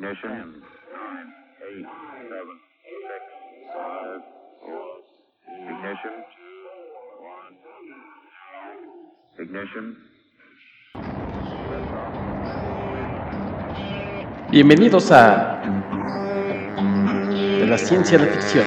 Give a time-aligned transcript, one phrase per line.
[0.00, 0.32] Ignition.
[0.32, 1.28] Nine,
[1.68, 1.84] eight,
[2.30, 2.56] seven,
[3.04, 3.22] six,
[3.74, 4.22] five,
[4.64, 5.04] four.
[5.68, 6.14] Ignition.
[7.36, 7.56] One.
[9.44, 9.86] Ignition.
[14.50, 15.60] Bienvenidos a
[17.58, 18.64] De la ciencia la ficción.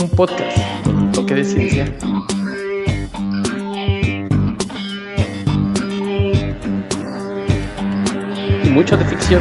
[0.00, 0.53] Un podcast
[8.74, 9.40] mucho de ficción.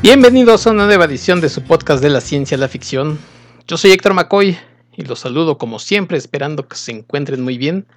[0.00, 3.18] Bienvenidos a una nueva edición de su podcast de la ciencia a la ficción.
[3.66, 4.56] Yo soy Héctor McCoy
[4.96, 7.88] y los saludo como siempre esperando que se encuentren muy bien.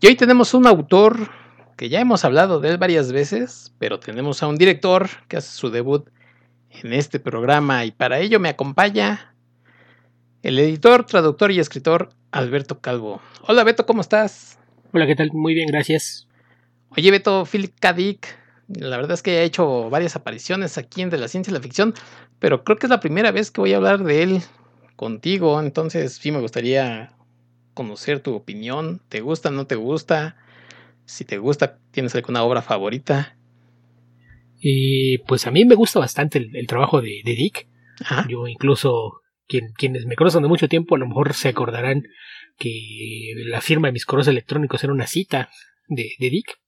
[0.00, 1.28] Y hoy tenemos un autor
[1.76, 5.50] que ya hemos hablado de él varias veces, pero tenemos a un director que hace
[5.50, 6.08] su debut
[6.70, 9.34] en este programa y para ello me acompaña
[10.42, 13.20] el editor, traductor y escritor Alberto Calvo.
[13.46, 14.58] Hola Beto, ¿cómo estás?
[14.92, 15.30] Hola, ¿qué tal?
[15.32, 16.26] Muy bien, gracias.
[16.96, 17.92] Oye Beto, Philip K.
[17.92, 21.54] Dick, la verdad es que ha hecho varias apariciones aquí en De la Ciencia y
[21.54, 21.92] la Ficción,
[22.38, 24.42] pero creo que es la primera vez que voy a hablar de él
[24.96, 27.12] contigo, entonces sí me gustaría
[27.74, 29.02] conocer tu opinión.
[29.10, 30.36] ¿Te gusta, no te gusta?
[31.06, 33.36] Si te gusta, ¿tienes alguna obra favorita?
[34.58, 37.68] Y pues a mí me gusta bastante el, el trabajo de, de Dick.
[38.00, 38.26] Ajá.
[38.28, 42.02] Yo incluso, quien, quienes me conocen de mucho tiempo, a lo mejor se acordarán
[42.58, 45.48] que la firma de mis correos electrónicos era una cita
[45.88, 46.58] de, de Dick.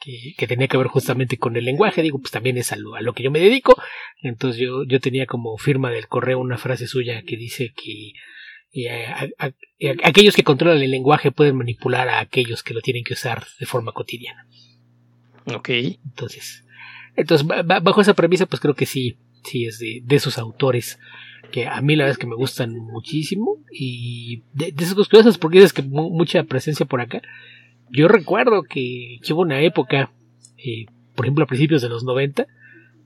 [0.00, 2.94] Que, que, tenía que ver justamente con el lenguaje, digo, pues también es a lo,
[2.94, 3.80] a lo que yo me dedico.
[4.22, 8.12] Entonces yo, yo tenía como firma del correo una frase suya que dice que
[8.72, 9.52] eh, a, a, a,
[10.04, 13.66] aquellos que controlan el lenguaje pueden manipular a aquellos que lo tienen que usar de
[13.66, 14.46] forma cotidiana.
[15.54, 15.68] Ok.
[15.70, 16.64] Entonces,
[17.16, 20.98] entonces bajo esa premisa, pues creo que sí, sí es de, de esos autores
[21.50, 25.38] que a mí la verdad es que me gustan muchísimo y de, de esas cosas
[25.38, 27.22] porque es que mucha presencia por acá.
[27.90, 30.12] Yo recuerdo que, que hubo una época,
[30.58, 32.46] eh, por ejemplo a principios de los 90,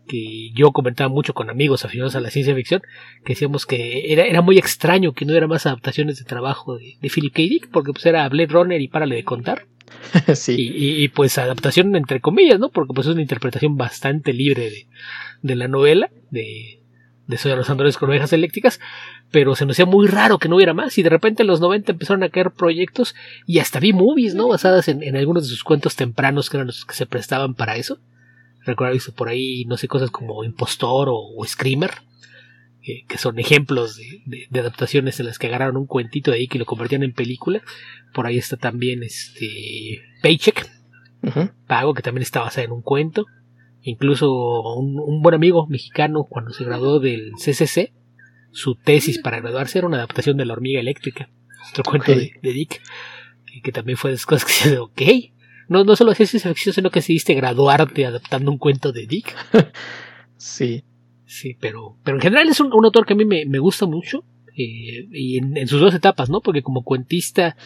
[0.06, 2.82] que yo comentaba mucho con amigos aficionados a la ciencia ficción,
[3.24, 6.96] que decíamos que era, era muy extraño que no hubiera más adaptaciones de trabajo de,
[7.00, 7.42] de Philip K.
[7.42, 9.66] Dick, porque pues era Blade Runner y párale de contar.
[10.34, 10.56] sí.
[10.58, 12.70] Y, y, y, pues adaptación entre comillas, ¿no?
[12.70, 14.86] Porque pues es una interpretación bastante libre de,
[15.42, 16.80] de la novela, de,
[17.26, 18.80] de Soy a los androides con ovejas eléctricas,
[19.30, 21.60] pero se nos hacía muy raro que no hubiera más y de repente en los
[21.60, 23.14] 90 empezaron a caer proyectos
[23.46, 24.48] y hasta vi movies, ¿no?
[24.48, 27.76] Basadas en, en algunos de sus cuentos tempranos que eran los que se prestaban para
[27.76, 27.98] eso.
[28.64, 31.90] Recuerdo visto por ahí, no sé, cosas como Impostor o, o Screamer,
[32.82, 36.38] eh, que son ejemplos de, de, de, adaptaciones en las que agarraron un cuentito de
[36.38, 37.62] ahí que lo convertían en película.
[38.12, 40.68] Por ahí está también este Paycheck,
[41.22, 41.52] uh -huh.
[41.66, 43.26] Pago, que también está basada en un cuento.
[43.82, 44.32] Incluso
[44.76, 47.92] un, un, buen amigo mexicano, cuando se graduó del CCC,
[48.52, 51.30] su tesis para graduarse era una adaptación de La hormiga eléctrica,
[51.70, 52.00] otro okay.
[52.00, 52.80] cuento de, de Dick,
[53.46, 55.02] que, que, también fue de las cosas que se ok.
[55.72, 59.34] No, no solo hacías ciencia ficción, sino que decidiste graduarte adaptando un cuento de Dick.
[60.36, 60.84] sí.
[61.32, 63.86] Sí, pero, pero en general es un, un autor que a mí me, me gusta
[63.86, 64.22] mucho.
[64.54, 66.42] Eh, y en, en, sus dos etapas, ¿no?
[66.42, 67.56] Porque como cuentista,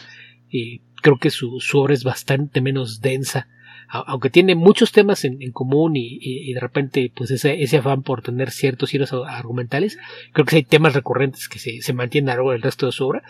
[0.51, 3.49] eh, creo que su, su, obra es bastante menos densa.
[3.89, 8.21] Aunque tiene muchos temas en, en común y, de repente, pues ese, ese afán por
[8.21, 9.97] tener ciertos giros argumentales,
[10.33, 12.91] creo que hay temas recurrentes que se, se mantienen a lo largo del resto de
[12.91, 13.23] su obra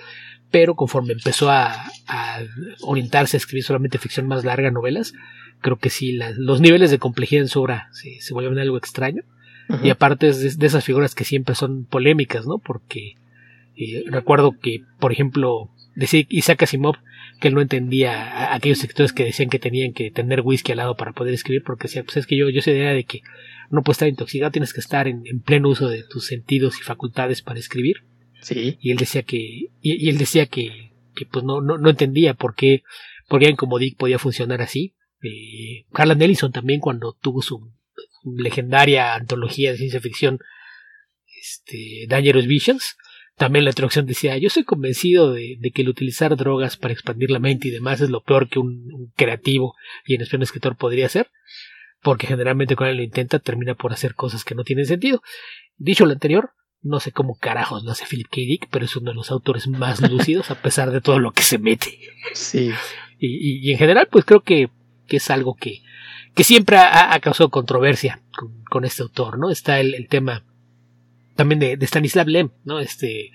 [0.50, 1.74] pero conforme empezó a,
[2.08, 2.40] a,
[2.82, 5.14] orientarse a escribir solamente ficción más larga, novelas,
[5.62, 8.78] creo que sí, la, los niveles de complejidad en su obra se, se vuelven algo
[8.78, 9.24] extraño.
[9.70, 9.86] Uh -huh.
[9.86, 12.60] Y aparte es de, de, esas figuras que siempre son polémicas, ¿no?
[12.60, 13.18] Porque
[13.76, 16.96] eh, recuerdo que, por ejemplo, decía Isaac Asimov
[17.40, 20.80] que él no entendía a aquellos sectores que decían que tenían que tener whisky al
[20.80, 23.22] lado para poder escribir, porque decía, pues es que yo, yo de idea de que
[23.70, 26.84] no puedes estar intoxicado, tienes que estar en, en pleno uso de tus sentidos y
[26.84, 27.98] facultades para escribir.
[28.42, 28.78] Sí.
[28.82, 32.34] Y él decía que, y, y él decía que, que pues no, no, no, entendía
[32.34, 32.84] por qué,
[33.28, 34.96] por qué como Dick podía funcionar así.
[35.22, 40.40] Eh, Harlan Ellison también cuando tuvo su, su, legendaria antología de ciencia ficción,
[41.42, 42.96] este, Dangerous Visions,
[43.38, 47.30] también la introducción decía, yo soy convencido de, de, que el utilizar drogas para expandir
[47.30, 49.76] la mente y demás es lo peor que un, un creativo
[50.06, 51.30] y en especial un escritor podría hacer,
[52.02, 55.22] porque generalmente cuando él lo intenta termina por hacer cosas que no tienen sentido.
[55.78, 56.52] Dicho lo anterior,
[56.82, 58.36] no sé cómo carajos lo hace Philip K.
[58.38, 61.44] Dick, pero es uno de los autores más lúcidos a pesar de todo lo que
[61.44, 62.00] se mete.
[62.34, 62.72] Sí.
[63.20, 64.70] Y, y, y en general, pues creo que,
[65.08, 65.82] que es algo que,
[66.34, 69.52] que siempre ha, ha, causado controversia con, con, este autor, ¿no?
[69.52, 70.44] Está el, el tema
[71.38, 72.80] también de, Stanislav Lem, ¿no?
[72.80, 73.32] Este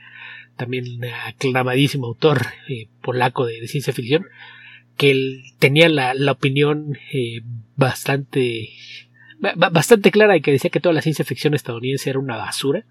[0.57, 0.85] también
[1.27, 4.27] aclamadísimo autor eh, polaco de, ciencia ficción,
[4.99, 7.41] que él tenía la, opinión eh,
[7.77, 8.69] bastante
[9.57, 12.85] bastante clara y que decía que toda la ciencia ficción estadounidense era una basura,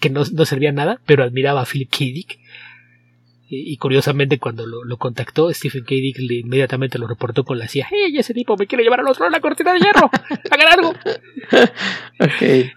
[0.00, 1.98] que no, no servía a nada, pero admiraba a Philip K.
[1.98, 2.38] Dick.
[3.54, 5.94] Y, curiosamente cuando lo, contactó, Stephen K.
[5.94, 7.86] Dick inmediatamente lo reportó con la CIA.
[7.90, 10.10] ¡Hey, ese tipo me quiere llevar al otro lado de la cortina de hierro!
[10.50, 10.90] ¡Hagan algo!
[12.18, 12.72] ok.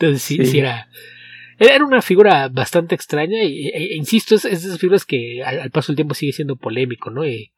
[0.00, 0.88] Entonces sí, sí, era...
[1.58, 5.42] Era una figura bastante extraña y, e, e, insisto, es, es, de esas figuras que
[5.44, 7.26] al, paso del tiempo sigue siendo polémico, ¿no?
[7.26, 7.52] Y,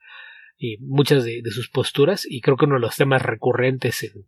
[0.81, 4.27] muchas de, sus posturas y creo que uno de los temas recurrentes en,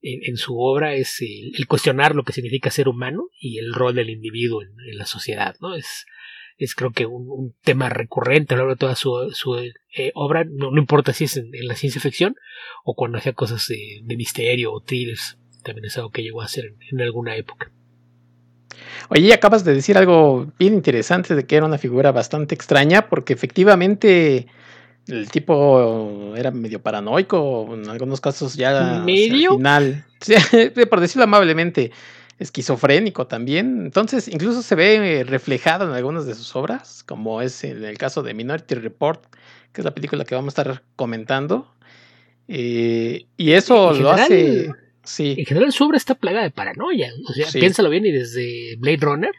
[0.00, 4.10] en, su obra es el, cuestionar lo que significa ser humano y el rol del
[4.10, 5.74] individuo en, la sociedad, ¿no?
[5.74, 6.06] Es,
[6.56, 10.44] es creo que un, tema recurrente a lo largo de toda su, su eh, obra,
[10.44, 12.34] no, no, importa si es en, la ciencia ficción
[12.84, 16.74] o cuando hacía cosas de, misterio o thrillers, también es algo que llegó a hacer
[16.90, 17.70] en, alguna época.
[19.08, 23.32] Oye, acabas de decir algo bien interesante de que era una figura bastante extraña, porque
[23.32, 24.46] efectivamente
[25.08, 29.52] el tipo era medio paranoico, en algunos casos ya ¿Medio?
[29.52, 30.04] al final,
[30.90, 31.90] por decirlo amablemente,
[32.38, 33.82] esquizofrénico también.
[33.84, 38.22] Entonces, incluso se ve reflejado en algunas de sus obras, como es en el caso
[38.22, 39.24] de Minority Report,
[39.72, 41.72] que es la película que vamos a estar comentando.
[42.48, 44.70] Eh, y eso lo hace.
[45.04, 45.34] Sí.
[45.38, 47.12] En general, su obra está plagada de paranoia.
[47.26, 49.32] O sea, piénsalo bien, y desde Blade Runner,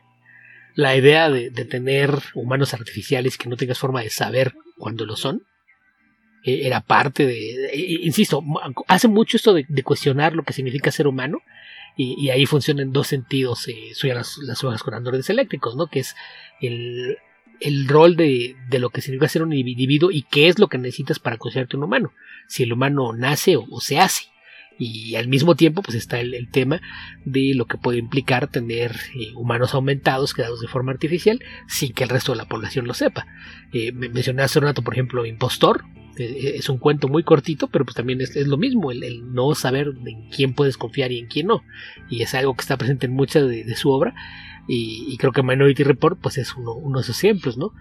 [0.75, 5.15] la idea de, de tener humanos artificiales que no tengas forma de saber cuándo lo
[5.15, 5.43] son
[6.43, 7.71] eh, era parte de,
[8.03, 8.43] insisto,
[8.87, 11.39] hace mucho esto de, cuestionar lo que significa ser humano
[11.95, 15.87] y, ahí funciona en dos sentidos, eh, las, las hojas con androides eléctricos, ¿no?
[15.87, 16.15] Que es
[16.59, 17.17] el,
[17.61, 20.79] el rol de, de, lo que significa ser un individuo y qué es lo que
[20.79, 22.11] necesitas para considerarte un humano,
[22.47, 24.23] si el humano nace o, se hace.
[24.79, 26.81] Y al mismo tiempo, pues está el, tema
[27.25, 32.03] de lo que puede implicar tener eh, humanos aumentados creados de forma artificial sin que
[32.03, 33.27] el resto de la población lo sepa.
[33.71, 35.85] Eh, mencioné hace un rato, por ejemplo, Impostor,
[36.17, 39.93] eh, es un cuento muy cortito, pero pues también es, lo mismo, el, no saber
[40.05, 41.63] en quién puedes confiar y en quién no.
[42.09, 44.13] Y es algo que está presente en mucha de, su obra.
[44.67, 47.73] Y, creo que Minority Report pues es uno, de esos ejemplos, ¿no?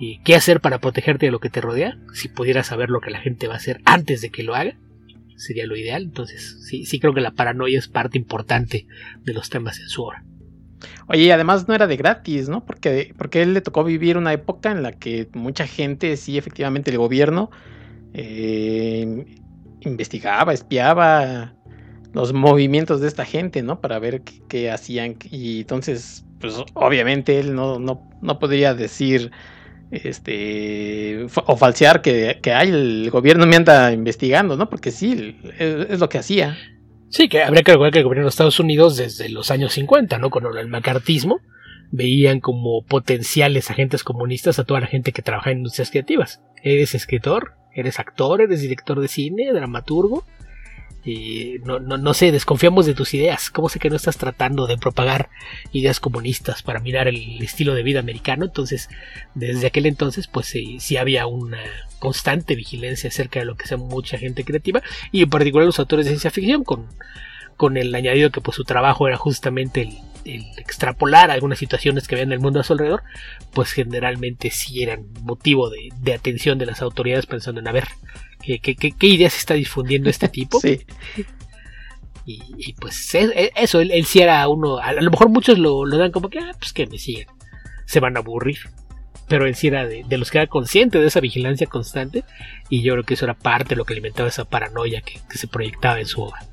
[0.00, 1.98] Y ¿Qué hacer para protegerte de lo que te rodea?
[2.14, 4.76] Si pudieras saber lo que la gente va a hacer antes de que lo haga,
[5.36, 6.02] sería lo ideal.
[6.02, 8.86] Entonces, sí, sí creo que la paranoia es parte importante
[9.22, 10.24] de los temas en su obra.
[11.08, 12.64] Oye, y además no era de gratis, ¿no?
[12.64, 16.90] Porque, porque él le tocó vivir una época en la que mucha gente, sí, efectivamente,
[16.90, 17.50] el gobierno
[18.14, 19.38] eh,
[19.80, 21.54] investigaba, espiaba
[22.12, 23.80] los movimientos de esta gente, ¿no?
[23.80, 25.16] Para ver qué, hacían.
[25.30, 29.30] Y entonces, pues obviamente él no, no, no podría decir
[29.92, 34.68] este o falsear que, que el gobierno me anda investigando, ¿no?
[34.68, 36.56] Porque sí, es lo que hacía.
[37.10, 40.18] Sí, que habría que recordar que el gobierno de Estados Unidos desde los años 50,
[40.18, 40.30] ¿no?
[40.30, 41.40] Con el macartismo,
[41.90, 46.40] veían como potenciales agentes comunistas a toda la gente que trabaja en industrias creativas.
[46.62, 50.24] Eres escritor, eres actor, eres director de cine, dramaturgo,
[51.04, 53.50] y no, no, no sé, desconfiamos de tus ideas.
[53.50, 55.30] ¿Cómo sé que no estás tratando de propagar
[55.72, 58.44] ideas comunistas para mirar el estilo de vida americano?
[58.44, 58.88] Entonces,
[59.34, 61.58] desde aquel entonces, pues sí, sí había una
[61.98, 64.82] constante vigilancia acerca de lo que sea mucha gente creativa
[65.12, 66.88] y en particular los autores de ciencia ficción con,
[67.56, 72.24] con el añadido que pues su trabajo era justamente el, extrapolar algunas situaciones que había
[72.24, 73.02] en el mundo a su alrededor,
[73.52, 77.72] pues generalmente sí eran motivo de, de atención de las autoridades pensando en a
[78.42, 80.60] qué, qué, qué, ideas está difundiendo este tipo.
[80.60, 80.84] sí.
[82.24, 86.12] Y, pues eso, él, él, sí era uno, a, lo mejor muchos lo, lo dan
[86.12, 87.26] como que, ah, pues que me siguen,
[87.84, 88.58] se van a aburrir
[89.32, 92.22] pero él sí era de, los que era consciente de esa vigilancia constante
[92.68, 95.48] y yo creo que eso era parte de lo que alimentaba esa paranoia que, se
[95.48, 96.44] proyectaba en su obra.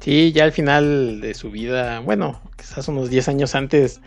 [0.00, 4.00] Sí, ya al final de su vida, bueno, quizás unos 10 años antes,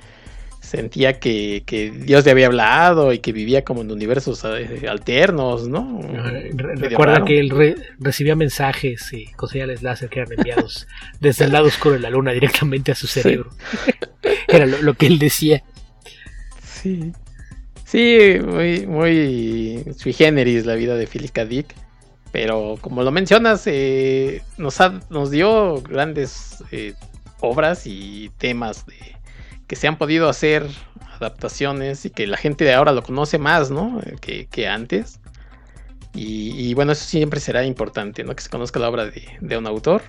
[0.63, 1.63] sentía que,
[2.05, 6.01] Dios le había hablado y que vivía como en universos eh, alternos, ¿no?
[6.75, 10.87] recuerda que él recibía mensajes y con señales láser que eran enviados
[11.19, 13.51] desde el lado oscuro de la luna directamente a su cerebro.
[14.47, 15.63] Era lo, lo, que él decía.
[16.63, 17.13] Sí.
[17.85, 21.37] Sí, muy, muy sui generis la vida de Philip.
[21.47, 21.75] Dick.
[22.31, 24.79] Pero como lo mencionas, eh, nos,
[25.11, 26.95] nos dio grandes eh,
[27.39, 28.95] obras y temas de,
[29.67, 30.67] que se han podido hacer
[31.15, 34.01] adaptaciones y que la gente de ahora lo conoce más, ¿no?
[34.21, 35.19] Que, que antes.
[36.15, 38.35] Y, bueno, eso siempre será importante, ¿no?
[38.35, 40.03] Que se conozca la obra de, un autor.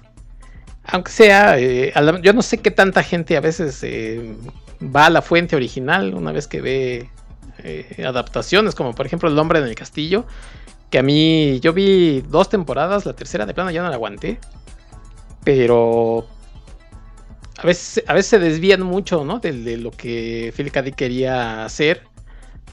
[0.84, 3.82] Aunque sea, eh, yo no sé qué tanta gente a veces
[4.82, 7.08] va a la fuente original una vez que ve
[7.62, 10.26] eh, adaptaciones, como por ejemplo El hombre en el castillo,
[10.90, 14.38] que a mí yo vi dos temporadas, la tercera de plano ya no la aguanté,
[15.42, 16.26] pero
[17.64, 19.38] a veces, a veces se desvían mucho, ¿no?
[19.38, 20.82] De, lo que Philip K.
[20.82, 22.02] Dick quería hacer.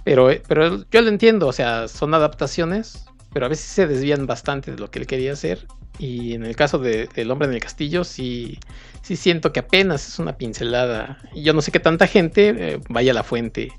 [0.03, 4.71] Pero, pero yo lo entiendo, o sea, son adaptaciones, pero a veces se desvían bastante
[4.71, 5.65] de lo que él quería hacer.
[5.97, 8.59] Y en el caso de El hombre en el castillo, sí,
[9.01, 11.19] sí siento que apenas es una pincelada.
[11.33, 13.71] Y yo no sé qué tanta gente eh, vaya a la fuente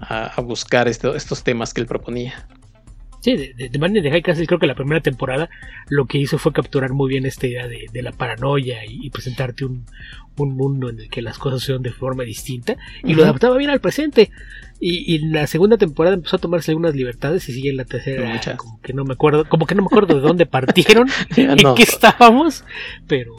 [0.00, 2.48] a, buscar esto- estos temas que él proponía.
[3.24, 5.48] Sí, de, de, de Man in the High Castle creo que la primera temporada
[5.88, 9.08] lo que hizo fue capturar muy bien esta idea de, de la paranoia y, y
[9.08, 9.86] presentarte un,
[10.36, 13.70] un mundo en el que las cosas son de forma distinta y lo adaptaba bien
[13.70, 14.30] al presente.
[14.78, 17.86] Y, y en la segunda temporada empezó a tomarse algunas libertades y sigue en la
[17.86, 18.56] tercera Muchas.
[18.58, 21.74] como que no me acuerdo, como que no me acuerdo de dónde partieron, en no.
[21.76, 22.62] qué estábamos,
[23.08, 23.32] pero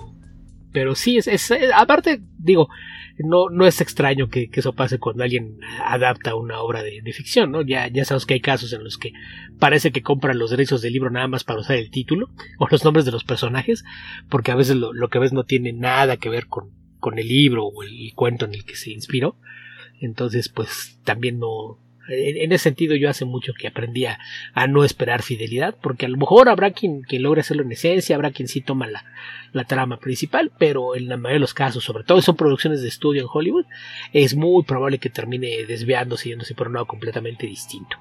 [0.71, 2.69] pero sí es, es- aparte digo
[3.17, 7.51] no, no es extraño que, eso pase cuando alguien adapta una obra de, de ficción,
[7.51, 7.61] ¿no?
[7.61, 9.13] Ya, ya sabemos que hay casos en los que
[9.59, 12.29] parece que compran los derechos del libro nada más para usar el título
[12.59, 13.83] o los nombres de los personajes,
[14.29, 17.27] porque a veces lo, lo que ves no tiene nada que ver con, con el
[17.27, 19.37] libro o el cuento en el que se inspiró.
[19.99, 21.79] Entonces, pues también no.
[22.07, 24.17] En, ese sentido, yo hace mucho que aprendí a,
[24.67, 28.31] no esperar fidelidad, porque a lo mejor habrá quien, quien logre hacerlo en esencia, habrá
[28.31, 29.03] quien sí toma la,
[29.53, 32.87] la trama principal, pero en la mayoría de los casos, sobre todo son producciones de
[32.87, 33.65] estudio en Hollywood,
[34.13, 37.97] es muy probable que termine desviándose y yéndose por un lado completamente distinto.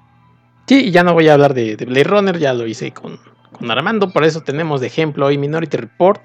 [0.67, 3.19] Sí, ya no voy a hablar de, de Blade Runner, ya lo hice con,
[3.53, 6.23] con Armando, por eso tenemos de ejemplo hoy Minority Report,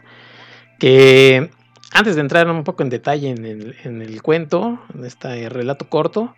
[0.80, 1.52] que
[1.92, 5.90] antes de entrar un poco en detalle en el, en el cuento, en este relato
[5.90, 6.36] corto,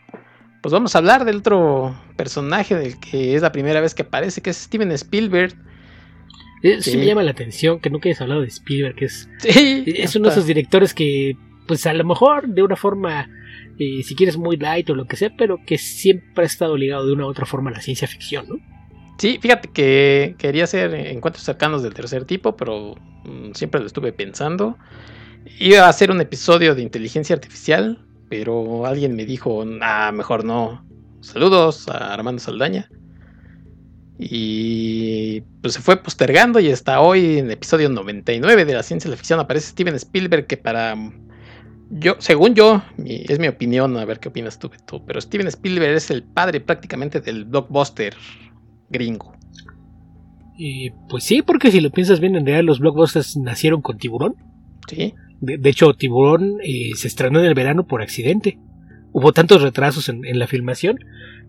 [0.61, 4.41] pues vamos a hablar del otro personaje del que es la primera vez que aparece,
[4.41, 5.53] que es Steven Spielberg.
[6.63, 6.97] Eso sí Sí.
[6.97, 10.27] me llama la atención que nunca hayas hablado de Spielberg, que es, Sí, es uno
[10.27, 11.35] de esos directores que,
[11.67, 13.27] pues a lo mejor de una forma,
[13.79, 17.07] eh, si quieres, muy light o lo que sea, pero que siempre ha estado ligado
[17.07, 18.55] de una u otra forma a la ciencia ficción, ¿no?
[19.17, 24.13] Sí, fíjate que quería hacer encuentros cercanos del tercer tipo, pero mm, siempre lo estuve
[24.13, 24.77] pensando.
[25.59, 27.99] Iba a hacer un episodio de inteligencia artificial,
[28.31, 30.85] pero alguien me dijo, ah, mejor no.
[31.19, 32.87] Saludos a Armando Saldaña.
[34.17, 39.09] Y pues se fue postergando y hasta hoy en el episodio 99 de la ciencia
[39.09, 40.95] de la ficción aparece Steven Spielberg que para
[41.89, 45.47] yo, según yo, mi- es mi opinión, a ver qué opinas tú, Beto, pero Steven
[45.47, 48.15] Spielberg es el padre prácticamente del blockbuster
[48.89, 49.33] gringo.
[50.57, 54.35] Y pues sí, porque si lo piensas bien, en realidad los blockbusters nacieron con Tiburón.
[54.87, 58.59] Sí, De, hecho, Tiburón eh, se estrenó en el verano por accidente.
[59.11, 60.99] Hubo tantos retrasos en, la filmación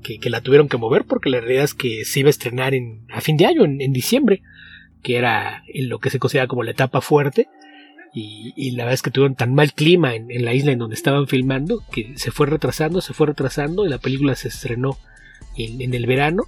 [0.03, 3.07] que, la tuvieron que mover porque la realidad es que se iba a estrenar en,
[3.13, 4.43] a fin de año, en, diciembre,
[5.03, 7.49] que era en lo que se considera como la etapa fuerte.
[8.15, 10.79] Y, y la verdad es que tuvieron tan mal clima en, en la isla en
[10.79, 14.99] donde estaban filmando que se fue retrasando, se fue retrasando y la película se estrenó
[15.57, 16.45] en, en el verano,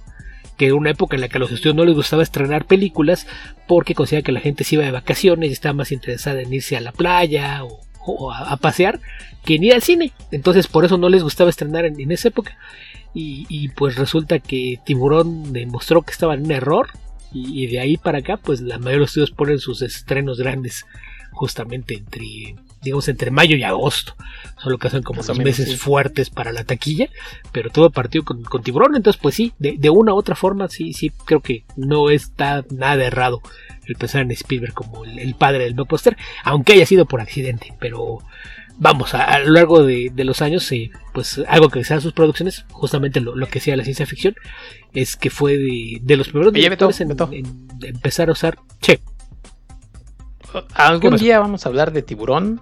[0.57, 3.27] que era una época en la que a los estudios no les gustaba estrenar películas
[3.67, 6.77] porque consideraban que la gente se iba de vacaciones y estaba más interesada en irse
[6.77, 8.99] a la playa o, a, pasear
[9.43, 10.13] que en ir al cine.
[10.31, 12.57] Entonces por eso no les gustaba estrenar en, esa época.
[13.13, 16.89] Y, y, pues resulta que Tiburón demostró que estaba en un error
[17.33, 20.37] y, y de ahí para acá pues la mayoría de los estudios ponen sus estrenos
[20.37, 20.85] grandes
[21.31, 24.15] justamente entre digamos entre mayo y agosto.
[24.61, 25.75] Son lo que hacen como los meses sí.
[25.75, 27.09] fuertes para la taquilla
[27.51, 28.95] pero todo partió con, con tiburón.
[28.95, 32.63] Entonces pues sí de, de una u otra forma sí sí creo que no está
[32.69, 33.41] nada errado
[33.85, 37.73] el pensar en Spielberg como el, el padre del blockbuster aunque haya sido por accidente.
[37.79, 38.19] Pero
[38.77, 42.13] vamos a, a lo largo de, de los años eh, pues algo que sean sus
[42.13, 44.35] producciones justamente lo, lo que sea la ciencia ficción
[44.93, 47.15] es que fue de, de los primeros Oye, directores en,
[47.81, 48.97] empezar a usar che.
[48.97, 52.61] ¿Qué Algún día vamos a hablar de tiburón.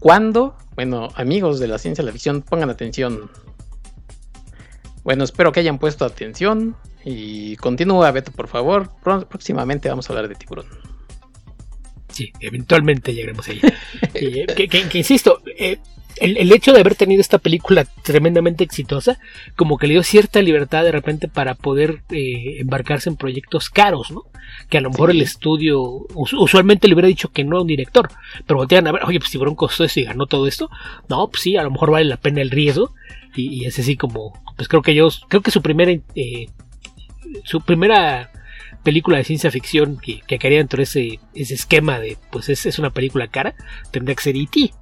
[0.00, 0.56] ¿Cuándo?
[0.74, 3.30] Bueno, amigos de la ciencia de la ficción, pongan atención.
[5.04, 6.76] Bueno, espero que hayan puesto atención.
[7.04, 8.90] Y continúa, Beto, por favor.
[9.02, 10.66] Próximamente vamos a hablar de tiburón.
[12.08, 13.60] Sí, eventualmente llegaremos ahí.
[14.14, 15.78] Eh, que, que- que insisto, eh,
[16.16, 19.18] el, el hecho de haber tenido esta película tremendamente exitosa,
[19.56, 24.10] como que le dio cierta libertad de repente para poder eh, embarcarse en proyectos caros,
[24.10, 24.22] ¿no?
[24.68, 25.16] Que a lo mejor Sí.
[25.18, 25.80] el estudio
[26.14, 28.08] us- usualmente le hubiera dicho que no a un director,
[28.46, 30.68] pero voltean a ver, oye, pues Tiburón costó eso y ganó todo esto.
[31.08, 32.92] No, pues sí, a lo mejor vale la pena el riesgo.
[33.36, 36.46] Y, y es así como, pues creo que ellos, creo que su primera, eh,
[37.44, 38.32] su primera
[38.82, 42.66] película de ciencia ficción que, que caería dentro de ese, ese esquema de, pues es,
[42.66, 43.54] es una película cara,
[43.92, 44.72] tendría que ser E.T.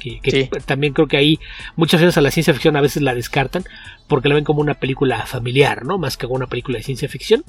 [0.00, 0.50] Que, que Sí.
[0.66, 1.38] también creo que ahí
[1.76, 3.64] muchas veces a la ciencia ficción a veces la descartan
[4.08, 5.96] porque la ven como una película familiar, ¿no?
[5.98, 7.44] Más que como una película de ciencia ficción.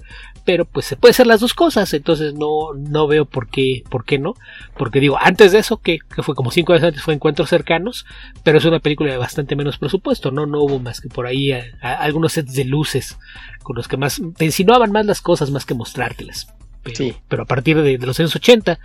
[0.45, 4.05] Pero pues se puede ser las dos cosas, entonces no, no veo por qué, por
[4.05, 4.35] qué no.
[4.77, 8.05] Porque digo, antes de eso, que, que fue como cinco años antes, fue Encuentros Cercanos,
[8.43, 10.45] pero es una película de bastante menos presupuesto, ¿no?
[10.45, 13.17] No hubo más que por ahí a- a- algunos sets de luces
[13.63, 16.53] con los que más te insinuaban más las cosas más que mostrártelas.
[16.83, 17.13] Pero, Sí.
[17.27, 18.79] pero a partir de, de los años 80,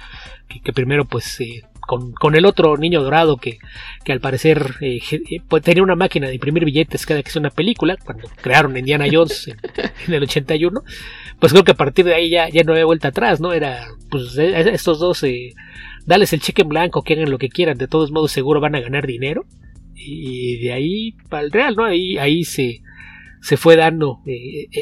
[0.48, 3.58] que, que primero pues eh, con, con el otro niño dorado que,
[4.04, 7.36] que al parecer eh, eh, pues, tenía una máquina de imprimir billetes cada que es
[7.36, 10.82] una película, cuando crearon Indiana Jones en, el 81,
[11.38, 13.52] pues creo que a partir de ahí ya, ya no había vuelta atrás, ¿no?
[13.52, 15.54] Era, pues estos dos, eh,
[16.04, 18.74] dales el cheque en blanco, que hagan lo que quieran, de todos modos seguro van
[18.74, 19.44] a ganar dinero.
[19.94, 21.84] Y de ahí para el Real, ¿no?
[21.84, 22.82] Ahí, ahí se,
[23.40, 24.20] se fue dando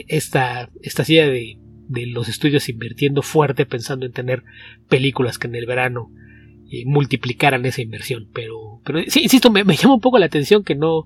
[0.08, 1.58] esta, esta silla de
[1.88, 4.42] de los estudios invirtiendo fuerte pensando en tener
[4.88, 6.10] películas que en el verano
[6.74, 8.28] eh, multiplicaran esa inversión.
[8.32, 11.04] Pero, pero sí, insisto, me, llama un poco la atención que no,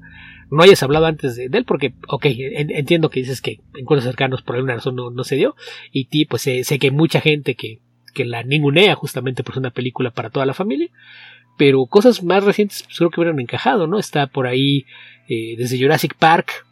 [0.50, 4.42] no hayas hablado antes de, él, porque, ok, entiendo que dices que en cuentos cercanos
[4.42, 5.56] por alguna razón no, se dio,
[5.92, 7.80] y ti, pues sé, que hay mucha gente que,
[8.14, 10.88] que la ningunea justamente por ser una película para toda la familia,
[11.58, 13.98] pero cosas más recientes pues, creo que hubieran encajado, ¿no?
[13.98, 14.86] Está por ahí
[15.28, 16.64] eh, desde Jurassic Park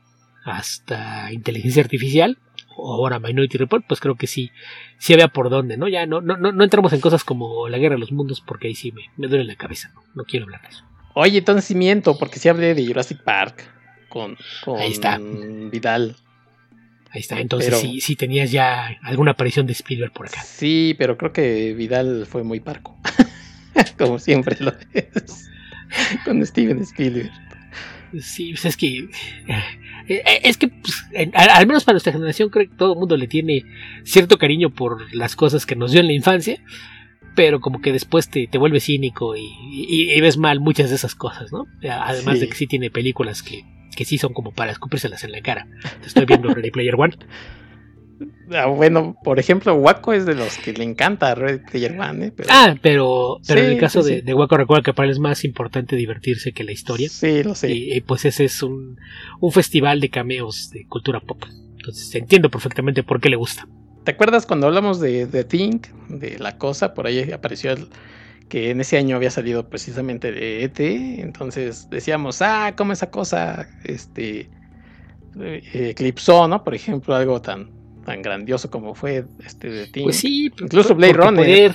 [0.45, 2.39] hasta inteligencia artificial,
[2.79, 4.51] ahora Minority Report, pues creo que sí,
[4.99, 5.89] sí había por dónde, ¿no?
[5.89, 8.75] Ya no, no, no, entramos en cosas como la guerra de los mundos porque ahí
[8.75, 10.03] sí me, me duele la cabeza, ¿no?
[10.15, 10.85] No quiero hablar de eso.
[11.15, 13.65] Oye, entonces sí miento, porque sí hablé de Jurassic Park
[14.09, 15.19] con, con ahí está.
[15.19, 16.17] Vidal.
[17.11, 20.43] Ahí está, entonces sí, sí tenías ya alguna aparición de Spielberg por acá.
[20.43, 22.99] Sí, pero creo que Vidal fue muy parco.
[23.99, 25.49] como siempre lo es.
[26.25, 27.33] con Steven Spielberg.
[28.21, 28.99] Sí, pues es que.
[28.99, 29.09] Eh,
[30.09, 33.27] eh, es que, pues, al menos para nuestra generación, creo que todo el mundo le
[33.27, 33.65] tiene
[34.05, 36.63] cierto cariño por las cosas que nos dio en la infancia,
[37.35, 41.53] pero como que después te, te vuelve cínico y, ves mal muchas de esas cosas,
[41.53, 41.67] ¿no?
[41.89, 43.65] Además de que sí tiene películas que,
[43.97, 45.67] que sí son como para escupírselas en la cara.
[46.05, 47.15] Estoy viendo Ready Player One.
[48.51, 52.27] Ah, bueno, por ejemplo, Waco es de los que le encanta Red Player One.
[52.27, 52.33] ¿eh?
[52.49, 55.45] Ah, pero, pero en el caso de, de, Waco recuerda que para él es más
[55.45, 57.09] importante divertirse que la historia.
[57.09, 57.73] Sí, lo sé.
[57.73, 58.99] Y, pues ese es un,
[59.41, 61.43] un, festival de cameos de cultura pop.
[61.77, 63.69] Entonces entiendo perfectamente por qué le gusta.
[64.05, 66.95] ¿Te acuerdas cuando hablamos de The Thing, de la cosa?
[66.95, 67.89] Por ahí apareció el,
[68.49, 70.79] que en ese año había salido precisamente de ET.
[70.79, 74.49] Entonces decíamos, ah, ¿cómo esa cosa este,
[75.41, 76.63] eh, eclipsó, ¿no?
[76.63, 77.76] Por ejemplo, algo tan
[78.07, 80.03] tan grandioso como fue este de ti.
[80.03, 81.75] Pues sí, incluso Blade Runner.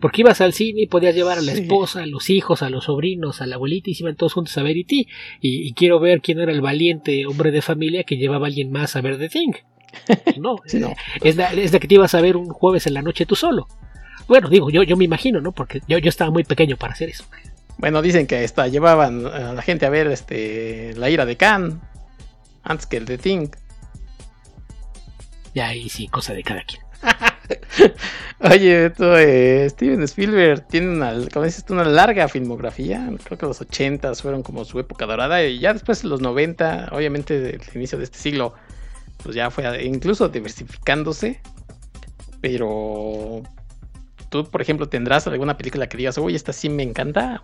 [0.00, 2.84] porque ibas al cine y podías llevar a la esposa, a los hijos, a los
[2.84, 5.06] sobrinos, a la abuelita y se iban todos juntos a ver e y,
[5.40, 8.96] y quiero ver quién era el valiente hombre de familia que llevaba a alguien más
[8.96, 9.52] a ver The Thing.
[10.38, 10.56] No,
[11.22, 13.68] Es, la, es, que te ibas a ver un jueves en la noche tú solo.
[14.26, 15.52] Bueno, digo, yo, yo me imagino, ¿no?
[15.52, 17.24] Porque yo, yo estaba muy pequeño para hacer eso.
[17.78, 21.80] Bueno, dicen que hasta llevaban a la gente a ver este la ira de Khan
[22.64, 23.48] antes que el The Thing.
[25.54, 26.82] Ya ahí sí, cosa de cada quien.
[28.40, 33.08] Oye, esto, eh, Steven Spielberg tiene una, como dices una larga filmografía.
[33.24, 35.44] Creo que los 80 fueron como su época dorada.
[35.44, 38.54] Y ya después de los 90, obviamente, del inicio de este siglo,
[39.22, 41.40] pues ya fue incluso diversificándose.
[42.40, 43.42] Pero
[44.28, 47.40] tú, por ejemplo, tendrás alguna película que digas, uy, esta sí me encanta.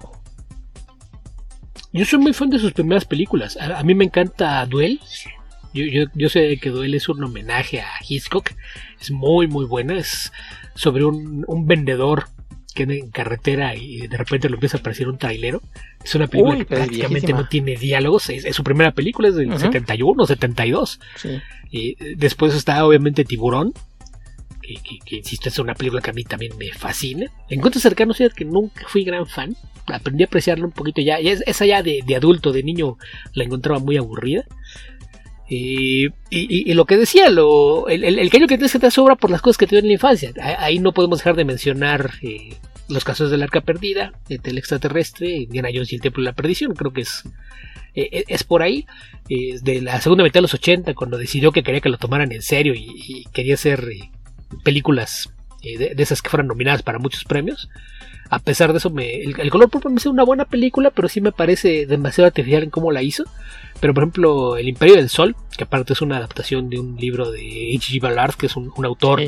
[1.92, 3.56] Yo soy muy fan de sus primeras películas.
[3.56, 5.00] A, mí me encanta Duel.
[5.72, 8.50] Yo, yo, yo, sé que Duel es un homenaje a Hitchcock.
[9.00, 9.98] Es muy, muy buena.
[9.98, 10.32] Es
[10.74, 12.26] sobre un, un vendedor
[12.74, 15.62] que anda en carretera y de repente lo empieza a aparecer un trailero.
[16.04, 18.30] Es una película que prácticamente no tiene diálogos.
[18.30, 21.00] Es, su primera película, es del 71, 72.
[21.70, 23.72] Y después está obviamente Tiburón.
[24.62, 27.26] Que, que, insisto, es una película que a mí también me fascina.
[27.48, 29.56] Encuentro cercano, que nunca fui gran fan.
[29.86, 31.18] Aprendí a apreciarlo un poquito ya.
[31.18, 32.96] esa ya de, de adulto, de niño,
[33.34, 34.44] la encontraba muy aburrida.
[35.52, 39.42] Y, lo que decía, lo, el, el, cariño que tienes que te sobra por las
[39.42, 40.32] cosas que te dio en la infancia.
[40.58, 42.54] Ahí no podemos dejar de mencionar eh,
[42.88, 46.76] los casos del arca perdida, el extraterrestre, Indiana Jones y el templo de la perdición.
[46.76, 47.24] Creo que es,
[47.96, 48.86] eh, es por ahí.
[49.28, 52.42] de la segunda mitad de los 80, cuando decidió que quería que lo tomaran en
[52.42, 54.08] serio y, quería hacer eh,
[54.62, 55.30] películas
[55.62, 57.68] de, esas que fueran nominadas para muchos premios.
[58.30, 61.20] A pesar de eso, me, el, color púrpura me hace una buena película, pero sí
[61.20, 63.24] me parece demasiado artificial en cómo la hizo.
[63.80, 67.30] Pero por ejemplo, El Imperio del Sol, que aparte es una adaptación de un libro
[67.30, 68.00] de H.G.
[68.00, 69.22] Ballard, que es un, autor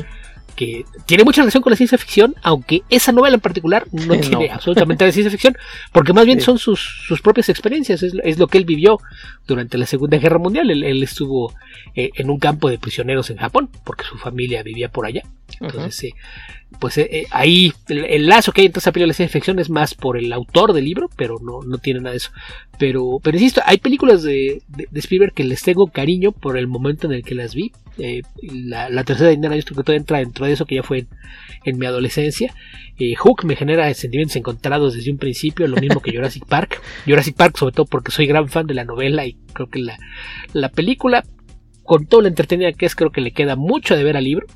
[0.55, 4.51] que tiene mucha relación con la ciencia ficción, aunque esa novela en particular no tiene
[4.51, 5.57] absolutamente de ciencia ficción,
[5.91, 8.99] porque más bien son sus, propias experiencias, es, lo que él vivió
[9.47, 10.69] durante la Segunda Guerra Mundial.
[10.69, 11.53] Él, estuvo
[11.95, 15.23] eh, en un campo de prisioneros en Japón, porque su familia vivía por allá.
[15.59, 16.13] Entonces, eh,
[16.79, 20.17] pues eh, ahí el, lazo que hay entre esa película de ficción es más por
[20.17, 22.31] el autor del libro, pero no, no tiene nada de eso.
[22.79, 27.07] Pero, pero insisto, hay películas de, de, Spielberg que les tengo cariño por el momento
[27.07, 27.71] en el que las vi.
[27.99, 31.05] Eh, la, tercera de Indiana Jones que todavía entra dentro de eso, que ya fue
[31.63, 32.53] en, mi adolescencia.
[33.17, 36.81] Hook me genera sentimientos encontrados desde un principio, lo mismo que Jurassic Park.
[37.05, 39.97] Jurassic Park sobre todo porque soy gran fan de la novela y creo que la,
[40.53, 41.23] la película,
[41.83, 44.47] con todo lo entretenida que es, creo que le queda mucho de ver al libro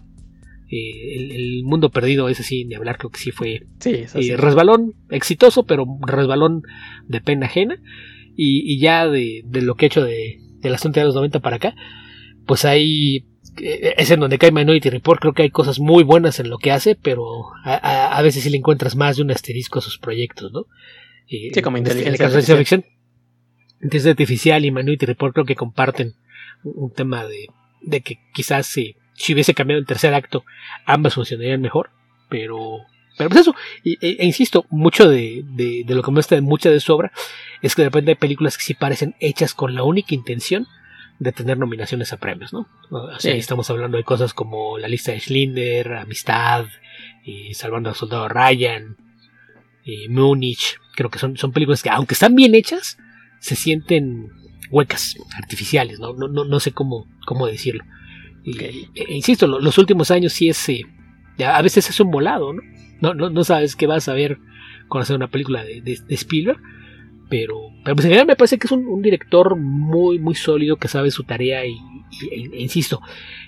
[0.69, 4.37] Eh, el, el mundo perdido, ese sí, ni hablar, creo que sí fue Sí, eh,
[4.37, 6.61] resbalón exitoso, pero resbalón
[7.07, 7.81] de pena ajena.
[8.35, 11.39] Y, y ya de, de lo que he hecho de, de la de los 90
[11.39, 11.75] para acá,
[12.45, 13.25] pues hay.
[13.61, 15.19] eh, Es en donde cae Minority Report.
[15.21, 17.23] Creo que hay cosas muy buenas en lo que hace, pero
[17.63, 20.65] a, a- a veces sí le encuentras más de un asterisco a sus proyectos, ¿no?
[21.27, 22.85] Sí, como en este- en el inteligencia caso de ciencia ficción.
[23.81, 26.13] Inteligencia artificial y Minority Report creo que comparten
[26.63, 27.47] un, tema de,
[27.81, 30.45] de que quizás si, si hubiese cambiado el tercer acto,
[30.85, 31.89] ambas funcionarían mejor,
[32.29, 32.79] pero.
[33.17, 36.41] Pero pues eso, e, e insisto, mucho de, de, de lo que me gusta de
[36.41, 37.11] mucha de su obra
[37.63, 40.67] es que de repente hay películas que sí parecen hechas con la única intención
[41.17, 42.67] de tener nominaciones a premios, ¿no?
[42.91, 43.39] O sea, Sí.
[43.39, 46.67] estamos hablando de cosas como La lista de Schlinder, Amistad,
[47.23, 48.97] y Salvando al Soldado Ryan,
[49.83, 50.77] y Múnich.
[50.95, 52.99] Creo que son, son películas que, aunque están bien hechas,
[53.39, 54.29] se sienten
[54.69, 56.13] huecas, artificiales, ¿no?
[56.13, 57.83] No, no, no sé cómo, cómo decirlo.
[58.47, 58.61] Y, Ok.
[58.61, 60.69] e- e insisto, lo- los últimos años sí es.
[60.69, 60.83] eh,
[61.45, 62.61] a veces es un volado, ¿no?
[63.01, 64.39] No, no, no sabes qué vas a ver
[64.87, 66.59] con hacer una película de, de- de Spielberg.
[67.29, 70.87] Pero, pero pues en general me parece que es un, director muy, muy sólido que
[70.87, 73.01] sabe su tarea y, e- e insisto,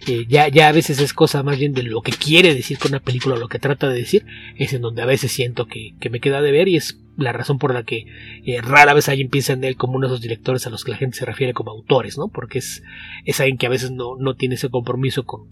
[0.08, 2.92] eh, ya, ya a veces es cosa más bien de lo que quiere decir con
[2.92, 4.26] una película, lo que trata de decir,
[4.58, 7.32] es en donde a veces siento que, que me queda de ver y es la
[7.32, 8.06] razón por la que
[8.46, 10.92] eh, rara vez alguien piensa en él como uno de esos directores a los que
[10.92, 12.28] la gente se refiere como autores, ¿no?
[12.28, 12.84] Porque es,
[13.26, 15.48] es alguien que a veces no, no tiene ese compromiso con,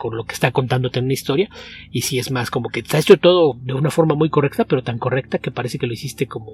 [0.00, 1.50] con lo que está contándote en una historia
[1.92, 4.82] y si es más como que ha hecho todo de una forma muy correcta pero
[4.82, 6.50] tan correcta que parece que lo hiciste como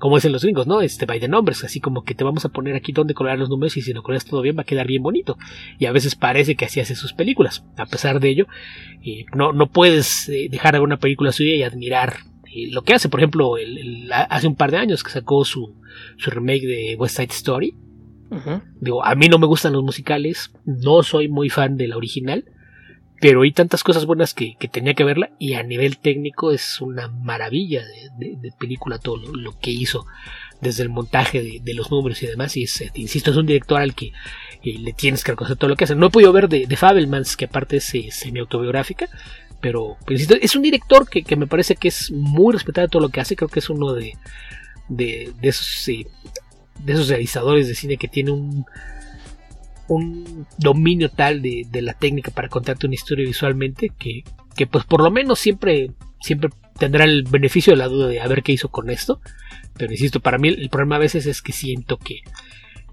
[0.00, 2.48] como dicen los gringos no este by the numbers así como que te vamos a
[2.48, 4.86] poner aquí donde colorear los números y si lo coloreas todo bien va a quedar
[4.88, 5.38] bien bonito.
[5.78, 8.46] Y a veces parece que así hace sus películas a pesar de ello
[9.04, 12.16] eh, no no puedes eh, dejar de ver una película suya y admirar
[12.52, 13.08] eh, lo que hace.
[13.08, 15.74] Por ejemplo el- el- hace un par de años que sacó su
[16.16, 17.74] su remake de West Side Story.
[18.80, 22.44] Digo, a mí no me gustan los musicales, no soy muy fan de la original,
[23.24, 26.82] pero hay tantas cosas buenas que, que tenía que verla y a nivel técnico es
[26.82, 27.82] una maravilla
[28.18, 30.04] de, película todo lo, lo que hizo
[30.60, 32.54] desde el montaje de, los números y demás.
[32.58, 34.12] Y eh, insisto, es un director al que
[34.62, 35.94] le tienes que reconocer todo lo que hace.
[35.94, 39.08] No he podido ver de, Fabelmans, que aparte es eh, semi-autobiográfica,
[39.58, 43.00] pero, pero insisto, es un director que, que me parece que es muy respetado todo
[43.00, 43.36] lo que hace.
[43.36, 44.18] Creo que es uno de,
[44.88, 46.06] de esos eh,
[46.84, 48.66] de esos realizadores de cine que tiene un,
[49.88, 54.24] un dominio tal de, de la técnica para contarte una historia visualmente que,
[54.56, 58.26] que pues por lo menos siempre, siempre tendrá el beneficio de la duda de a
[58.28, 59.20] ver qué hizo con esto.
[59.76, 62.20] Pero insisto, para mí el, problema a veces es que siento que,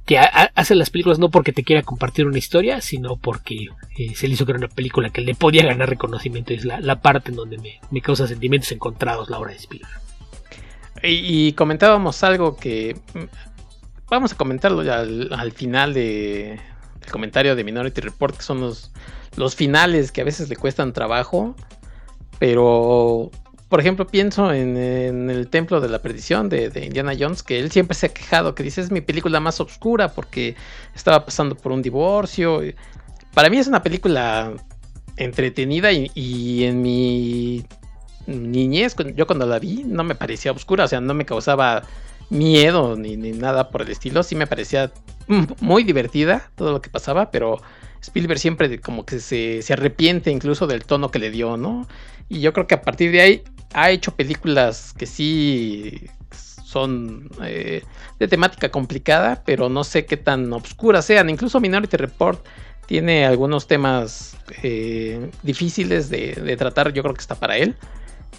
[0.06, 4.16] que ha- hace las películas no porque te quiera compartir una historia, sino porque eh,
[4.16, 6.54] se le hizo que era una película que le podía ganar reconocimiento.
[6.54, 10.02] Es la, la parte en donde me, me causa sentimientos encontrados la obra de Spielberg.
[11.04, 12.96] Y, comentábamos algo que.
[13.14, 13.20] mm,
[14.10, 16.60] Vamos a comentarlo ya al final de,
[17.02, 18.92] del comentario de Minority Report, que son los,
[19.36, 21.56] los finales que a veces le cuestan trabajo.
[22.40, 23.30] Pero,
[23.70, 27.96] por ejemplo, pienso en, el Templo de la Perdición de, Indiana Jones, que él siempre
[27.96, 30.56] se ha quejado, que dice es mi película más oscura porque
[30.96, 32.62] estaba pasando por un divorcio.
[33.34, 34.54] Para mí es una película
[35.18, 37.66] entretenida y, y en mi
[38.28, 41.84] niñez, yo cuando la vi, no me parecía oscura, o sea, no me causaba
[42.32, 44.92] miedo ni, ni nada por el estilo, sí me parecía
[45.60, 47.62] muy divertida todo lo que pasaba, pero
[48.02, 51.88] Spielberg siempre como que se, se arrepiente incluso del tono que le dio, ¿no?
[52.30, 56.10] Y yo creo que a partir de ahí ha hecho películas que sí
[56.64, 57.84] son eh,
[58.18, 61.30] de temática complicada, pero no sé qué tan oscuras sean.
[61.30, 62.44] Incluso Minority Report
[62.86, 67.76] tiene algunos temas eh, difíciles de, de tratar, yo creo que está para él.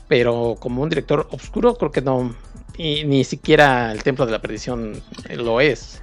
[0.09, 2.35] Pero como un director oscuro, creo que no.
[2.79, 4.93] Y ni siquiera El Templo de la Perdición
[5.29, 6.03] eh, lo es.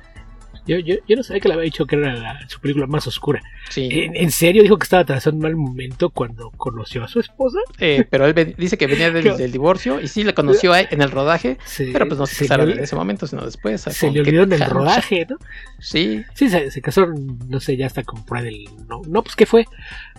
[0.67, 3.08] Yo, yo, yo no sabía que le había dicho que era la- su película más
[3.08, 3.41] oscura.
[3.71, 3.89] Sí.
[3.91, 7.58] ¿En, en serio dijo que estaba atravesando un mal momento cuando conoció a su esposa?
[7.79, 11.10] Eh, pero él dice que venía del, del divorcio y sí le conoció en el
[11.10, 13.82] rodaje, Se- pero pues no se se casaron le- en ese momento, sino después.
[13.82, 15.38] Se le olvidó en el rodaje, ¿no?
[15.79, 18.65] Sí, Sí, se, se casaron, no sé, ya hasta ahí del...
[18.88, 19.65] No, no, pues ¿qué fue?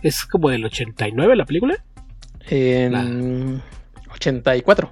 [0.02, 1.76] Es como del 89 la película,
[2.48, 3.62] en
[4.12, 4.90] 84.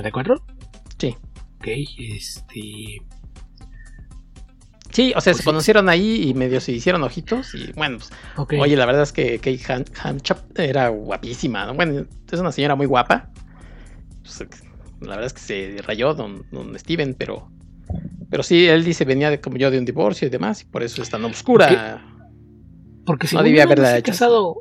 [0.00, 0.34] 84.
[0.98, 1.16] Sí.
[1.58, 1.66] Ok,
[1.98, 3.00] este...
[4.92, 5.44] Sí, o sea, Pues se sí.
[5.44, 8.60] conocieron ahí y medio se hicieron ojitos y bueno, pues.
[8.60, 11.66] Oye, la verdad es que Kate Han- Hamchap era guapísima.
[11.66, 11.74] ¿no?
[11.74, 13.30] Bueno, es una señora muy guapa.
[14.22, 14.38] Pues,
[15.00, 17.50] la verdad es que se rayó don, don Steven, pero.
[18.30, 20.82] Pero sí, él dice venía de, como yo de un divorcio y demás, y por
[20.84, 22.04] eso es tan oscura.
[23.04, 24.12] Porque no según debía haberla se ha hecho.
[24.12, 24.56] casado...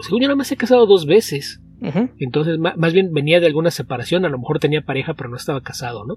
[0.00, 1.60] Según yo más se ha casado dos veces.
[2.18, 5.60] Entonces, más bien venía de alguna separación, a lo mejor tenía pareja, pero no estaba
[5.62, 6.16] casado, ¿no?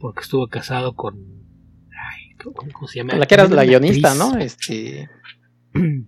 [0.00, 1.16] Porque estuvo casado con.
[1.90, 3.10] Ay, ¿cómo, cómo se llama?
[3.10, 4.32] Con la que Era la guionista, actriz.
[4.32, 4.38] ¿no?
[4.38, 5.08] Este.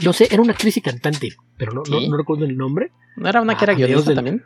[0.00, 2.08] yo sé, era una actriz y cantante, pero no, no, ¿Sí?
[2.08, 2.92] no recuerdo el nombre.
[3.16, 4.44] ¿No era una que era a mediados guionista del- también?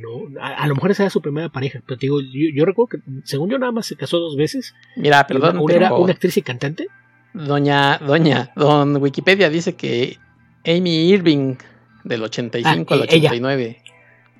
[0.00, 2.64] No, a, a lo mejor esa era su primera pareja, pero te digo, yo, yo
[2.64, 4.74] recuerdo que según yo nada más se casó dos veces.
[4.96, 6.86] Mira, perdón, una era una actriz y cantante.
[7.34, 10.18] doña, doña, don Wikipedia dice que
[10.68, 11.54] Amy Irving
[12.04, 13.28] del 85 al Ah, eh, ella.
[13.30, 13.82] 89.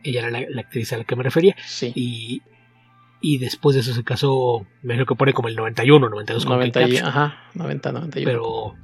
[0.04, 1.56] Ella era la, la actriz a la que me refería.
[1.66, 1.92] Sí.
[1.94, 2.42] Y,
[3.20, 6.56] y después de eso se casó, me imagino que pone como el 91, 92 con
[6.56, 7.08] 90, Kate y- Capshaw.
[7.08, 8.24] ajá, 90, 91.
[8.30, 8.74] Pero,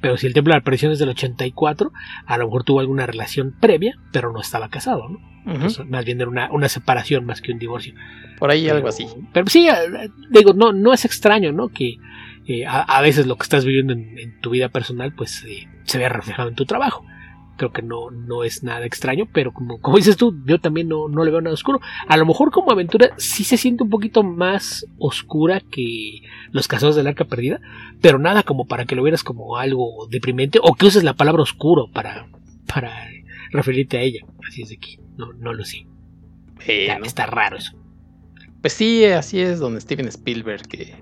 [0.00, 1.92] pero si el templo de la aparición es del 84,
[2.26, 5.30] a lo mejor tuvo alguna relación previa, pero no estaba casado, ¿no?
[5.46, 7.94] Entonces, más bien era una, una separación más que un divorcio.
[8.38, 9.06] Por ahí Pero- algo así.
[9.32, 11.68] Pero sí, eh, digo, no, no es extraño, ¿no?
[11.68, 11.96] Que
[12.50, 15.68] eh, a, a veces lo que estás viviendo en, en tu vida personal, pues eh,
[15.84, 17.04] se vea reflejado en tu trabajo.
[17.56, 21.08] Creo que no, no es nada extraño, pero como, como dices tú, yo también no,
[21.08, 21.80] no le veo nada oscuro.
[22.08, 26.96] A lo mejor como aventura sí se siente un poquito más oscura que Los Casados
[26.96, 27.60] del Arca Perdida,
[28.00, 31.42] pero nada como para que lo vieras como algo deprimente o que uses la palabra
[31.42, 32.28] oscuro para,
[32.66, 32.90] para
[33.52, 34.24] referirte a ella.
[34.48, 35.86] Así es de que no, no lo sé.
[36.66, 37.72] Bueno, Está raro eso.
[38.60, 40.94] Pues sí, así es don Steven Spielberg, que,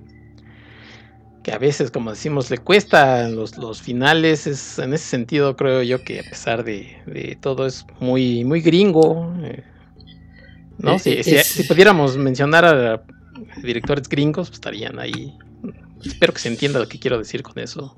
[1.42, 4.46] que a veces, como decimos, le cuesta los, los finales.
[4.46, 8.60] Es, en ese sentido, creo yo que a pesar de, de todo es muy, muy
[8.60, 9.34] gringo.
[9.42, 9.64] eh,
[10.78, 10.96] ¿no?
[10.96, 13.02] Eh, si, eh, si- pudiéramos mencionar a
[13.62, 15.36] directores gringos, pues estarían ahí.
[16.04, 17.96] Espero que se entienda lo que quiero decir con eso.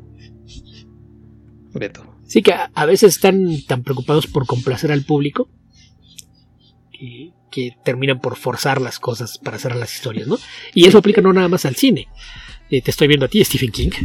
[1.72, 2.04] Beto.
[2.26, 5.48] Sí, que a, a veces están tan preocupados por complacer al público
[6.92, 10.38] que, que terminan por forzar las cosas para hacer las historias, ¿no?
[10.74, 12.06] Y eso aplica no nada más al cine.
[12.70, 13.90] Eh, te estoy viendo a ti, Stephen King.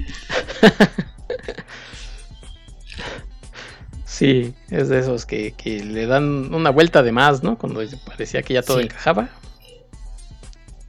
[4.06, 7.58] Sí, es de esos que, que le dan una vuelta de más, ¿no?
[7.58, 8.86] Cuando parecía que ya todo Sí.
[8.86, 9.30] encajaba.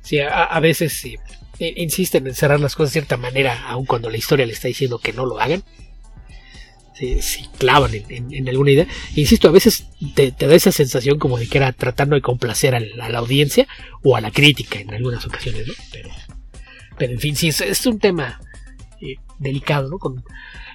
[0.02, 1.16] Sí, a, a veces sí,
[1.58, 4.68] eh, insisten en cerrar las cosas de cierta manera, aun cuando la historia le está
[4.68, 5.64] diciendo que no lo hagan.
[6.94, 8.86] Se, se clavan en, en- en alguna idea.
[9.16, 12.76] Insisto, a veces te, te da esa sensación como de que era tratando de complacer
[12.76, 13.66] al- a la audiencia
[14.04, 15.74] o a la crítica en algunas ocasiones, ¿no?
[15.90, 16.10] Pero,
[16.98, 18.40] pero en fin, sí, es, es un tema
[19.00, 19.98] eh, delicado, ¿no?
[19.98, 20.24] Con,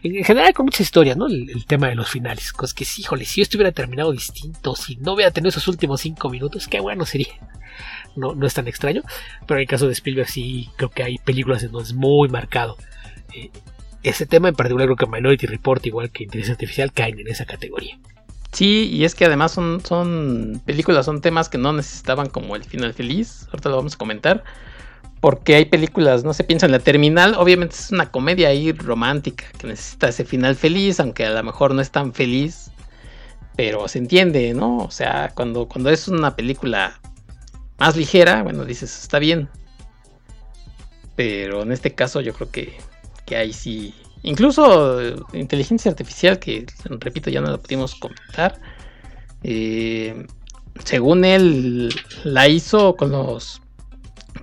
[0.03, 1.27] en en general con muchas historias, ¿no?
[1.27, 2.51] El, el tema de los finales.
[2.53, 6.01] Cosas que, sí, híjole, si yo estuviera terminado distinto, si no hubiera tenido esos últimos
[6.01, 7.33] cinco minutos, qué bueno sería.
[8.15, 9.03] No, no es tan extraño.
[9.47, 12.29] Pero en el caso de Spielberg sí creo que hay películas en donde es muy
[12.29, 12.77] marcado.
[13.33, 13.49] Eh,
[14.03, 17.45] ese tema en particular creo que Minority Report, igual que Inteligencia Artificial, caen en esa
[17.45, 17.99] categoría.
[18.51, 22.65] Sí, y es que además son, son películas, son temas que no necesitaban como el
[22.65, 23.47] final feliz.
[23.51, 24.43] Ahorita lo vamos a comentar.
[25.21, 27.35] Porque hay películas, no se piensa en la terminal.
[27.37, 31.73] Obviamente es una comedia ahí romántica que necesita ese final feliz, aunque a lo mejor
[31.75, 32.71] no es tan feliz.
[33.55, 34.79] Pero se entiende, ¿no?
[34.79, 36.99] O sea, cuando, cuando es una película
[37.77, 39.47] más ligera, bueno, dices, está bien.
[41.15, 42.77] Pero en este caso yo creo que,
[43.25, 43.93] que ahí sí.
[44.23, 46.65] Incluso eh, inteligencia artificial, que
[46.99, 48.59] repito, ya no la pudimos comentar.
[49.43, 50.25] eh,
[50.85, 53.60] según él, la hizo con los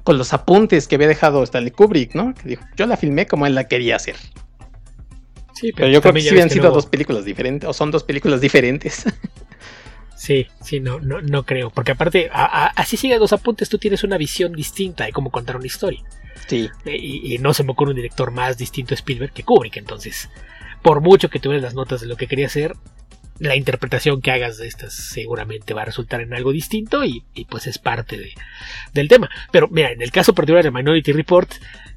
[0.04, 2.34] con los apuntes que había dejado Stanley Kubrick, ¿no?
[2.34, 4.16] Que dijo, yo la filmé como él la quería hacer.
[5.54, 8.40] Sí, Pero yo creo que sí habían sido dos películas diferentes, o son dos películas
[8.40, 9.04] diferentes.
[10.16, 11.70] Sí, sí, no, no, no creo.
[11.70, 15.30] Porque aparte, a- a- así sigue dos apuntes, tú tienes una visión distinta de cómo
[15.30, 16.02] contar una historia.
[16.48, 19.44] sí, Eh, Y, y no se me ocurre un director más distinto a Spielberg que
[19.44, 19.76] Kubrick.
[19.76, 20.28] Entonces,
[20.82, 22.74] por mucho que tuvieras las notas de lo que quería hacer,
[23.38, 27.66] la interpretación que hagas de estas seguramente va a resultar en algo distinto y, pues
[27.66, 28.32] es parte de-
[28.92, 29.28] del tema.
[29.52, 31.50] Pero mira, en el caso particular de Minority Report,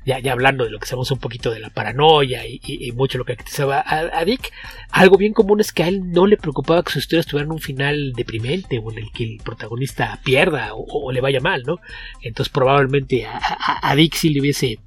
[0.05, 3.33] ya, hablando de lo que sabemos un poquito de la paranoia y, mucho lo que
[3.33, 4.51] activaba a, Dick,
[4.91, 7.59] algo bien común es que a él no le preocupaba que sus historias tuvieran un
[7.59, 11.77] final deprimente o en el que el protagonista pierda o, le vaya mal, ¿no?
[12.21, 13.39] Entonces probablemente a,
[13.81, 14.79] a- Dick sí le hubiese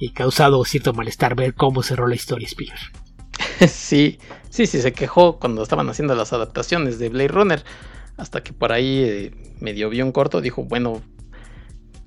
[0.00, 2.80] eh, causado cierto malestar ver cómo cerró la historia Spielberg.
[3.68, 4.18] sí,
[4.50, 7.64] sí, sí, se quejó cuando estaban haciendo las adaptaciones de Blade Runner.
[8.16, 11.02] Hasta que por ahí eh, medio vio un corto, dijo, bueno,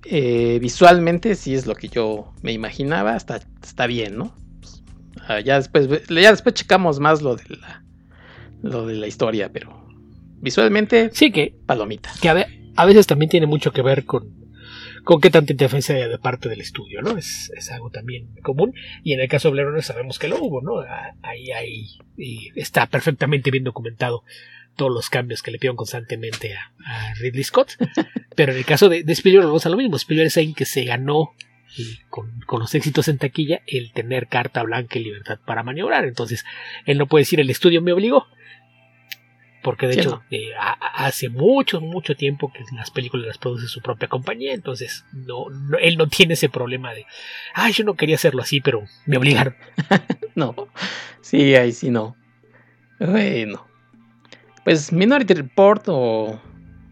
[0.05, 4.33] eh, visualmente sí es lo que yo me imaginaba, está, está bien, ¿no?
[4.59, 4.81] Pues,
[5.27, 7.83] ah, ya, después, ya después checamos más lo de la,
[8.63, 9.87] lo de la historia, pero
[10.41, 12.11] visualmente, Sí, que, palomita.
[12.21, 14.38] que a, ve- a veces también tiene mucho que ver con,
[15.03, 17.17] con qué tanta interferencia de parte del estudio, ¿no?
[17.17, 18.73] Es, es algo también común.
[19.03, 20.79] Y en el caso de Runner sabemos que lo hubo, ¿no?
[20.79, 24.23] Ah, Ahí, ahí y está perfectamente bien documentado
[24.75, 27.73] todos los cambios que le pidieron constantemente a, a Ridley Scott.
[28.35, 29.97] Pero en el caso de, de Spielberg vamos a lo mismo.
[29.97, 31.33] Spielberg es alguien que se ganó
[31.77, 36.05] y con, con los éxitos en taquilla el tener carta blanca y libertad para maniobrar.
[36.05, 36.45] Entonces,
[36.85, 38.27] él no puede decir el estudio me obligó.
[39.69, 43.81] Porque de hecho, eh, a- hace mucho, mucho tiempo que las películas las produce su
[43.81, 44.51] propia compañía.
[44.55, 47.05] Entonces, no, no- él no tiene ese problema de,
[47.53, 49.55] ay, yo no quería hacerlo así, pero me obligaron.
[50.35, 50.55] No,
[51.21, 52.15] Sí, ahí sí no.
[52.99, 53.67] Bueno.
[54.63, 56.41] Pues Minority Report o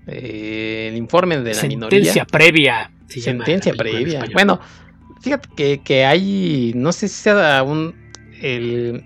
[0.06, 1.98] eh, el informe de la minoría.
[2.13, 2.92] Sentencia previa.
[3.08, 4.26] se Sentencia previa.
[4.34, 4.60] Bueno,
[5.22, 7.96] fíjate que, que hay, no sé si sea un,
[8.42, 9.04] el,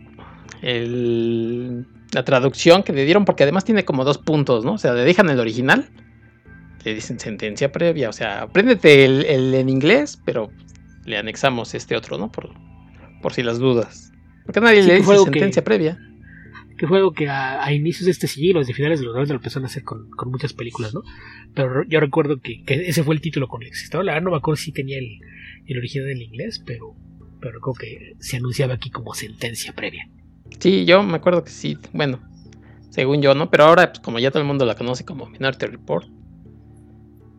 [0.61, 4.73] el- la traducción que le dieron, porque además tiene como dos puntos, ¿no?
[4.73, 5.89] O sea, le dejan el original,
[6.83, 10.51] le dicen sentencia previa, o sea, apréndete el, el en inglés, pero
[11.05, 12.31] le anexamos este otro, ¿no?
[12.31, 12.49] Por,
[13.21, 14.11] por si las dudas.
[14.45, 15.97] Porque nadie Sí, le dice que- sentencia previa.
[16.77, 19.33] que fue algo que a, a inicios de este siglo, desde finales de los 90
[19.33, 21.03] lo empezaron a hacer con, con muchas películas, ¿no?
[21.53, 23.97] Pero yo recuerdo que, que ese fue el título con el que.
[23.97, 25.19] La verdad no me acuerdo si tenía el,
[25.67, 26.95] el original en inglés, pero,
[27.39, 30.09] pero recuerdo que se anunciaba aquí como sentencia previa.
[30.59, 32.19] Sí, yo me acuerdo que sí, bueno,
[32.89, 33.49] según yo, ¿no?
[33.49, 36.07] Pero ahora, pues como ya todo el mundo la conoce como Minority Report,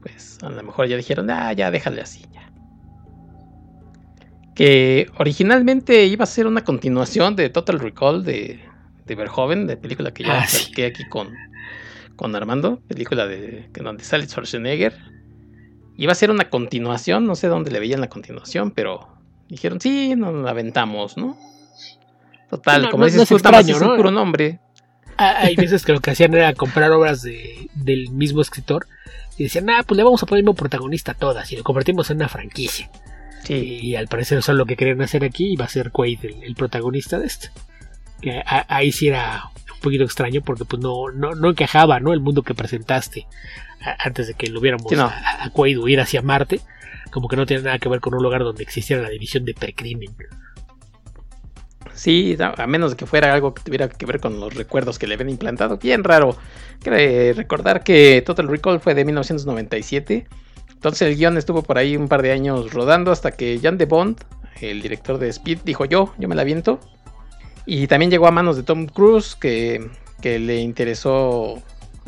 [0.01, 2.51] pues a lo mejor ya dijeron, ah, ya déjale así, ya.
[4.55, 8.61] Que originalmente iba a ser una continuación de Total Recall de,
[9.07, 10.83] de Verhoeven, de película que ya Ah, sí.
[10.83, 11.29] aquí con,
[12.16, 14.94] con Armando, película de donde sale Schwarzenegger.
[15.96, 19.09] Iba a ser una continuación, no sé dónde le veían la continuación, pero
[19.48, 21.37] dijeron, sí, nos la aventamos, ¿no?
[22.52, 24.60] Total, No, como no- dices no es tú, extraño, nombre.
[25.16, 28.86] Ah, Hay veces que lo que hacían era comprar obras de, del mismo escritor
[29.38, 31.62] y decían, ah, pues le vamos a poner el mismo protagonista a todas y lo
[31.64, 32.90] convertimos en una franquicia.
[33.44, 35.90] Sí, Y al parecer eso es lo que querían hacer aquí y va a ser
[35.92, 37.48] Quaid el, el protagonista de este.
[38.20, 42.12] Que a- ahí sí era un poquito extraño porque pues no, no, no encajaba ¿no?
[42.12, 43.26] el mundo que presentaste
[43.80, 45.04] a- antes de que lo viéramos Sí, no.
[45.04, 46.60] a, a Quaid huir hacia Marte.
[47.10, 49.54] Como que no tiene nada que ver con un lugar donde existiera la división de
[49.54, 50.14] precrimen.
[51.94, 55.14] Sí, a menos que fuera algo que tuviera que ver con los recuerdos que le
[55.14, 55.78] habían implantado.
[55.78, 56.37] Bien raro.
[56.83, 60.26] Que recordar que Total Recall fue de 1997.
[60.70, 63.85] Entonces el guion estuvo por ahí un par de años rodando hasta que Jan de
[63.85, 64.20] Bond,
[64.61, 66.81] el director de Speed, dijo yo, yo me la viento.
[67.66, 69.88] Y también llegó a manos de Tom Cruise, que,
[70.20, 71.62] que le interesó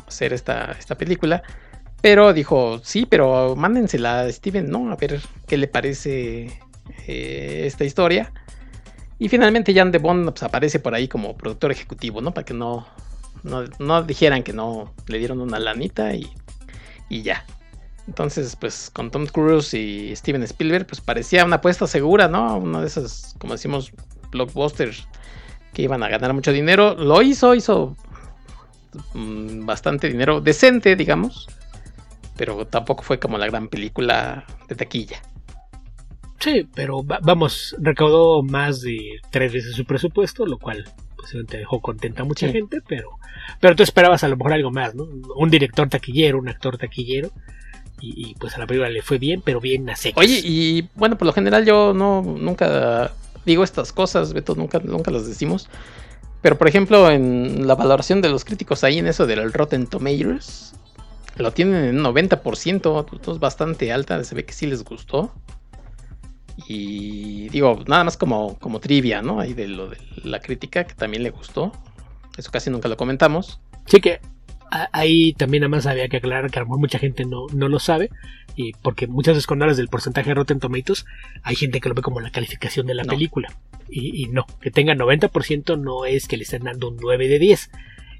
[0.07, 1.43] hacer esta, esta película.
[2.01, 4.91] Pero dijo, sí, pero mándensela a Steven, ¿no?
[4.91, 6.61] A ver qué le parece
[7.07, 8.33] eh, esta historia.
[9.19, 12.33] Y finalmente Jan de Bond pues, aparece por ahí como productor ejecutivo, ¿no?
[12.33, 12.87] Para que no,
[13.43, 16.29] no, no dijeran que no le dieron una lanita y,
[17.09, 17.45] y ya.
[18.07, 22.59] Entonces, pues con Tom Cruise y Steven Spielberg, pues parecía una apuesta segura, ¿no?
[22.59, 23.93] Una de esas, como decimos,
[24.31, 25.07] blockbusters
[25.73, 26.95] que iban a ganar mucho dinero.
[26.95, 27.97] Lo hizo, hizo
[29.15, 31.49] mm, bastante dinero, decente, digamos.
[32.37, 35.23] Pero tampoco fue como la gran película de taquilla.
[36.41, 40.85] Sí, pero va- vamos, recaudó más de tres veces su presupuesto, lo cual
[41.17, 42.53] posiblemente dejó contenta a mucha Sí.
[42.53, 43.11] gente, pero,
[43.61, 45.05] pero tú esperabas a lo mejor algo más, ¿no?
[45.37, 47.31] Un director taquillero, un actor taquillero,
[48.01, 50.23] y, y, pues a la película le fue bien, pero bien a secas.
[50.23, 53.13] Oye, y bueno, por lo general yo no nunca
[53.47, 55.69] digo estas cosas, Beto, nunca, nunca las decimos.
[56.43, 60.75] Pero por ejemplo, en la valoración de los críticos ahí en eso del Rotten Tomatoes,
[61.39, 65.33] lo tienen en un 90%, esto es bastante alta, se ve que sí les gustó.
[66.69, 69.41] Y digo, nada más como, como trivia, ¿no?
[69.41, 71.73] Ahí de lo de la crítica, que también le gustó.
[72.37, 73.61] Eso casi nunca lo comentamos.
[73.87, 74.21] Sí que
[74.93, 77.69] ahí también nada más había que aclarar que a lo mejor mucha gente no, no
[77.69, 78.11] lo sabe,
[78.57, 81.05] y porque muchas veces cuando hablas del porcentaje de Rotten Tomatoes,
[81.45, 83.13] hay gente que lo ve como la calificación de la No.
[83.13, 83.53] película.
[83.89, 87.39] Y, y no, que tenga 90% no es que le estén dando un 9 de
[87.39, 87.71] 10.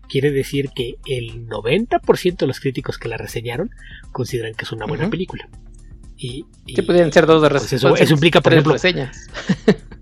[0.09, 3.71] Quiere decir que el 90% de los críticos que la reseñaron
[4.13, 5.49] consideran que es una buena película.
[6.17, 7.85] Y, y- Sí, podrían ser dos de pues reseñas.
[7.85, 9.29] eso- eso implica, por ejemplo, reseñas.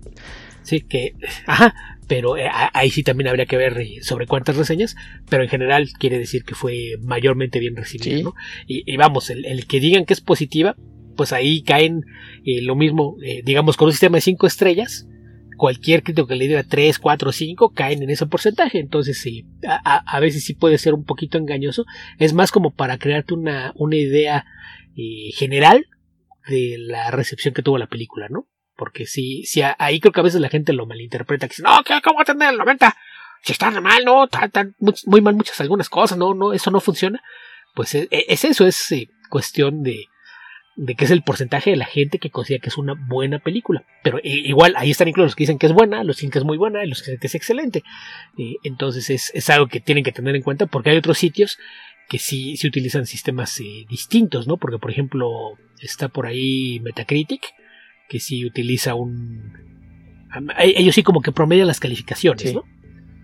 [0.61, 1.15] Sí, que.
[1.45, 1.75] Ajá,
[2.07, 4.95] pero eh, ahí sí también habría que ver eh, sobre cuántas reseñas,
[5.29, 8.23] pero en general quiere decir que fue mayormente bien recibida, Sí.
[8.23, 8.33] ¿no?
[8.65, 10.77] Y, y vamos, el, el que digan que es positiva,
[11.17, 12.05] pues ahí caen
[12.45, 15.05] eh, lo mismo, eh, digamos, con un sistema de cinco estrellas.
[15.57, 18.79] Cualquier crítico que le diga 3, 4, 5 caen en ese porcentaje.
[18.79, 21.85] Entonces, sí, a, a- a veces sí puede ser un poquito engañoso.
[22.19, 24.45] Es más como para crearte una, una idea
[24.97, 25.85] eh, general
[26.47, 28.47] de la recepción que tuvo la película, ¿no?
[28.75, 31.83] Porque sí, a- ahí creo que a veces la gente lo malinterpreta, que dice, no,
[31.83, 32.95] ¿qué, ¿cómo va a tener el 90?
[33.43, 34.75] Si está mal, no, tan
[35.05, 37.21] muy, mal muchas algunas cosas, no, no, eso no funciona.
[37.75, 40.05] Pues es, es eso, es eh, cuestión de,
[40.75, 43.83] de que es el porcentaje de la gente que considera que es una buena película.
[44.03, 46.39] Pero igual, ahí están incluso los que dicen que es buena, los que dicen que
[46.39, 47.83] es muy buena y los que dicen que es excelente.
[48.37, 51.57] Eh, entonces es, es algo que tienen que tener en cuenta porque hay otros sitios
[52.09, 54.57] que sí, sí utilizan sistemas eh, distintos, ¿no?
[54.57, 55.27] Porque, por ejemplo,
[55.81, 57.41] está por ahí Metacritic,
[58.09, 59.53] que sí utiliza un...
[60.59, 62.53] e- Ellos sí como que promedian las calificaciones, Sí.
[62.55, 62.63] ¿no?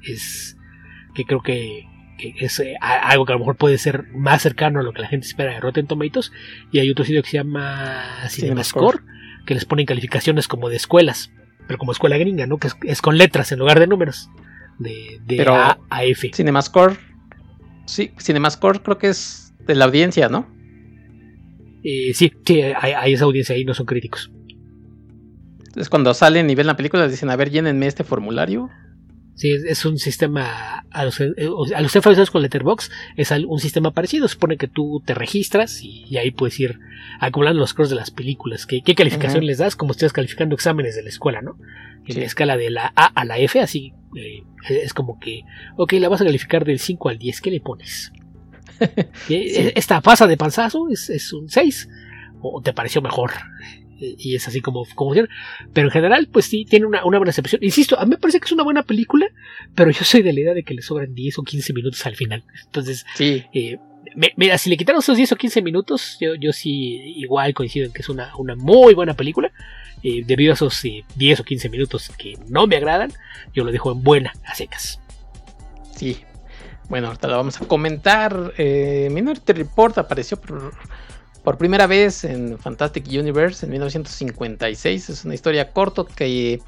[0.03, 0.57] Es
[1.13, 1.83] que creo que,
[2.17, 5.01] que es eh, algo que a lo mejor puede ser más cercano a lo que
[5.01, 6.31] la gente espera de Rotten Tomatoes.
[6.71, 8.99] Y hay otro sitio que se llama Cinemascore.
[9.45, 11.31] Que les ponen calificaciones como de escuelas.
[11.67, 12.57] pero como escuela gringa, ¿no?
[12.57, 14.29] Que es, es con letras en lugar de números.
[14.79, 16.31] De, de Pero- A a F.
[16.33, 16.95] Cinemascore.
[17.89, 20.47] Sí, Cinemascore creo que es de la audiencia, ¿no?
[21.83, 24.31] Eh, sí, sí, hay, hay esa audiencia ahí, no son críticos.
[25.75, 28.69] Es cuando salen y ven la película, les dicen, a ver, llénenme este formulario.
[29.33, 33.91] Sí, es, un sistema, a los, eh, a los familiarizados con Letterboxd, es un sistema
[33.91, 34.27] parecido.
[34.27, 36.77] Supone que tú te registras y, y ahí puedes ir
[37.19, 38.65] acumulando los scores de las películas.
[38.67, 39.75] ¿Qué, qué calificación les das?
[39.75, 41.57] Como estás calificando exámenes de la escuela, ¿no?
[42.05, 42.19] En Sí.
[42.19, 45.41] la escala de la A a la F, así eh, es como que,
[45.77, 48.11] ok, la vas a calificar del 5 al 10, ¿qué le pones?
[49.27, 49.71] ¿Qué- Sí.
[49.75, 50.89] ¿Esta pasa de panzazo?
[50.89, 51.89] ¿Es, es un 6?
[52.41, 53.31] ¿O te pareció mejor?
[54.01, 55.13] Y es así como, como.
[55.73, 57.61] Pero en general, pues sí, tiene una, una buena recepción.
[57.61, 59.27] Insisto, a mí me parece que es una buena película,
[59.75, 62.15] pero yo soy de la idea de que le sobran 10 o 15 minutos al
[62.15, 62.43] final.
[62.65, 63.77] Entonces, Sí, eh,
[64.15, 66.69] me- mira, si le quitaron esos 10 o 15 minutos, yo, yo sí
[67.17, 69.51] igual coincido en que es una, una muy buena película.
[70.03, 73.11] Eh, debido a esos eh, 10 o 15 minutos que no me agradan,
[73.53, 74.99] yo lo dejo en buena, a secas.
[75.95, 76.23] sí.
[76.89, 78.53] Bueno, ahorita la vamos a comentar.
[78.57, 85.09] Eh, Minority Report apareció por, primera vez en Fantastic Universe en 1956.
[85.09, 86.59] Es una historia corta que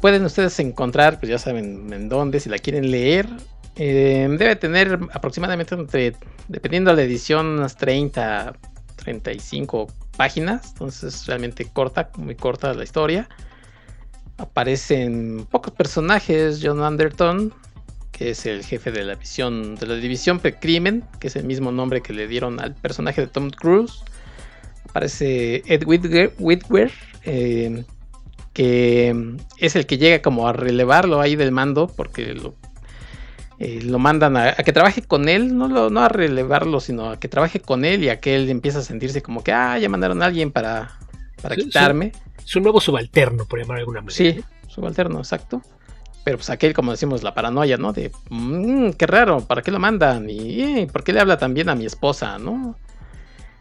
[0.00, 3.28] pueden ustedes encontrar, pues ya saben en dónde, si la quieren leer.
[3.74, 6.14] Eh, debe tener aproximadamente entre,
[6.46, 8.54] dependiendo de la edición, unas 30,
[8.96, 9.88] 35
[10.18, 10.72] páginas.
[10.72, 13.28] Entonces es realmente corta, muy corta la historia.
[14.36, 16.60] Aparecen pocos personajes.
[16.62, 17.54] John Anderton,
[18.12, 21.72] que es el jefe de la visión de la división Precrimen, que es el mismo
[21.72, 24.02] nombre que le dieron al personaje de Tom Cruise.
[24.90, 26.90] Aparece Ed Whitwer, Whitwer,
[27.24, 27.84] eh,
[28.52, 32.54] que es el que llega como a relevarlo ahí del mando, porque lo,
[33.58, 37.10] eh, lo mandan a, a que trabaje con él, no, lo- no a relevarlo, sino
[37.10, 39.78] a que trabaje con él y a que él empieza a sentirse como que, ah,
[39.78, 40.98] ya mandaron a alguien para,
[41.42, 42.12] para Sí, quitarme.
[42.46, 44.14] Es un nuevo subalterno, por llamar de alguna manera.
[44.14, 45.62] Sí, subalterno, exacto.
[46.24, 47.92] Pero pues aquel, como decimos, la paranoia, ¿no?
[47.92, 50.28] De, "Mm, qué raro, ¿para qué lo mandan?
[50.30, 52.76] ¿Y eh, por qué le habla también a mi esposa, no?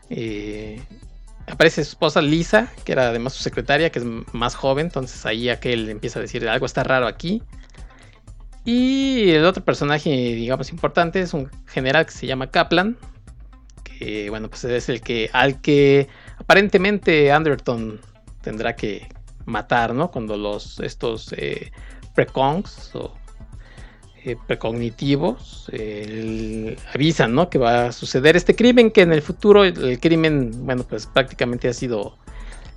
[0.10, 0.82] Eh,
[1.48, 5.50] aparece su esposa Lisa, que era además su secretaria, que es más joven, entonces ahí
[5.50, 7.42] aquel empieza a decir, algo está raro aquí.
[8.70, 12.98] Y el otro personaje, digamos, importante es un general que se llama Kaplan,
[13.86, 18.02] que, bueno, pues es el que, al que aparentemente Anderton
[18.42, 19.08] tendrá que
[19.46, 20.12] matar, ¿no?
[20.12, 21.72] Cuando los, estos eh,
[22.14, 23.14] precongs o
[24.26, 27.50] eh, precognitivos eh, avisan, ¿no?
[27.50, 31.70] Que va a suceder este crimen, que en el futuro el, crimen, bueno, pues prácticamente
[31.70, 32.18] ha sido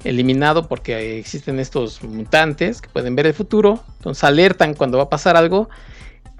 [0.05, 5.11] eliminado porque existen estos mutantes que pueden ver el futuro, entonces alertan cuando va a
[5.11, 5.69] pasar algo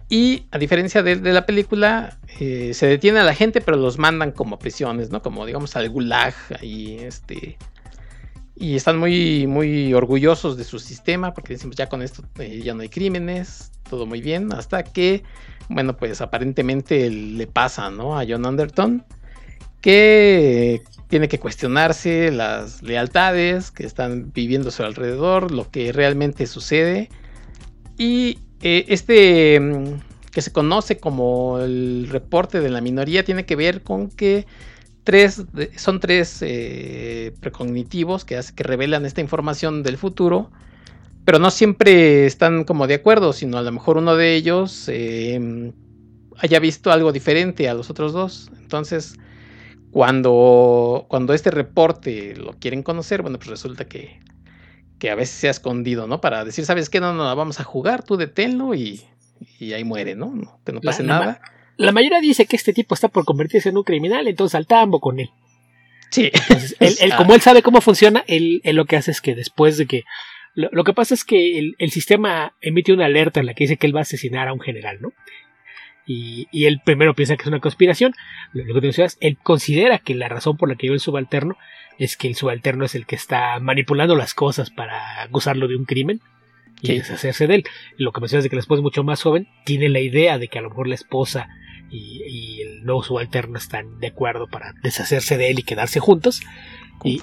[0.09, 4.33] y a diferencia de, la película eh, se detiene a la gente pero los mandan
[4.33, 5.23] como a prisiones, ¿no?
[5.23, 7.57] Como digamos al gulag y este
[8.57, 12.75] y están muy muy orgullosos de su sistema porque decimos ya con esto eh, ya
[12.75, 15.23] no hay crímenes, todo muy bien hasta que
[15.69, 18.19] bueno pues aparentemente le pasa, ¿no?
[18.19, 19.05] A John Anderton
[19.81, 26.47] que tiene que cuestionarse las lealtades que están viviendo a su alrededor, lo que realmente
[26.47, 27.11] sucede.
[27.99, 30.01] Y eh, este mm,
[30.31, 34.47] que se conoce como el reporte de la minoría tiene que ver con que
[35.03, 35.43] tres,
[35.77, 40.53] son tres eh, precognitivos que, que revelan esta información del futuro,
[41.25, 45.73] pero no siempre están como de acuerdo, sino a lo mejor uno de ellos eh,
[46.39, 48.49] haya visto algo diferente a los otros dos.
[48.61, 49.17] Entonces,
[49.91, 54.21] cuando, cuando este reporte lo quieren conocer, bueno, pues resulta que,
[54.99, 56.21] que a veces se ha escondido, ¿no?
[56.21, 57.01] Para decir, ¿sabes qué?
[57.01, 59.03] No, no, la vamos a jugar, tú deténlo y,
[59.59, 60.27] y ahí muere, ¿no?
[60.35, 61.41] No, que no pase la nada.
[61.77, 65.01] La mayoría dice que este tipo está por convertirse en un criminal, entonces al tambo
[65.01, 65.31] con él.
[66.11, 67.17] Sí, Entonces, él, él, Ah.
[67.17, 70.05] como él sabe cómo funciona, él, él lo que hace es que después de que.
[70.55, 73.65] Lo, lo que pasa es que el, el sistema emite una alerta en la que
[73.65, 75.13] dice que él va a asesinar a un general, ¿no?
[76.07, 78.15] Y, y él primero piensa que es una conspiración.
[78.53, 81.57] Lo, que te decías, él considera que la razón por la que llegó el subalterno
[81.99, 85.85] es que el subalterno es el que está manipulando las cosas para acusarlo de un
[85.85, 86.21] crimen
[86.83, 86.95] y Sí.
[86.95, 87.65] deshacerse de él.
[87.99, 90.49] Lo que mencionas de que la esposa es mucho más joven, tiene la idea de
[90.49, 91.49] que a lo mejor la esposa
[91.91, 96.41] y, y el nuevo subalterno están de acuerdo para deshacerse de él y quedarse juntos.
[97.05, 97.21] Y,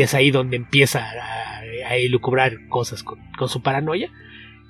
[0.00, 4.10] es ahí donde empieza a, a elucubrar cosas con, con su paranoia.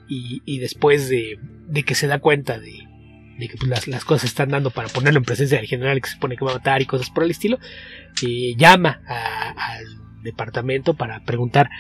[0.09, 2.79] Y, y después de, de que se da cuenta de,
[3.39, 6.09] de que pues, las, cosas se están dando para ponerlo en presencia del general que
[6.09, 7.59] se supone que va a matar y cosas por el estilo,
[8.57, 9.85] llama al
[10.23, 11.71] departamento para preguntar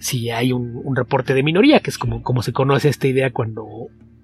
[0.00, 3.64] si hay un, reporte de minoría, que es como, como se conoce esta idea cuando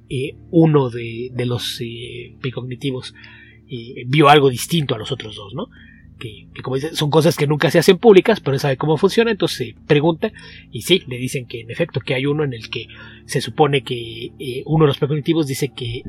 [0.08, 3.14] eh, uno de, de los eh, precognitivos
[3.68, 5.68] eh, vio algo distinto a los otros dos, ¿no?
[6.20, 9.32] que, como dice, son cosas que nunca se hacen públicas, pero él sabe cómo funciona,
[9.32, 10.30] entonces pregunta
[10.70, 12.86] y sí, le dicen que en efecto que hay uno en el que
[13.24, 16.02] se supone que eh, uno de los premonitivos dice que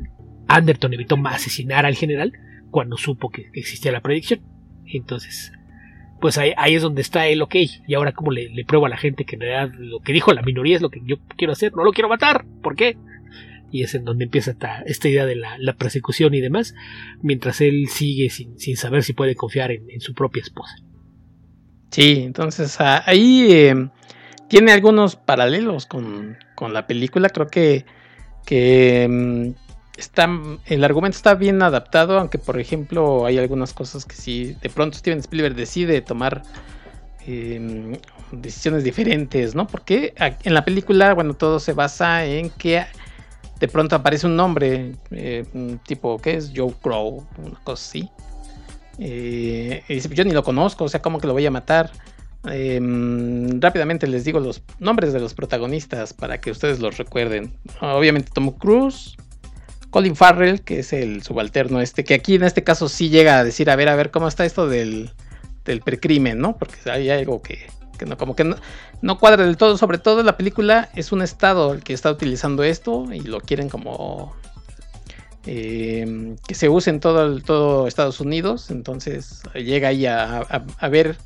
[0.48, 2.32] Anderton evitó asesinar al general
[2.70, 4.40] cuando supo que existía la predicción.
[4.86, 5.52] Entonces,
[6.20, 7.56] pues ahí, es donde está el ok.
[7.86, 10.32] Y ahora como le, le, pruebo a la gente que en realidad lo que dijo
[10.32, 12.44] la minoría es lo que yo quiero hacer, no lo quiero matar.
[12.62, 12.96] ¿Por qué?
[13.72, 16.74] y es en donde empieza esta, idea de la, persecución y demás,
[17.22, 20.76] mientras él sigue sin, saber si puede confiar en, su propia esposa.
[21.90, 23.90] Sí, entonces ah, ahí em,
[24.48, 26.36] tiene algunos paralelos con,
[26.70, 27.86] la película, creo que,
[28.46, 29.54] que em,
[29.96, 30.28] está,
[30.66, 34.96] el argumento está bien adaptado, aunque por ejemplo hay algunas cosas que sí, de pronto
[34.98, 36.42] Steven Spielberg decide tomar
[37.26, 37.96] em,
[38.32, 39.66] decisiones diferentes, ¿no?
[39.66, 42.84] Porque en la película, bueno, todo se basa en que
[43.60, 45.44] de pronto aparece un nombre, eh,
[45.86, 46.52] tipo, ¿qué es?
[46.54, 48.10] Joe Crow, una cosa así.
[48.98, 51.90] Eh, y dice, yo ni lo conozco, o sea, ¿cómo que lo voy a matar?
[52.44, 57.52] Em, rápidamente les digo los nombres de los protagonistas para que ustedes los recuerden.
[57.80, 59.16] Obviamente Tom Cruise,
[59.92, 63.44] Colin Farrell, que es el subalterno este, que aquí en este caso sí llega a
[63.44, 65.10] decir, a ver, a ver, ¿cómo está esto del,
[65.66, 66.56] del precrimen, no?
[66.56, 67.66] Porque hay algo que,
[68.06, 68.50] no, como que
[69.02, 69.76] no, cuadra del todo.
[69.76, 73.68] Sobre todo la película es un estado el que está utilizando esto y lo quieren
[73.68, 74.34] como
[75.44, 78.70] eh, que se use en todo, todo Estados Unidos.
[78.70, 81.18] Entonces llega ahí a, ver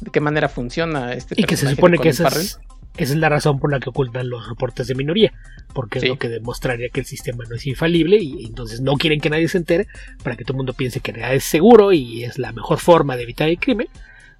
[0.00, 2.58] de qué manera funciona este Y que se supone que esa es,
[2.98, 5.32] esa es, la razón por la que ocultan los reportes de minoría,
[5.72, 9.20] porque es lo que demostraría que el sistema no es infalible y entonces no quieren
[9.20, 9.86] que nadie se entere
[10.22, 13.22] para que todo el mundo piense que es seguro y es la mejor forma de
[13.22, 13.88] evitar el crimen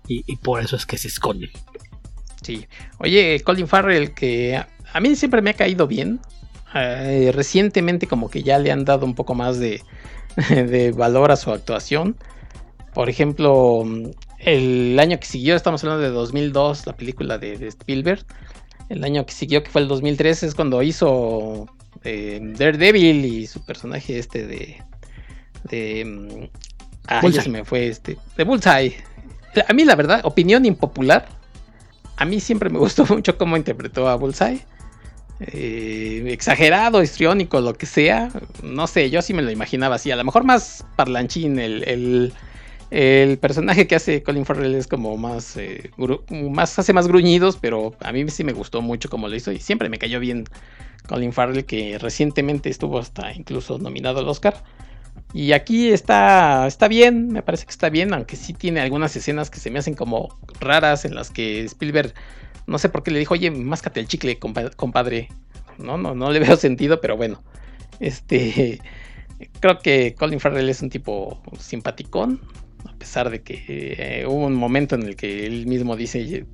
[0.06, 1.50] y, por eso es que se esconden.
[2.42, 2.66] Sí.
[2.98, 4.56] Oye, Colin Farrell, que
[4.92, 6.20] a mí siempre me ha caído bien.
[6.74, 9.82] Eh, recientemente como que ya le han dado un poco más de,
[10.96, 12.16] valor a su actuación.
[12.94, 13.84] Por ejemplo,
[14.38, 18.24] el año que siguió, estamos hablando de 2002, la película de, Spielberg.
[18.88, 21.66] El año que siguió, que fue el 2003, es cuando hizo
[22.04, 24.82] eh, Daredevil y su personaje este de...
[25.64, 26.50] de
[27.06, 28.16] ah, ya se me fue este.
[28.36, 28.96] De Bullseye
[29.66, 31.26] a mí la verdad, opinión impopular,
[32.16, 34.64] a mí siempre me gustó mucho cómo interpretó a Bullseye.
[35.40, 38.28] Eh, exagerado, histriónico, lo que sea.
[38.62, 40.10] No sé, yo sí me lo imaginaba así.
[40.10, 41.60] A lo mejor más parlanchín.
[41.60, 42.32] El,
[42.90, 45.90] personaje que hace Colin Farrell es como más, eh,
[46.30, 46.78] más.
[46.78, 49.52] hace más gruñidos, pero a mí sí me gustó mucho como lo hizo.
[49.52, 50.44] Y siempre me cayó bien
[51.06, 54.62] Colin Farrell, que recientemente estuvo hasta incluso nominado al Oscar.
[55.34, 59.50] Y aquí está, está bien, me parece que está bien, aunque sí tiene algunas escenas
[59.50, 62.14] que se me hacen como raras en las que Spielberg,
[62.66, 65.28] no sé por qué le dijo, oye, máscate el chicle, compadre.
[65.78, 67.42] No, no, no le veo sentido, pero bueno.
[68.00, 68.80] Este,
[69.60, 72.40] creo que Colin Farrell es un tipo simpaticón,
[72.88, 76.46] a pesar de que eh, hubo un momento en el que él mismo dice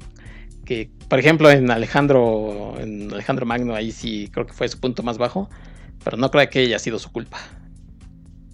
[0.64, 5.03] que, por ejemplo, en Alejandro, en Alejandro Magno, ahí sí creo que fue su punto
[5.03, 5.49] más bajo,
[6.03, 7.39] pero no creo que haya sido su culpa.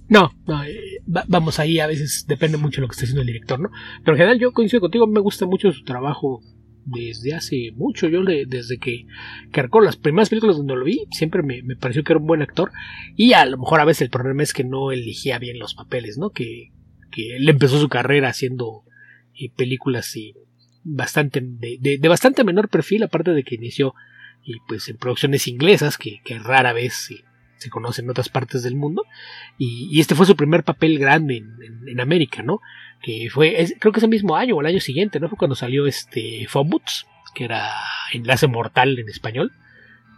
[0.09, 3.29] No, no eh, vamos ahí, a veces depende mucho de lo que esté haciendo el
[3.29, 3.71] director, ¿no?
[4.05, 6.41] Pero en general yo coincido contigo, me gusta mucho su trabajo
[6.85, 9.07] desde hace mucho, yo desde que
[9.53, 12.73] cargó las primeras películas donde lo vi, siempre me, pareció que era un buen actor
[13.17, 16.19] y a lo mejor a veces el problema es que no elegía bien los papeles,
[16.19, 16.31] ¿no?
[16.31, 16.73] Que,
[17.11, 18.85] que él empezó su carrera haciendo
[19.35, 20.35] eh, películas y
[20.83, 23.95] bastante de, bastante menor perfil, aparte de que inició
[24.43, 27.11] y pues en producciones inglesas que, que rara vez
[27.61, 29.05] se conoce en otras partes del mundo.
[29.59, 31.45] Y, este fue su primer papel grande
[31.87, 32.61] en, América, ¿no?
[33.03, 35.29] Que fue, creo que ese mismo año o el año siguiente, ¿no?
[35.29, 37.71] Fue cuando salió este Boots que era
[38.13, 39.53] Enlace Mortal en español.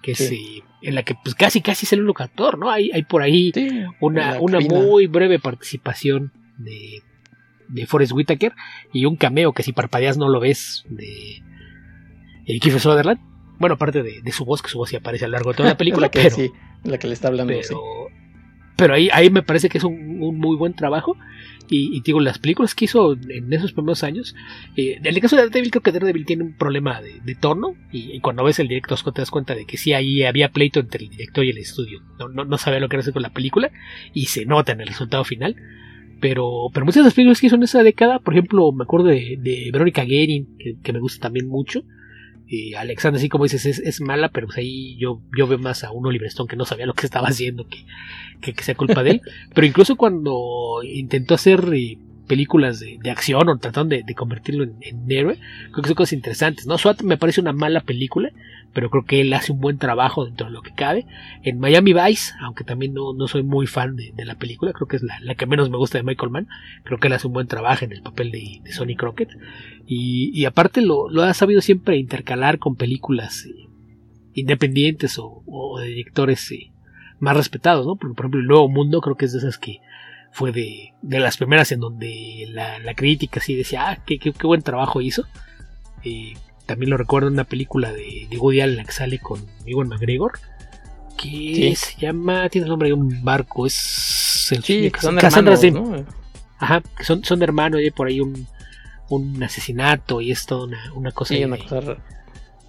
[0.02, 2.70] Que es eh, en la que pues casi casi es el único actor, ¿no?
[2.70, 3.52] Hay, hay por ahí
[4.00, 6.32] una, una muy breve participación
[6.62, 7.02] de,
[7.68, 8.52] de Forrest Whitaker
[8.92, 11.42] y un cameo que si parpadeas no lo ves de
[12.46, 13.32] eh, Kiefer Sutherland
[13.62, 15.68] bueno, aparte de, su voz, que su voz sí aparece a lo largo de toda
[15.68, 16.50] la película, que, pero, sí,
[16.82, 17.54] la que le está hablando.
[17.54, 17.80] Pero,
[18.74, 21.16] pero ahí, ahí me parece que es un, muy buen trabajo.
[21.70, 24.34] Y, digo, las películas que hizo en esos primeros años,
[24.76, 27.76] eh, en el caso de Daredevil, creo que Daredevil tiene un problema de, tono.
[27.92, 31.04] Y, cuando ves el directo te das cuenta de que sí, ahí había pleito entre
[31.04, 32.02] el director y el estudio.
[32.18, 33.70] No, no, sabía lo que era hacer con la película.
[34.12, 35.54] Y se nota en el resultado final.
[36.22, 39.08] Pero, pero muchas de las películas que hizo en esa década, por ejemplo, me acuerdo
[39.08, 41.82] de, de Verónica Guerin, que, me gusta también mucho.
[42.78, 46.06] Alexander, así como dices, es, mala, pero pues ahí yo, yo veo más a un
[46.06, 49.22] Oliver Stone que no sabía lo que estaba haciendo que, que, sea culpa de él.
[49.54, 51.98] pero incluso cuando intentó hacer eh,
[52.32, 55.38] películas de, acción o tratando de, de convertirlo en, héroe,
[55.70, 56.78] creo que son cosas interesantes, ¿no?
[56.78, 58.30] SWAT me parece una mala película,
[58.72, 61.04] pero creo que él hace un buen trabajo dentro de lo que cabe.
[61.42, 64.96] En Miami Vice, aunque también no, no soy muy fan de, la película, creo que
[64.96, 66.48] es la, que menos me gusta de Michael Mann,
[66.84, 69.28] creo que él hace un buen trabajo en el papel de, de Sonny Crockett.
[69.86, 73.68] Y, aparte lo, ha sabido siempre intercalar con películas eh,
[74.32, 76.72] independientes o, de directores eh,
[77.20, 77.96] más respetados, ¿no?
[77.96, 79.80] Por, por ejemplo, El Nuevo Mundo creo que es de esas que
[80.32, 84.32] fue de, de las primeras en donde la, la crítica sí decía, ah, qué, qué,
[84.32, 85.24] qué buen trabajo hizo.
[86.04, 86.34] Eh,
[86.66, 90.32] también lo recuerdo en una película de, de Woody Allen que sale con Ewan McGregor,
[91.18, 91.74] que sí.
[91.76, 95.70] se llama, tiene el nombre de un barco, es el sí, que son hermanos, de,
[95.70, 96.06] ¿no?
[96.58, 98.46] Ajá, que son, son hermanos y hay por ahí un,
[99.10, 101.34] un asesinato y es toda una, una cosa.
[101.34, 101.96] Sí, una cosa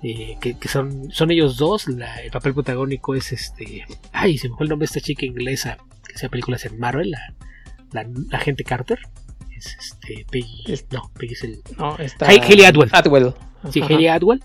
[0.01, 1.87] eh, que, que, son, son ellos dos.
[1.87, 3.85] La, el papel protagónico es este.
[4.11, 7.11] Ay, se me fue el nombre de esta chica inglesa que hacía películas en Marvel,
[7.11, 7.33] la,
[7.93, 8.99] la, la agente Carter.
[9.55, 10.25] Es este.
[10.29, 10.63] Peggy.
[10.67, 11.61] Es, no, Peggy es el.
[11.77, 12.25] No, está.
[12.27, 12.89] Haley Atwell.
[12.91, 13.33] Atwell.
[13.69, 14.43] Sí, Haley Atwell.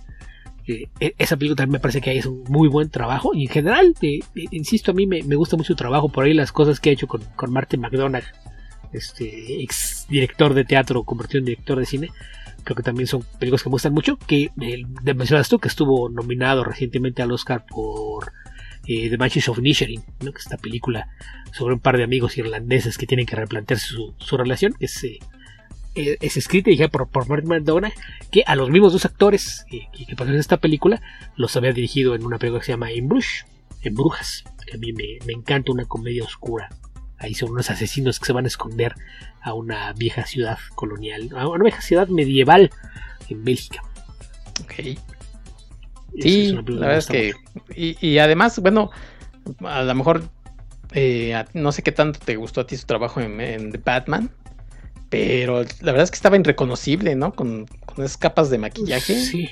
[0.67, 3.33] Eh, esa película también me parece que es un muy buen trabajo.
[3.35, 4.21] Y en general, eh,
[4.51, 6.09] insisto, a mí me, me, gusta mucho su trabajo.
[6.11, 8.25] Por ahí las cosas que ha hecho con, con Martin McDonagh,
[8.93, 12.11] este ex director de teatro, convertido en director de cine
[12.69, 16.11] creo que también son películas que me gustan mucho, que eh, mencionas tú que estuvo
[16.11, 18.33] nominado recientemente al Oscar por
[18.89, 20.33] The Banshees of Inisherin, ¿no?
[20.33, 21.09] que es esta película
[21.53, 25.19] sobre un par de amigos irlandeses que tienen que replantearse su, relación, que es, eh,
[25.95, 27.93] es escrita y dirigida por, por Martin McDonagh,
[28.31, 31.03] que a los mismos dos actores que, que pasaron en esta película
[31.37, 33.45] los había dirigido en una película que se llama In Bruges,
[33.83, 36.71] en Brujas, que a mí me, encanta una comedia oscura
[37.19, 38.95] ahí son unos asesinos que se van a esconder
[39.43, 42.71] a una vieja ciudad colonial, a una vieja ciudad medieval
[43.29, 43.83] en Bélgica.
[44.63, 44.97] Ok.
[46.19, 47.33] Sí, la verdad es que.
[47.75, 48.91] Y, y, además, bueno,
[49.65, 50.23] a lo mejor.
[50.93, 54.31] Eh, no sé qué tanto te gustó a ti su trabajo en, en, The Batman.
[55.11, 57.33] Pero la verdad es que estaba irreconocible, ¿no?
[57.33, 59.15] Con, con esas capas de maquillaje.
[59.19, 59.51] Sí,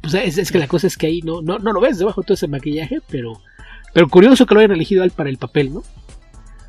[0.00, 2.22] pues es, es, que la cosa es que ahí no, no, no lo ves debajo
[2.22, 3.40] de todo ese maquillaje, pero,
[3.92, 5.82] pero curioso que lo hayan elegido él para el papel, ¿no?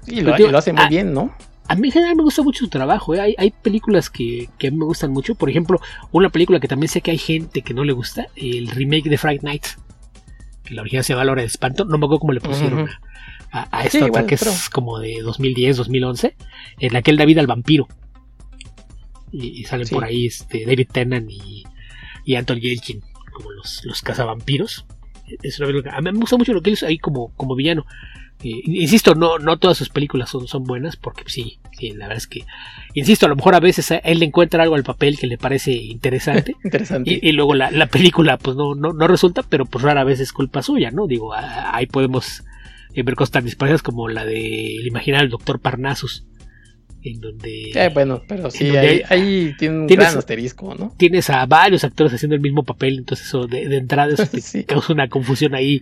[0.07, 1.33] Y lo, digo, lo, hace muy a, bien, ¿no?
[1.67, 3.13] A mí en general me gusta mucho su trabajo.
[3.13, 3.21] ¿eh?
[3.21, 5.35] Hay, hay, películas que, que, a mí me gustan mucho.
[5.35, 5.79] Por ejemplo,
[6.11, 9.17] una película que también sé que hay gente que no le gusta, el remake de
[9.17, 9.65] Fright Night.
[10.63, 11.85] Que la original se llama La Hora de Espanto.
[11.85, 12.99] No me acuerdo cómo le pusieron uh -huh.
[13.51, 14.51] a, a, sí, bueno, que pero...
[14.51, 16.35] es como de 2010, 2011.
[16.79, 17.87] En la que él da vida al vampiro.
[19.31, 19.93] Y, y salen sí.
[19.93, 21.63] por ahí este, David Tennant y,
[22.23, 23.01] y Anton Yelchin
[23.37, 24.85] como los, los cazavampiros.
[25.43, 27.55] Es una película, a mí me gusta mucho lo que él hizo ahí como, como
[27.55, 27.85] villano.
[28.43, 32.17] Eh, insisto, no, no todas sus películas son, son buenas, porque sí, sí, la verdad
[32.17, 32.45] es que,
[32.93, 35.37] insisto, a lo mejor a veces a él le encuentra algo al papel que le
[35.37, 37.19] parece interesante, interesante.
[37.21, 40.19] Y, y, luego la, la, película pues no, no, no, resulta, pero pues rara vez
[40.19, 41.07] es culpa suya, ¿no?
[41.07, 42.43] Digo, ahí podemos
[42.93, 46.25] eh, ver cosas tan dispares como la de el imaginario Doctor Parnassus,
[47.03, 47.71] en donde...
[47.73, 50.93] Eh, bueno, pero sí, ahí, ahí, tiene un tienes, gran asterisco, ¿no?
[50.97, 54.63] Tienes a varios actores haciendo el mismo papel, entonces eso de, de entrada eso sí.
[54.63, 55.81] causa una confusión ahí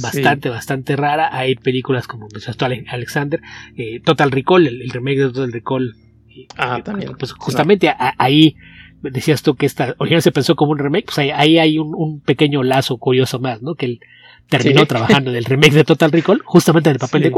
[0.00, 0.52] bastante, sí.
[0.52, 1.30] bastante rara.
[1.32, 3.40] Hay películas como mencionaste Alexander,
[3.76, 5.94] eh, Total Recall, el, el, remake de Total Recall.
[6.56, 7.12] Ah, eh, también.
[7.18, 7.92] Pues justamente no.
[7.98, 8.56] a, ahí
[9.02, 11.94] decías tú que esta original se pensó como un remake, pues ahí, ahí hay un,
[11.94, 13.74] un, pequeño lazo curioso más, ¿no?
[13.74, 14.00] Que él
[14.48, 14.86] terminó sí.
[14.86, 17.30] trabajando en el remake de Total Recall justamente en el papel de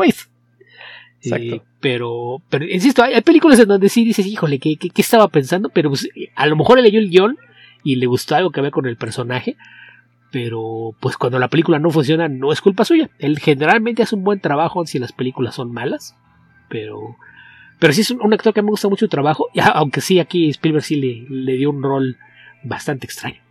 [1.29, 1.55] Quaid.
[1.55, 5.03] Eh, pero, pero, insisto, hay, hay, películas en donde sí dices, híjole, ¿qué, qué, qué
[5.03, 5.68] estaba pensando?
[5.68, 7.39] Pero pues, a lo mejor leyó el guion
[7.85, 9.57] y le gustó algo que había con el personaje.
[10.31, 13.11] Pero pues cuando la película no funciona, no es culpa suya.
[13.18, 16.16] Él generalmente hace un buen trabajo si las películas son malas.
[16.70, 17.16] Pero,
[17.79, 19.49] pero sí es un, un actor que me gusta mucho su trabajo.
[19.53, 22.16] Y, aunque sí, aquí Spielberg sí le, le dio un rol
[22.62, 23.43] bastante extraño.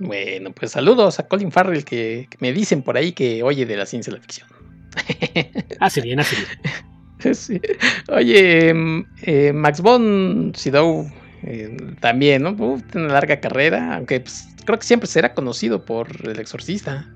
[0.00, 3.76] Bueno, pues saludos a Colin Farrell que, que me dicen por ahí que oye de
[3.76, 4.48] la ciencia de la ficción.
[5.80, 6.48] hace bien, hace bien.
[7.34, 7.60] Sí.
[8.08, 8.72] Oye,
[9.24, 11.06] eh, Max von Sydow
[11.42, 12.50] eh, también, ¿no?
[12.52, 17.12] Uf, tiene una larga carrera, aunque pues, creo que siempre será conocido por El Exorcista.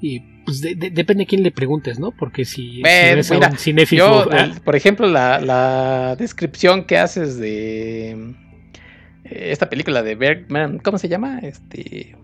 [0.00, 2.12] Y pues de, de, depende a quién le preguntes, ¿no?
[2.12, 3.84] Porque si, Pero, si mira.
[3.90, 10.78] Yo, el, por ejemplo, la, la, descripción que haces de eh, esta película de Bergman,
[10.78, 11.40] ¿cómo se llama?
[11.40, 12.16] Este.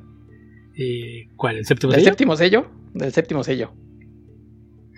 [1.37, 1.59] ¿Cuál?
[1.59, 2.11] ¿El séptimo ¿Del sello?
[2.12, 2.84] séptimo sello?
[2.95, 3.73] Del séptimo sello.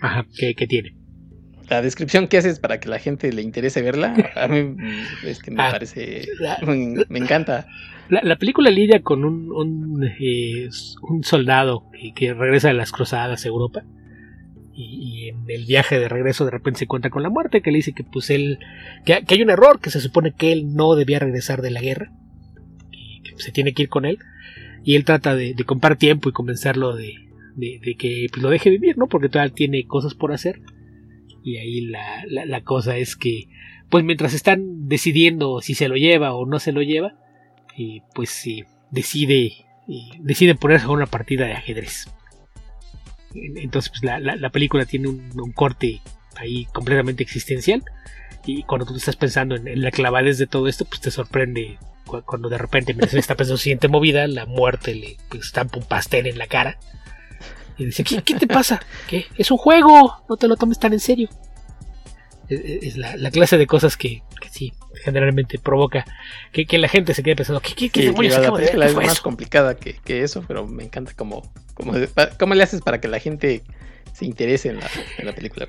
[0.01, 0.95] Ajá, ¿qué, qué tiene?
[1.69, 4.75] La descripción que haces para que la gente le interese verla, a mí
[5.25, 6.25] este, me ah, parece.
[6.39, 7.67] La, me, me, encanta.
[8.09, 10.69] La, la, película lidia con un, un, eh,
[11.01, 13.83] un soldado que, que, regresa de las cruzadas a Europa.
[14.73, 17.71] Y, y, en el viaje de regreso de repente se encuentra con la muerte, que
[17.71, 18.59] le dice que pues él.
[19.05, 21.81] que, que hay un error, que se supone que él no debía regresar de la
[21.81, 22.11] guerra.
[22.91, 24.19] Y que se tiene que ir con él.
[24.83, 27.26] Y él trata de, de comprar tiempo y convencerlo de,
[27.57, 29.07] de, que pues, lo deje vivir, ¿no?
[29.07, 30.61] Porque todavía tiene cosas por hacer.
[31.43, 33.47] Y ahí la, la, cosa es que,
[33.89, 37.13] pues mientras están decidiendo si se lo lleva o no se lo lleva,
[37.75, 39.53] y pues sí, decide,
[40.19, 42.09] decide ponerse a una partida de ajedrez.
[43.33, 46.01] Entonces, pues la, la, la película tiene un, corte
[46.35, 47.83] ahí completamente existencial.
[48.45, 52.23] Y cuando tú estás pensando en, la clavadez de todo esto, pues te sorprende cu-
[52.23, 56.27] cuando de repente mientras está pensando siguiente movida, la muerte le pues, estampa un pastel
[56.27, 56.77] en la cara.
[57.77, 58.81] Y dice, ¿qué, qué te pasa?
[59.07, 59.25] ¿Qué?
[59.37, 61.29] Es un juego, no te lo tomes tan en serio.
[62.49, 64.73] Es, es la, la clase de cosas que, que sí,
[65.03, 66.05] generalmente provoca
[66.51, 68.63] que, que la gente se quede pensando, ¿qué, qué, qué Sí, demonios la acabo de
[68.63, 68.71] ver?
[68.71, 69.21] película ¿Qué es más eso?
[69.21, 71.93] complicada que, que eso, pero me encanta cómo, cómo,
[72.39, 73.63] cómo le haces para que la gente
[74.13, 75.67] se interese en la, en la película.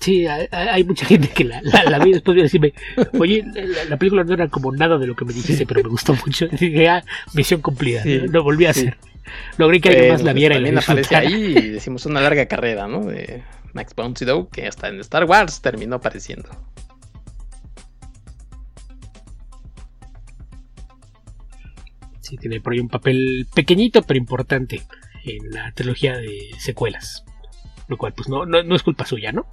[0.00, 2.72] Sí, hay, hay mucha gente que la, la, la vi después de decirme,
[3.18, 5.88] oye, la, la película no era como nada de lo que me dijiste, pero me
[5.88, 6.46] gustó mucho.
[6.52, 8.80] Y dije, ah, misión cumplida, Sí, no, no volví a sí.
[8.82, 8.98] hacer.
[9.56, 11.28] Logré que alguien Bueno, más la pues, viera y también aparece disfrutara.
[11.28, 13.04] ahí y decimos una larga carrera, ¿no?
[13.04, 16.48] De Max von Sydow, que hasta en Star Wars terminó apareciendo.
[22.20, 24.82] Sí, tiene por ahí un papel pequeñito pero importante
[25.24, 27.24] en la trilogía de secuelas.
[27.88, 29.46] Lo cual, pues no, no, no es culpa suya, ¿no?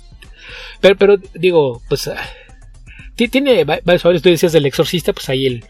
[0.81, 2.17] Pero, pero digo, pues ah,
[3.15, 4.03] ti- tiene va- varios.
[4.21, 5.63] Tú decías del exorcista, pues ahí el,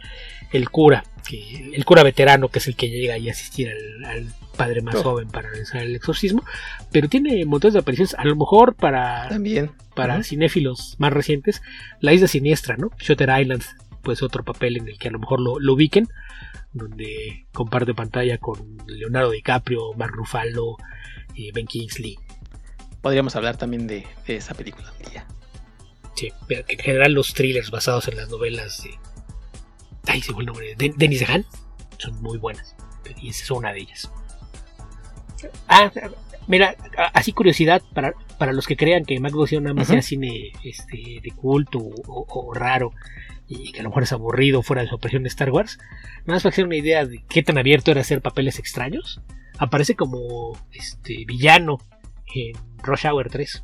[0.56, 4.28] el cura, que, el cura veterano, que es el que llega a asistir al, al
[4.56, 5.03] padre más Oh.
[5.03, 6.43] joven para realizar el exorcismo.
[6.91, 8.14] Pero tiene montones de apariciones.
[8.16, 9.72] A lo mejor para, También.
[9.95, 11.62] para cinéfilos más recientes,
[11.99, 12.91] La Isla Siniestra, ¿no?
[12.99, 13.64] Shutter Island,
[14.01, 16.08] pues otro papel en el que a lo mejor lo, lo ubiquen,
[16.74, 20.78] donde comparte pantalla con Leonardo DiCaprio, Mark Ruffalo,
[21.36, 22.18] eh, Ben Kingsley.
[23.01, 25.26] Podríamos hablar también de, de esa película un día.
[26.16, 28.91] Sí, en general los thrillers basados en las novelas de...
[30.08, 30.76] Ay, se fue el nombre.
[30.76, 31.45] De Denis Dehan
[31.97, 32.76] son muy buenas.
[33.22, 34.12] Y esa es una de ellas.
[35.68, 35.91] Ah,
[36.47, 36.76] mira,
[37.14, 41.32] así curiosidad para, para los que crean que Mac nada más sea cine este, de
[41.36, 42.91] culto o, o- o raro
[43.47, 45.78] y que a lo mejor es aburrido fuera de su aparición de Star Wars.
[46.26, 49.22] Nada más para hacer una idea de qué tan abierto era hacer papeles extraños.
[49.58, 51.78] Aparece como este villano
[52.34, 52.53] en
[52.84, 53.64] Rush Hour 3.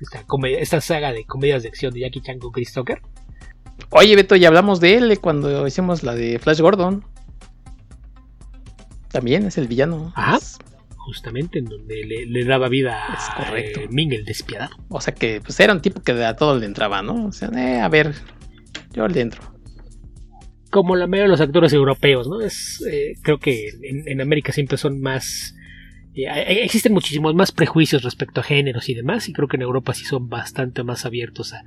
[0.00, 0.24] Esta,
[0.58, 3.02] esta saga de comedias de acción de Jackie Chan con Chris Tucker.
[3.90, 7.04] Oye, Beto, ya hablamos de él cuando hicimos la de Flash Gordon.
[9.10, 10.12] También es el villano.
[10.16, 10.36] Ajá.
[10.36, 10.58] Es-
[11.04, 13.80] Justamente en donde le, le daba vida Es a correcto.
[13.80, 14.76] eh, Ming el despiadado.
[14.88, 17.26] o sea que pues era un tipo que a todo le entraba, ¿no?
[17.26, 18.14] O sea, eh, a ver,
[18.92, 19.42] yo le entro.
[20.70, 22.40] como la mayoría de los actores europeos, ¿no?
[22.40, 25.56] Es, eh, creo que en, en América siempre son más...
[26.14, 29.62] eh, eh, existen muchísimos más prejuicios respecto a géneros y demás, y creo que en
[29.62, 31.62] Europa sí son bastante más abiertos a...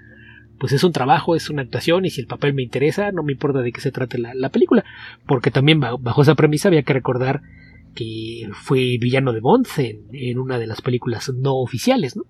[0.59, 3.33] Pues es un trabajo, es una actuación, y si el papel me interesa, no me
[3.33, 4.85] importa de qué se trate la, la película,
[5.27, 7.41] porque también ba- bajo esa premisa había que recordar
[7.93, 12.23] que fue villano de Bond en, en una de las películas no oficiales, ¿no?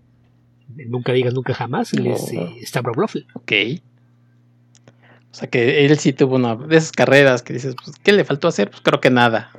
[0.87, 2.41] Nunca digas nunca jamás, él es No.
[2.41, 2.55] eh.
[3.33, 3.51] Ok.
[5.31, 8.23] O sea que él sí tuvo una de esas carreras que dices, pues, ¿qué le
[8.23, 8.69] faltó hacer?
[8.69, 9.51] Pues creo que nada.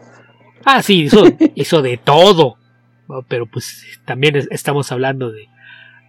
[0.65, 2.57] Ah, sí, hizo, hizo de todo.
[3.29, 5.49] Pero pues también es- estamos hablando de,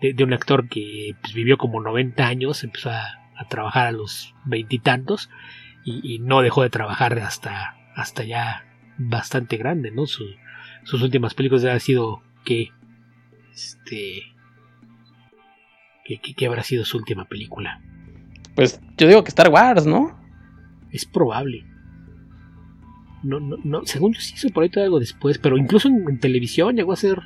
[0.01, 3.03] de- de un actor que pues, vivió como 90 años, empezó a,
[3.35, 5.29] a trabajar a los veintitantos
[5.83, 8.65] y, y no dejó de trabajar hasta, hasta ya
[8.97, 10.05] bastante grande, ¿no?
[10.05, 10.35] Su-
[10.83, 12.69] sus últimas películas han sido que
[13.53, 14.23] este
[16.35, 17.81] que habrá sido su última película.
[18.55, 20.17] Pues yo digo que Star Wars, ¿no?
[20.91, 21.65] Es probable.
[23.23, 26.07] No, no, no, según yo sí hizo por ahí todo algo después, pero incluso en,
[26.07, 27.19] en televisión llegó a hacer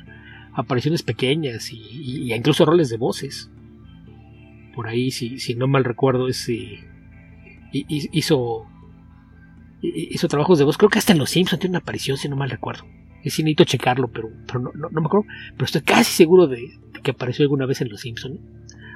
[0.54, 3.50] apariciones pequeñas y, y- y incluso roles de voces.
[4.74, 8.66] Por ahí, si, si no mal recuerdo, hi- hizo
[9.82, 10.76] hi- hizo trabajos de voz.
[10.78, 12.84] Creo que hasta en Los Simpsons tiene una aparición, si no mal recuerdo.
[13.22, 15.26] Es sí necesito checarlo, pero, pero no, no- no me acuerdo.
[15.52, 16.56] Pero estoy casi seguro de,
[16.92, 18.40] de que apareció alguna vez en Los Simpsons.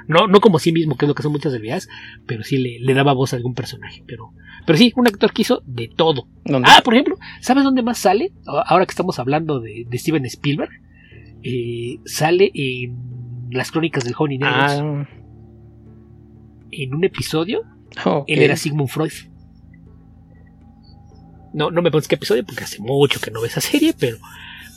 [0.08, 1.88] No, no como sí mismo, que es lo que son muchas delgadas,
[2.26, 4.04] pero sí le, le daba voz a algún personaje.
[4.06, 4.30] Pero,
[4.64, 6.28] pero sí, un actor que hizo de todo.
[6.44, 6.68] ¿Dónde?
[6.70, 8.32] Ah, por ejemplo, ¿sabes dónde más sale?
[8.46, 10.70] Ahora que estamos hablando de, de Steven Spielberg,
[11.48, 12.96] eh, sale en
[13.50, 14.72] las crónicas del Honey Negros.
[14.72, 15.08] Ah,
[16.72, 17.62] En un episodio,
[18.26, 19.12] él era Sigmund Freud.
[21.54, 24.18] No, no me pones qué episodio porque hace mucho que no ve esa serie, pero,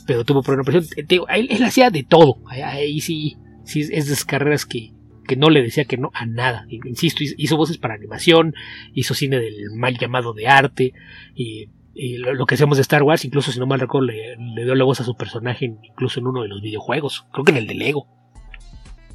[0.06, 0.86] pero tuvo por una presión.
[1.08, 2.36] Digo, él, él hacía de todo.
[2.48, 4.92] Ahí, sí, sí, es de esas carreras que,
[5.26, 6.66] que no le decía que no a nada.
[6.68, 8.54] Insisto, hizo, hizo voces para animación,
[8.94, 10.92] hizo cine del mal llamado de arte,
[11.34, 14.36] y, y lo, lo que hacemos de Star Wars, incluso si no mal recuerdo, le,
[14.36, 17.52] le dio la voz a su personaje, incluso en uno de los videojuegos, creo que
[17.52, 18.06] en el de Lego.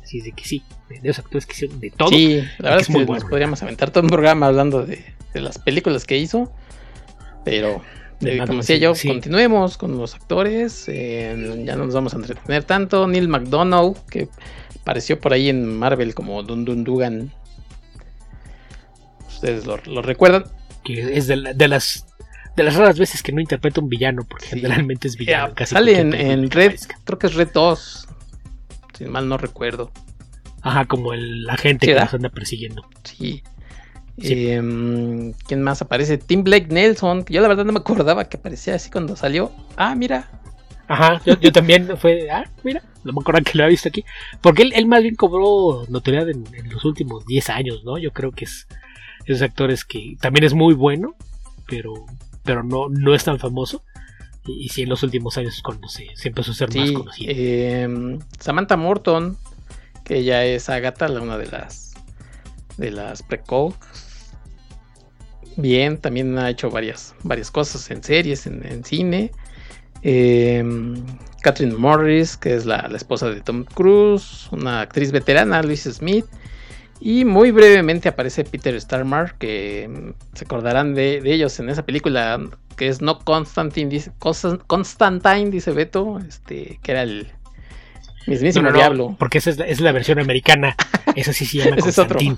[0.01, 2.09] Así es de que sí, de esos actores que hicieron de todo.
[2.09, 3.27] Sí, la verdad que es es que nos bueno.
[3.27, 5.03] podríamos aventar todo un programa hablando de,
[5.33, 6.51] de las películas que hizo.
[7.43, 7.81] Pero
[8.21, 10.85] Eh, como decía yo, continuemos con los actores.
[10.87, 13.07] Eh, ya no nos vamos a entretener tanto.
[13.07, 14.29] Neil McDonough, que
[14.79, 17.31] apareció por ahí en Marvel como Dun Dugan.
[19.27, 20.45] Ustedes lo, recuerdan.
[20.83, 22.05] Que es de, las
[22.55, 25.53] de las raras veces que no interpreta un villano, porque generalmente es villano.
[25.65, 28.07] sale en, Red, creo que es Red 2.
[28.97, 29.91] Si mal no recuerdo.
[30.61, 32.87] Ajá, como el agente que nos anda persiguiendo.
[33.03, 33.43] Sí.
[34.17, 36.17] Em, ¿Quién más aparece?
[36.17, 37.25] Tim Blake Nelson.
[37.27, 39.51] yo la verdad no me acordaba que aparecía así cuando salió.
[39.75, 40.29] Ah, mira.
[40.87, 42.29] Ajá, yo, también fue.
[42.29, 44.05] Ah, mira, no me acuerdo que lo había visto aquí.
[44.41, 47.97] Porque él, más bien cobró notoriedad en, los últimos 10 años, ¿no?
[47.97, 48.67] Yo creo que es
[49.25, 51.15] esos actores que también es muy bueno,
[51.67, 51.93] pero,
[52.45, 53.83] pero no, no es tan famoso.
[54.45, 57.33] Y, sí, en los últimos años es cuando se, empezó a ser más conocido.
[57.35, 59.37] Em, Samantha Morton,
[60.03, 61.95] que ella es Agatha, una de las
[62.77, 64.05] de las precogs
[65.57, 69.31] bien, también ha hecho varias, varias cosas en series, en, cine.
[70.01, 71.03] Em,
[71.41, 76.25] Catherine Morris, que es la, esposa de Tom Cruise, una actriz veterana, Luis Smith.
[76.99, 82.39] Y muy brevemente aparece Peter Starmar, que em, se acordarán de, ellos en esa película
[82.77, 87.27] que es No Constantine, dice, Constantine, dice Beto, este, que era el
[88.27, 89.15] mismísimo diablo.
[89.19, 90.75] porque esa es la, versión americana,
[91.15, 92.37] esa sí se llama Constantine.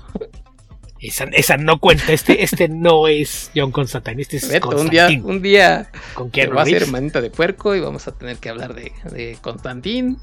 [1.00, 5.88] Esa, no cuenta, este, este no es John Constantine, este es Un día, un día
[6.14, 9.38] ¿Con va a ser manita de puerco y vamos a tener que hablar de, de
[9.40, 10.16] Constantine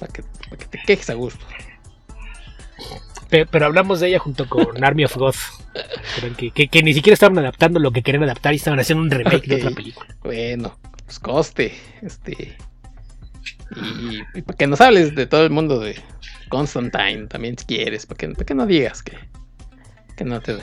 [0.00, 1.44] para que, te quejes a gusto.
[3.28, 5.34] Pero, hablamos de ella junto con Army of God.
[6.36, 9.56] Que, ni siquiera estaban adaptando lo que querían adaptar y estaban haciendo un remake de
[9.56, 10.16] otra película.
[10.22, 11.74] Bueno, pues coste.
[12.02, 12.56] Este.
[14.34, 15.96] Y, para que nos hables de todo el mundo de
[16.48, 19.16] Constantine también si quieres, para que, para que no digas que,
[20.16, 20.56] que no te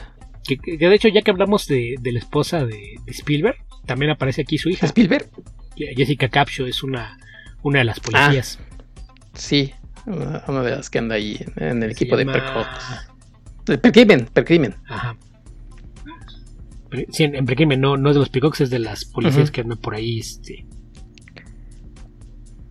[0.46, 4.42] que, que, de hecho, ya que hablamos de, de la esposa de, Spielberg, también aparece
[4.42, 4.86] aquí su hija.
[4.88, 5.30] ¿Spielberg?
[5.76, 7.18] Jessica Capshaw es una,
[7.64, 8.60] una de las policías.
[8.62, 8.84] Ah,
[9.34, 9.74] sí,
[10.06, 12.26] una, de las que anda ahí en, el equipo de
[13.78, 14.76] Percrimen, Percrimen.
[14.88, 15.18] Ajá.
[17.12, 19.78] Sí, en, Percrimen no, no es de los Peacocks, es de las policías que andan
[19.78, 20.20] por ahí.
[20.20, 20.66] Este...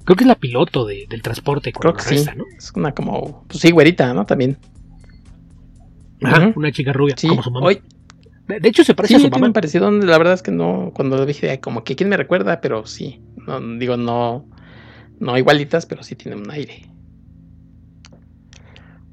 [0.05, 1.73] Creo que es la piloto de, del transporte.
[1.73, 2.27] Creo que sí.
[2.37, 2.45] ¿no?
[2.57, 4.27] Es una como, pues sí, güerita, ¿no?
[4.27, 4.59] También
[6.55, 7.71] una chica rubia, como su mamá.
[7.71, 9.49] de, hecho, se parece a su mamá.
[9.49, 12.61] me pareció, la verdad es que no, cuando lo dije, como que quién me recuerda,
[12.61, 13.23] pero sí.
[13.47, 14.47] No, digo, no,
[15.19, 16.90] no igualitas, pero sí tiene un aire.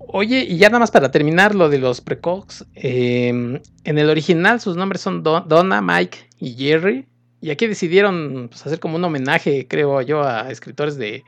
[0.10, 2.66] Oye, y ya nada más para terminar lo de los precox.
[2.76, 7.06] Em, en el original sus nombres son Donna, Mike y Jerry.
[7.42, 11.24] Y aquí decidieron pues, hacer como un homenaje, creo yo, a escritores de,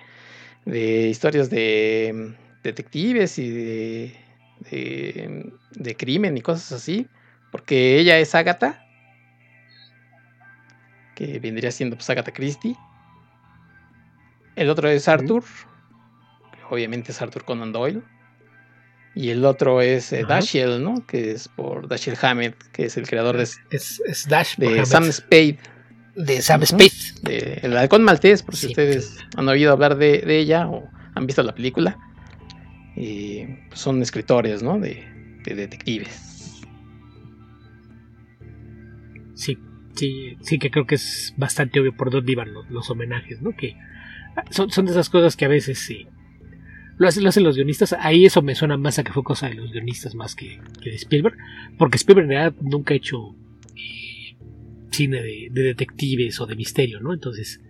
[0.66, 7.08] de historias de em, detectives y de de, crimen y cosas así,
[7.52, 8.86] porque ella es Agatha,
[11.16, 12.76] que vendría siendo pues Agatha Christie.
[14.56, 15.44] El otro es Arthur,
[16.52, 18.02] que obviamente es Arthur Conan Doyle.
[19.16, 21.06] Y el otro es eh, Dashiell, ¿no?
[21.06, 25.58] Que es por Dashiell Hammett, que es el creador de, es, Dash de Sam Spade.
[26.16, 26.92] De Sam Spade.
[27.24, 31.26] De El Halcón Maltés, por si ustedes han oído hablar de, de, ella o han
[31.26, 31.98] visto la película.
[32.96, 34.80] Y son escritores, ¿no?
[34.80, 35.06] De,
[35.46, 36.62] detectives.
[39.34, 39.58] Sí,
[39.96, 43.56] sí, sí que creo que es bastante obvio por dónde iban los, homenajes, ¿no?
[43.56, 43.76] Que
[44.36, 46.08] ah, son, son, de esas cosas que a veces sí.
[47.00, 47.94] Lo hacen, lo hacen los guionistas.
[47.94, 50.96] Ahí eso me suena más a que fue cosa de los guionistas más que, de
[50.96, 51.38] Spielberg.
[51.78, 53.36] Porque Spielberg en realidad nunca ha hecho
[53.78, 54.36] eh,
[54.92, 57.14] cine de, detectives o de misterio, ¿no?
[57.14, 57.62] Entonces,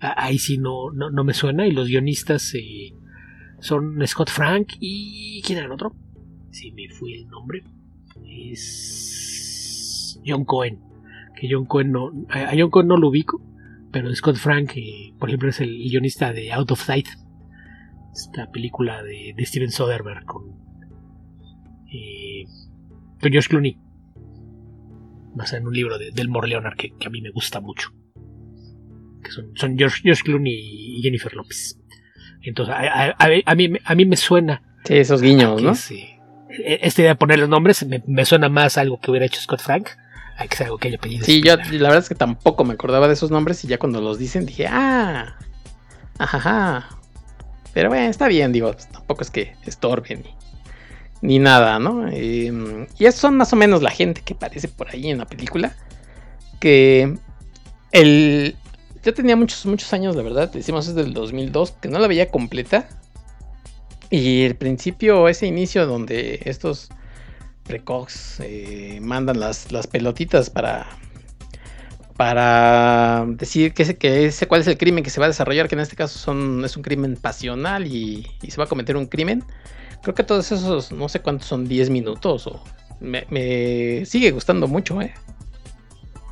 [0.00, 1.68] ahí sí no, no, me suena.
[1.68, 2.92] Y los guionistas eh,
[3.60, 5.40] son Scott Frank y.
[5.46, 5.94] ¿Quién era el otro?
[6.50, 7.62] Si me fui el nombre.
[8.28, 10.20] Es.
[10.26, 10.80] John Cohen.
[11.40, 12.10] Que John Cohen no.
[12.28, 13.40] A John Cohen no lo ubico.
[13.92, 17.06] Pero Scott Frank, eh, por ejemplo, es el guionista de Out of Sight.
[18.14, 20.44] Esta película de, Steven Soderbergh con.
[21.92, 22.44] Eh,
[23.20, 23.78] con George Clooney.
[25.34, 27.90] Basada en un libro de Delmore Leonard que, a mí me gusta mucho.
[29.22, 30.54] Que son, George, George Clooney
[30.98, 31.80] y Jennifer Lopez.
[32.42, 34.62] Entonces, a, mí, a mí me suena.
[34.84, 35.74] Sí, esos guiños, ¿no?
[35.74, 36.06] Sí.
[36.48, 39.60] Esta idea de poner los nombres me, suena más a algo que hubiera hecho Scott
[39.60, 39.88] Frank
[40.36, 41.24] a que sea algo que haya pedido.
[41.24, 44.00] Sí, yo la verdad es que tampoco me acordaba de esos nombres y ya cuando
[44.00, 45.36] los dicen dije, ah,
[46.18, 47.00] ajá.
[47.74, 50.34] Pero bueno, está bien, digo, tampoco es que estorben ni,
[51.20, 52.08] ni nada, ¿no?
[52.08, 55.26] Em, y esos son más o menos la gente que aparece por ahí en la
[55.26, 55.74] película.
[56.60, 57.18] Que
[57.90, 58.56] el,
[59.02, 60.50] yo tenía muchos, muchos años, la verdad.
[60.52, 62.88] Decimos desde el 2002, que no la veía completa.
[64.08, 66.90] Y el principio, ese inicio donde estos
[67.64, 70.86] precox eh, mandan las, las pelotitas para,
[72.16, 75.74] para decir que, que ese, cuál es el crimen que se va a desarrollar, que
[75.74, 79.06] en este caso son, es un crimen pasional y, y se va a cometer un
[79.06, 79.44] crimen.
[80.02, 82.62] Creo que todos esos, no sé cuántos son, 10 minutos o...
[83.00, 85.12] Me, me sigue gustando mucho, ¿eh?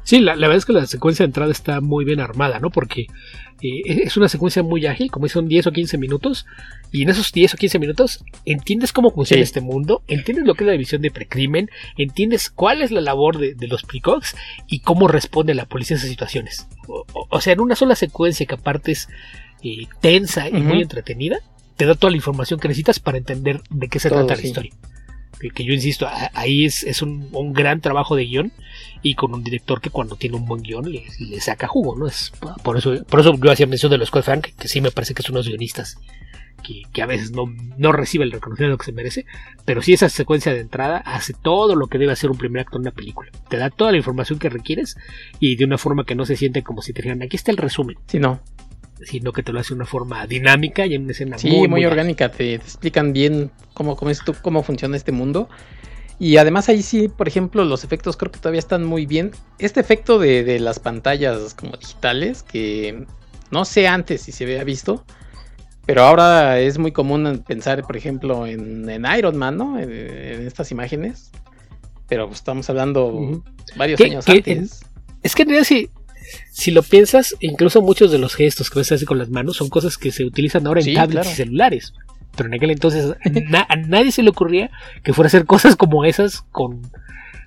[0.05, 2.71] Sí, la, la, verdad es que la secuencia de entrada está muy bien armada, ¿no?
[2.71, 3.07] Porque
[3.63, 6.47] eh, es una secuencia muy ágil, como son 10 o 15 minutos,
[6.91, 9.45] y en esos 10 o 15 minutos entiendes cómo funciona sí.
[9.45, 13.39] este mundo, entiendes lo que es la división de precrimen, entiendes cuál es la labor
[13.39, 14.35] de, de los precox
[14.67, 16.67] y cómo responde la policía a esas situaciones.
[16.89, 19.09] O, o, o sea, en una sola secuencia que aparte es
[19.63, 20.63] eh, tensa y uh -huh.
[20.63, 21.39] muy entretenida,
[21.77, 24.47] te da toda la información que necesitas para entender de qué se Todo, trata la
[24.47, 24.73] historia
[25.51, 28.53] que yo insisto, ahí es, es un, un, gran trabajo de guion
[29.03, 32.07] y con un director que cuando tiene un buen guion le, le saca jugo, ¿no?
[32.07, 32.33] Es,
[32.63, 35.15] por, eso, por eso yo hacía mención de los Scott Frank, que sí me parece
[35.15, 35.99] que son unos guionistas
[36.63, 39.27] que, que, a veces no, no recibe el reconocimiento que se merece,
[39.65, 42.77] pero sí esa secuencia de entrada hace todo lo que debe hacer un primer actor
[42.77, 43.31] en una película.
[43.49, 44.97] Te da toda la información que requieres
[45.41, 47.57] y de una forma que no se siente como si te dijeran, aquí está el
[47.57, 47.97] resumen.
[48.07, 48.41] Sí, no
[49.05, 51.61] sino que te lo hace de una forma dinámica y en una escena sí, muy,
[51.61, 52.31] muy, muy orgánica.
[52.31, 55.49] Te, te, explican bien cómo, cómo, es, cómo funciona este mundo.
[56.19, 59.33] Y además ahí sí, por ejemplo, los efectos creo que todavía están muy bien.
[59.59, 63.07] Este efecto de, de las pantallas como digitales, que
[63.51, 65.05] no sé antes si se había visto,
[65.85, 69.79] pero ahora es muy común pensar, por ejemplo, en, en Iron Man, ¿no?
[69.79, 71.31] En, en, estas imágenes.
[72.09, 73.43] Pero estamos hablando uh -huh.
[73.77, 74.85] varios ¿Qué, años qué, antes.
[75.23, 75.91] Es que en realidad sí,
[76.53, 79.69] si lo piensas, incluso muchos de los gestos que se hace con las manos son
[79.69, 81.31] cosas que se utilizan ahora en sí, tablets claro.
[81.31, 81.93] y celulares.
[82.37, 83.15] Pero en aquel entonces
[83.49, 84.71] na a nadie se le ocurría
[85.03, 86.81] que fuera a hacer cosas como esas con,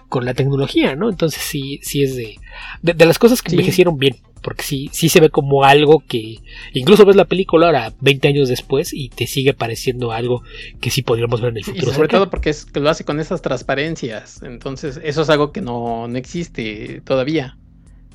[0.09, 1.09] con la tecnología, ¿no?
[1.09, 2.37] Entonces sí, sí es de,
[2.81, 3.55] de, de las cosas que sí.
[3.55, 4.15] envejecieron bien.
[4.45, 6.37] Porque sí, sí se ve como algo que
[6.73, 10.43] incluso ves la película ahora 20 años después y te sigue pareciendo algo
[10.79, 11.89] que sí podríamos ver en el futuro.
[11.89, 14.43] Y sobre todo porque es que lo hace con esas transparencias.
[14.43, 17.57] Entonces eso es algo que no, no existe todavía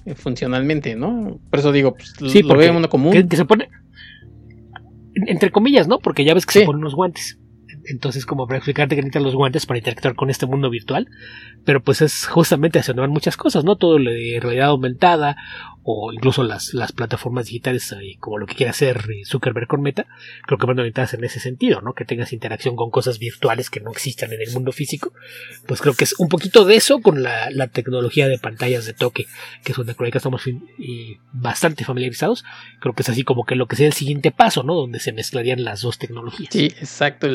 [0.06, 1.40] eh, funcionalmente, ¿no?
[1.50, 3.12] Por eso digo, pues, sí, lo ve uno común.
[3.12, 3.68] Que, que, se pone,
[5.26, 5.98] entre comillas, ¿no?
[5.98, 6.58] Porque ya ves que sí.
[6.60, 7.38] se ponen unos guantes.
[7.86, 11.08] Entonces, como para explicarte que necesitas los guantes para interactuar con este mundo virtual,
[11.64, 13.76] pero pues es justamente hacia donde van muchas cosas, ¿no?
[13.76, 15.36] Todo lo de realidad aumentada
[15.92, 19.82] o incluso las, las plataformas digitales eh, como lo que quiere hacer eh, Zuckerberg con
[19.82, 20.06] Meta,
[20.46, 21.94] creo que van orientadas en ese sentido, ¿no?
[21.94, 25.12] Que tengas interacción con cosas virtuales que no existan en el mundo físico,
[25.66, 28.92] pues creo que es un poquito de eso con la, la tecnología de pantallas de
[28.92, 29.26] toque,
[29.64, 30.42] que es una con que estamos
[31.32, 32.44] bastante familiarizados,
[32.80, 34.74] creo que es así como que lo que sea el siguiente paso, ¿no?
[34.74, 36.52] Donde se mezclarían las dos tecnologías.
[36.52, 37.28] Sí, exacto,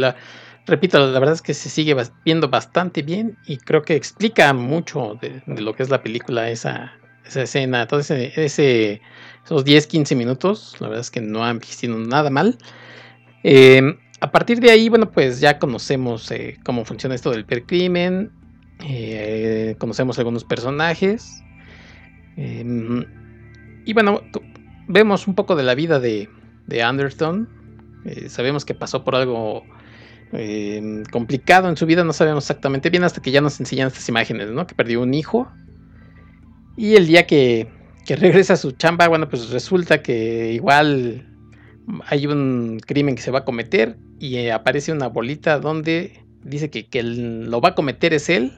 [0.65, 5.17] repito, la verdad es que se sigue viendo bastante bien y creo que explica mucho
[5.21, 6.93] de lo que es la película esa
[7.25, 11.87] esa escena, todo ese, esos 10, 15 minutos, la verdad es que no han visto
[11.87, 12.57] nada mal.
[13.43, 18.31] Eh, a partir de ahí, bueno, pues ya conocemos eh, cómo funciona esto del percrimen,
[18.83, 21.43] eh, conocemos algunos personajes,
[22.37, 23.05] em,
[23.85, 24.21] y bueno,
[24.87, 26.29] vemos un poco de la vida de,
[26.65, 27.49] de Anderson,
[28.05, 29.63] eh, sabemos que pasó por algo
[30.31, 34.07] em, complicado en su vida, no sabemos exactamente bien hasta que ya nos enseñan estas
[34.09, 34.65] imágenes, ¿no?
[34.65, 35.51] Que perdió un hijo,
[36.77, 37.67] y el día que,
[38.05, 41.27] que, regresa a su chamba, bueno, pues resulta que igual
[42.07, 46.69] hay un crimen que se va a cometer y eh, aparece una bolita donde dice
[46.69, 48.53] que, que lo va a cometer es él.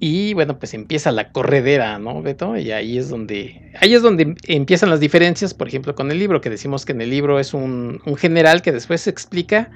[0.00, 2.56] Y bueno, pues empieza la corredera, ¿no, Beto?
[2.56, 3.72] Y ahí es donde.
[3.80, 7.00] Ahí es donde empiezan las diferencias, por ejemplo, con el libro, que decimos que en
[7.00, 9.72] el libro es un, un general que después se explica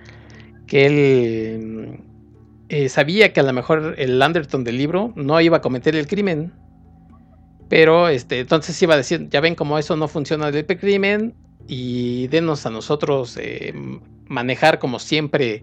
[0.68, 1.98] que él
[2.68, 6.06] eh, sabía que a lo mejor el Anderton del libro no iba a cometer el
[6.06, 6.52] crimen,
[7.72, 11.34] pero este, entonces iba a decir, ya ven cómo eso no funciona del crimen
[11.66, 13.72] y denos a nosotros eh,
[14.26, 15.62] manejar como siempre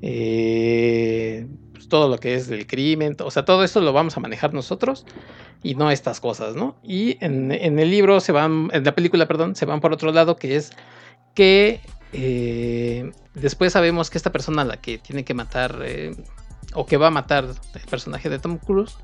[0.00, 4.20] eh, pues todo lo que es del crimen, o sea, todo esto lo vamos a
[4.20, 5.04] manejar nosotros
[5.60, 6.76] y no estas cosas, ¿no?
[6.84, 10.36] Y en, el libro se van, en la película, perdón, se van por otro lado,
[10.36, 10.70] que es
[11.34, 11.80] que
[12.12, 15.84] eh, después sabemos que esta persona la que tiene que matar
[16.74, 18.98] o que va a matar el personaje de Tom Cruise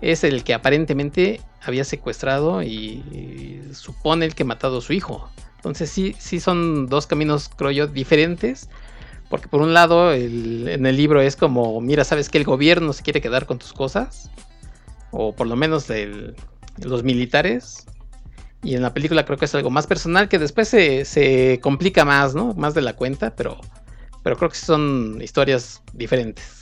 [0.00, 5.30] es el que aparentemente había secuestrado y, supone el que ha matado a su hijo.
[5.56, 8.68] Entonces sí, sí son dos caminos, creo yo, diferentes.
[9.28, 12.92] Porque por un lado, el, en el libro es como, mira, sabes que el gobierno
[12.92, 14.30] se quiere quedar con tus cosas.
[15.12, 15.86] O por lo menos
[16.78, 17.86] los militares.
[18.62, 22.04] Y en la película creo que es algo más personal que después se, se complica
[22.04, 22.54] más, ¿no?
[22.54, 23.58] Más de la cuenta, pero,
[24.22, 26.59] pero creo que son historias diferentes.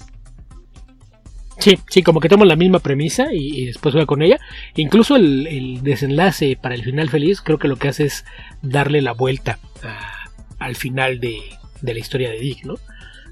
[1.58, 4.38] Sí, sí, como que toma la misma premisa y, y después juega con ella.
[4.76, 8.24] Incluso el, el, desenlace para el final feliz, creo que lo que hace es
[8.62, 11.38] darle la vuelta a, al final de,
[11.82, 12.74] de, la historia de Dick, ¿no?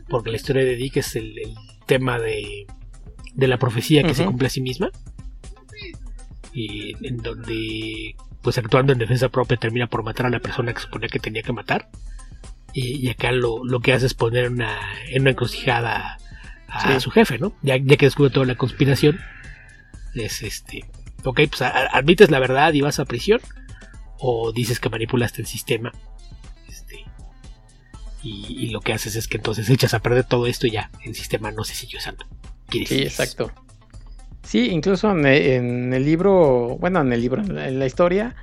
[0.08, 1.54] Porque la historia de Dick es el, el
[1.86, 2.66] tema de,
[3.34, 4.16] de, la profecía que uh -huh.
[4.16, 4.90] se cumple a sí misma.
[6.54, 10.80] eh, en donde pues actuando en defensa propia termina por matar a la persona que
[10.80, 11.88] suponía que tenía que matar.
[12.72, 14.76] y acá lo, lo, que hace es poner una,
[15.08, 16.18] en una encrucijada
[16.68, 17.54] a, su jefe, ¿no?
[17.62, 19.18] Ya, ya que descubre toda la conspiración,
[20.14, 20.84] es este,
[21.24, 23.40] ok, pues admites la verdad y vas a prisión,
[24.18, 25.92] o dices que manipulaste el sistema,
[26.68, 27.04] este,
[28.22, 31.14] y, lo que haces es que entonces echas a perder todo esto y ya el
[31.14, 32.26] sistema no se siguió usando.
[32.70, 33.52] Sí, exacto.
[34.46, 38.36] Sí, incluso en el, libro, bueno, en el libro, en la, historia,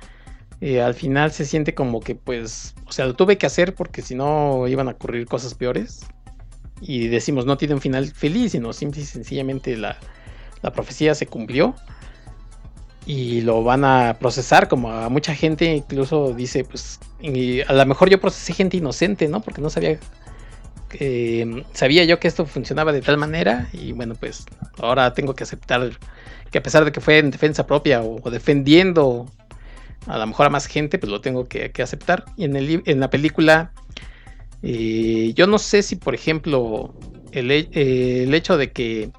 [0.60, 4.02] eh, al final se siente como que, pues, o sea, lo tuve que hacer porque
[4.02, 6.06] si no iban a ocurrir cosas peores.
[6.80, 9.98] Y decimos, no tiene un final feliz, sino simple y sencillamente la,
[10.62, 11.74] la profecía se cumplió
[13.06, 16.98] y lo van a procesar como a mucha gente incluso dice pues
[17.68, 19.98] a lo mejor yo procesé gente inocente no porque no sabía
[20.98, 24.46] eh, sabía yo que esto funcionaba de tal manera y bueno pues
[24.78, 25.90] ahora tengo que aceptar
[26.54, 29.26] que a pesar de que fue en defensa propia o, defendiendo
[30.06, 32.24] a lo mejor a más gente pues lo tengo que, aceptar.
[32.36, 33.72] Y en, el, en la película
[34.66, 36.94] eh, yo no sé si por ejemplo
[37.32, 39.10] el, el hecho de que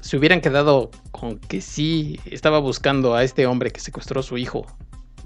[0.00, 4.38] se hubieran quedado con que sí estaba buscando a este hombre que secuestró a su
[4.38, 4.66] hijo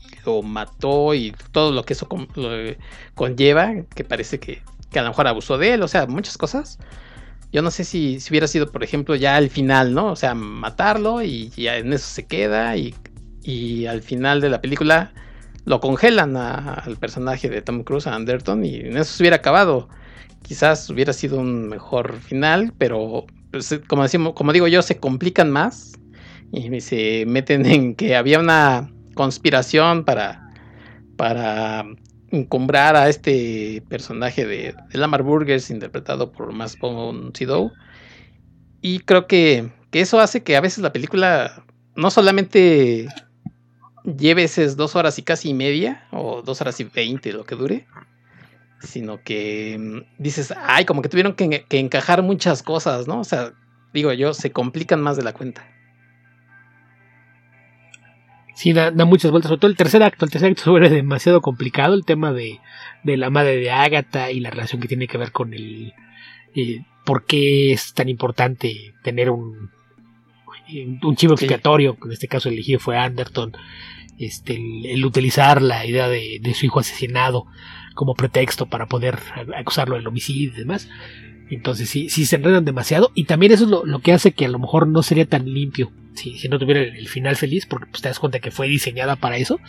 [0.01, 2.09] y lo mató y todo lo que eso
[3.15, 4.61] conlleva, que parece que,
[4.93, 6.81] a lo mejor abusó de él, o sea, muchas cosas.
[7.53, 10.09] Yo no sé si, si hubiera sido, por ejemplo, ya al final, ¿no?
[10.09, 12.93] O sea, matarlo y ya en eso se queda y,
[13.45, 15.13] y al final de la película
[15.65, 19.89] lo congelan al personaje de Tom Cruise, a Anderton, y en eso se hubiera acabado.
[20.43, 25.93] Quizás hubiera sido un mejor final, pero pues, eh, como, digo yo, se complican más
[26.53, 30.51] y se meten en que había una conspiración para,
[31.17, 31.87] para
[32.31, 37.73] encumbrar a este personaje de, Lamar Burgers interpretado por Mass Von Sydow.
[38.83, 41.65] Y creo que, que, eso hace que a veces la película
[41.97, 43.09] no solamente
[44.05, 47.87] lleve esas dos horas y casi media, o dos horas y veinte, lo que dure,
[48.81, 53.21] sino que mm, dices, ay, como que tuvieron que, encajar muchas cosas, ¿no?
[53.21, 53.53] O sea,
[53.93, 55.67] digo yo, se complican más de la cuenta.
[58.55, 60.25] Sí, da, muchas vueltas, sobre todo el tercer acto.
[60.25, 62.61] El tercer acto es demasiado complicado, el tema de,
[63.05, 65.93] la madre de Agatha y la relación que tiene que ver con el...
[66.55, 69.71] Eh, ¿Por qué es tan importante tener un,
[71.03, 71.97] un chivo expiatorio?
[71.97, 73.53] Que en este caso elegido fue Anderton.
[74.19, 77.47] Este, el, utilizar la idea de, de, su hijo asesinado
[77.95, 79.19] como pretexto para poder
[79.57, 80.89] acusarlo del homicidio y demás.
[81.51, 84.49] Entonces sí, sí se enredan demasiado y también eso es lo, que hace que a
[84.49, 88.03] lo mejor no sería tan limpio si, si no tuviera el, final feliz porque pues,
[88.03, 89.61] te das cuenta que fue diseñada para eso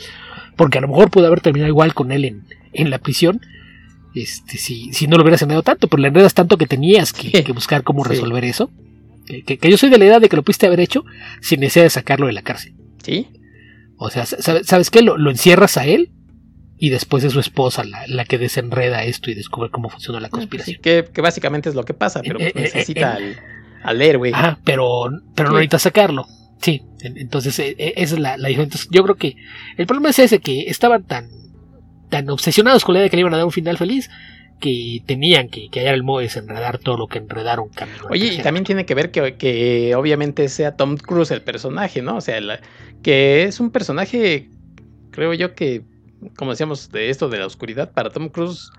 [0.55, 3.41] porque a lo mejor pudo haber terminado igual con él en, en la prisión
[4.15, 7.43] este, si, si no lo hubieras enredado tanto, pero le enredas tanto que tenías que,
[7.51, 8.71] buscar cómo resolver eso.
[9.25, 11.03] Que, yo soy de la idea de que lo pudiste haber hecho
[11.41, 12.75] sin necesidad de sacarlo de la cárcel.
[13.03, 13.27] Sí.
[13.97, 15.01] O sea, ¿sabes, qué?
[15.01, 16.11] Lo, lo, encierras a él
[16.77, 20.81] y después es su esposa la, que desenreda esto y descubre cómo funciona la conspiración.
[20.81, 23.37] Que, básicamente es lo que pasa, pero pues, eh, eh, necesita eh,
[23.83, 24.31] al, héroe.
[24.33, 26.27] Ah, pero, pero no necesita sacarlo.
[26.61, 27.75] Sí, entonces esa
[28.15, 28.81] es la, la diferencia.
[28.91, 29.35] Yo creo que
[29.77, 31.29] el problema es ese, que estaban tan,
[32.09, 34.09] tan obsesionados con la idea de que le iban a dar un final feliz
[34.59, 38.05] que tenían que, que hallar el modo de desenredar todo lo que enredaron camino.
[38.09, 42.17] Oye, y también tiene que ver que, que, obviamente sea Tom Cruise el personaje, ¿no?
[42.17, 42.39] O sea,
[43.03, 44.49] que es un personaje,
[45.11, 45.83] creo yo que
[46.35, 48.71] como decíamos, de esto de la oscuridad, para Tom Cruise,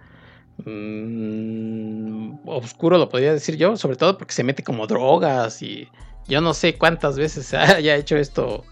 [0.64, 5.88] mmm, oscuro lo podría decir yo, sobre todo porque se mete como drogas y
[6.28, 8.64] yo no sé cuántas veces haya hecho esto,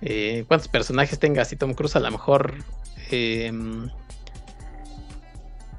[0.00, 2.54] eh, cuántos personajes tenga así Tom Cruise, a lo mejor...
[3.10, 3.88] Em,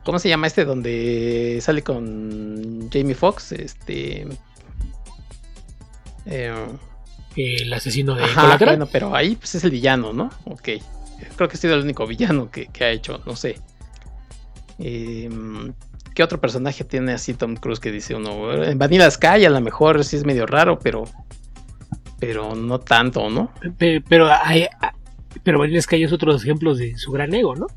[0.07, 3.51] ¿Cómo se llama este donde sale con Jamie Foxx?
[3.51, 4.25] Este...
[6.25, 6.55] Eh,
[7.35, 10.29] el asesino de Ajá, Bueno, pero ahí pues es el villano, ¿no?
[10.45, 10.69] Ok.
[11.35, 13.59] Creo que ha sido el único villano que, ha hecho, no sé.
[14.79, 15.73] Em,
[16.15, 18.63] ¿Qué otro personaje tiene así Tom Cruise que dice uno?
[18.63, 21.03] En Vanilla Sky a lo mejor sí es medio raro, pero
[22.17, 23.51] pero no tanto, ¿no?
[23.77, 24.67] Pero, hay,
[25.43, 27.67] pero Vanilla Sky es otro ejemplo de su gran ego, ¿no?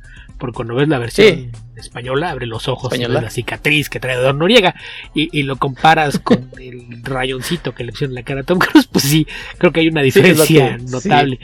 [0.41, 4.39] Porque cuando ves la versión española, abre los ojos y la cicatriz que trae Don
[4.39, 4.75] Noriega
[5.15, 8.89] y, lo comparas con el rayoncito que le pusieron en la cara a Tom Cruise,
[8.89, 9.27] pues sí,
[9.59, 11.39] creo que hay una diferencia notable.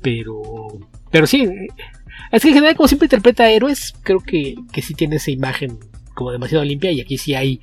[0.00, 0.78] Pero
[1.10, 1.48] pero sí,
[2.30, 5.30] es que en general como siempre interpreta a héroes, creo que, que sí tiene esa
[5.30, 5.78] imagen
[6.14, 7.60] como demasiado limpia y aquí sí hay,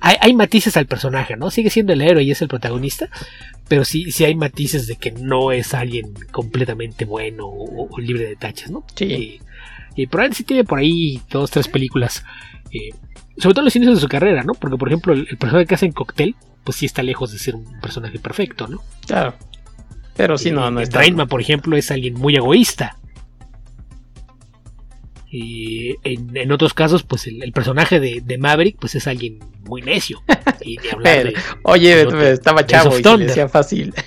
[0.00, 1.50] hay, matices al personaje, ¿no?
[1.50, 3.08] Sigue siendo el héroe y es el protagonista,
[3.68, 8.36] pero sí, sí hay matices de que no es alguien completamente bueno o, libre de
[8.36, 8.84] tachas, ¿no?
[8.94, 9.04] Sí.
[9.04, 9.40] Y,
[10.08, 12.24] probablemente sí tiene por ahí dos, tres películas,
[12.70, 12.90] eh,
[13.38, 14.54] sobre todo los inicios de su carrera, ¿no?
[14.54, 17.54] Porque por ejemplo el, personaje que hace en Cocktail, pues sí está lejos de ser
[17.54, 18.80] un personaje perfecto, ¿no?
[19.06, 19.34] Claro.
[20.16, 20.98] Pero sí, no, no Eh, está.
[20.98, 22.96] Rainman, por ejemplo, es alguien muy egoísta.
[25.30, 29.38] Y en, en otros casos, pues el, el personaje de, de Maverick, pues es alguien
[29.64, 30.22] muy necio.
[30.60, 33.94] Y ni hablar Pero, de- Oye, de otro- estaba chavo y se le decía fácil.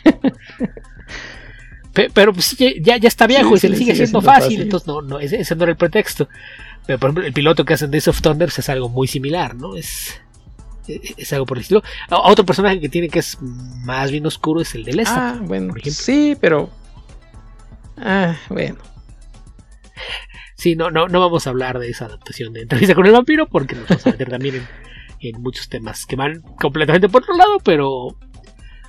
[1.95, 4.31] Pe- Pero pues ya, ya, está viejo Sí, y se le sigue sigue siendo siendo
[4.33, 4.61] fácil, fácil.
[4.61, 6.29] entonces no, no, ese, ese no era el pretexto.
[6.85, 9.55] Pero por ejemplo, el piloto que hacen Days of Thunder pues, es algo muy similar,
[9.55, 9.75] ¿no?
[9.75, 10.21] Es,
[10.87, 11.81] es, es algo por el estilo.
[12.11, 15.17] Otro personaje que tiene que es más bien oscuro es el de Lester.
[15.17, 15.99] Ah, bueno, por ejemplo.
[16.03, 16.69] sí, pero.
[17.97, 18.75] Ah, bueno.
[20.55, 23.47] Sí, no, no, no vamos a hablar de esa adaptación de entrevista con el vampiro
[23.47, 24.67] porque nos vamos a meter también en,
[25.19, 28.17] en muchos temas que van completamente por otro lado, pero.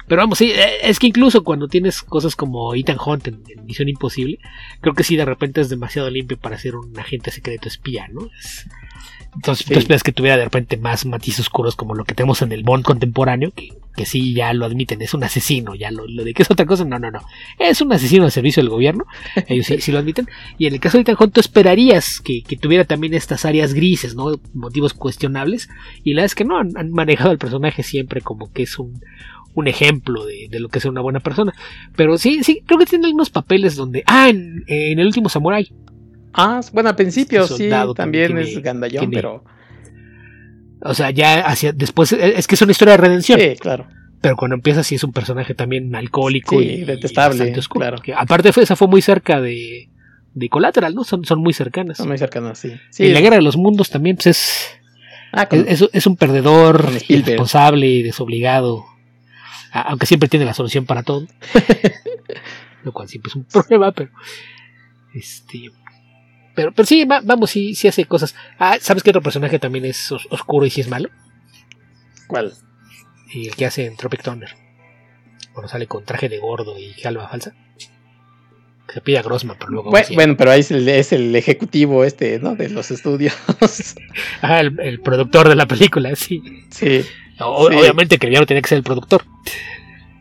[0.08, 3.64] Pero vamos, sí, eh, es que incluso cuando tienes cosas como Ethan Hunt en, en
[3.66, 4.38] Misión Imposible,
[4.80, 8.28] creo que sí de repente es demasiado limpio para ser un agente secreto espía, ¿no?
[8.40, 8.66] Es-
[9.34, 9.72] entonces Sí.
[9.74, 12.62] tú esperas que tuviera de repente más matices oscuros como lo que tenemos en el
[12.62, 16.32] Bond contemporáneo, que, que sí ya lo admiten, es un asesino, ya lo, lo de
[16.32, 17.20] que es otra cosa, no, no, no.
[17.58, 19.04] Es un asesino al servicio del gobierno,
[19.48, 20.26] ellos sí, sí lo admiten.
[20.56, 23.74] Y en el caso de Ethan Hunt, tú esperarías que, que tuviera también estas áreas
[23.74, 24.40] grises, ¿no?
[24.54, 25.68] Motivos cuestionables.
[26.02, 28.78] Y la verdad es que no, han, han manejado al personaje siempre como que es
[28.78, 29.02] un,
[29.56, 31.52] un ejemplo de, de lo que es una buena persona.
[31.96, 34.04] Pero sí, sí, creo que tiene algunos papeles donde.
[34.06, 35.68] Ah, en, en el último Samurai.
[36.32, 39.42] Ah, bueno, al principio Este sí, también tiene- es gandallón, pero.
[40.82, 43.40] O sea, ya hacia después es que es una historia de redención.
[43.40, 43.86] Sí, claro.
[44.20, 47.80] Pero cuando empieza sí es un personaje también alcohólico Sí, y detestable, bastante oscuro.
[47.86, 48.02] claro.
[48.02, 49.88] Que aparte fue, esa fue muy cerca de,
[50.34, 51.04] de Collateral, ¿no?
[51.04, 51.96] Son, son muy cercanas.
[51.98, 52.72] Son muy cercanos, sí.
[52.98, 54.68] y la guerra de los mundos también pues es,
[55.32, 58.84] ah, con- es, un perdedor irresponsable y desobligado.
[59.82, 61.26] Aunque siempre tiene la solución para todo.
[62.84, 64.10] Lo cual siempre es un problema, pero.
[65.14, 65.70] Este.
[66.54, 68.34] Pero, pero sí, va- vamos, sí, sí hace cosas.
[68.58, 71.10] Ah, ¿sabes qué otro personaje también es os- oscuro y sí es malo?
[72.28, 72.52] ¿Cuál?
[73.32, 74.50] Y el que hace en Tropic Thunder.
[75.52, 77.54] Cuando sale con traje de gordo y calva falsa.
[78.86, 79.90] Que se pide a Grossman, pero luego.
[79.90, 82.54] Bueno, bueno, pero ahí es el, es el ejecutivo este, ¿no?
[82.54, 83.34] De los estudios.
[84.42, 86.40] El, el productor de la película, sí.
[86.70, 87.04] sí,
[87.40, 87.76] O- Sí.
[87.76, 89.24] Obviamente que el villano tenía que ser el productor.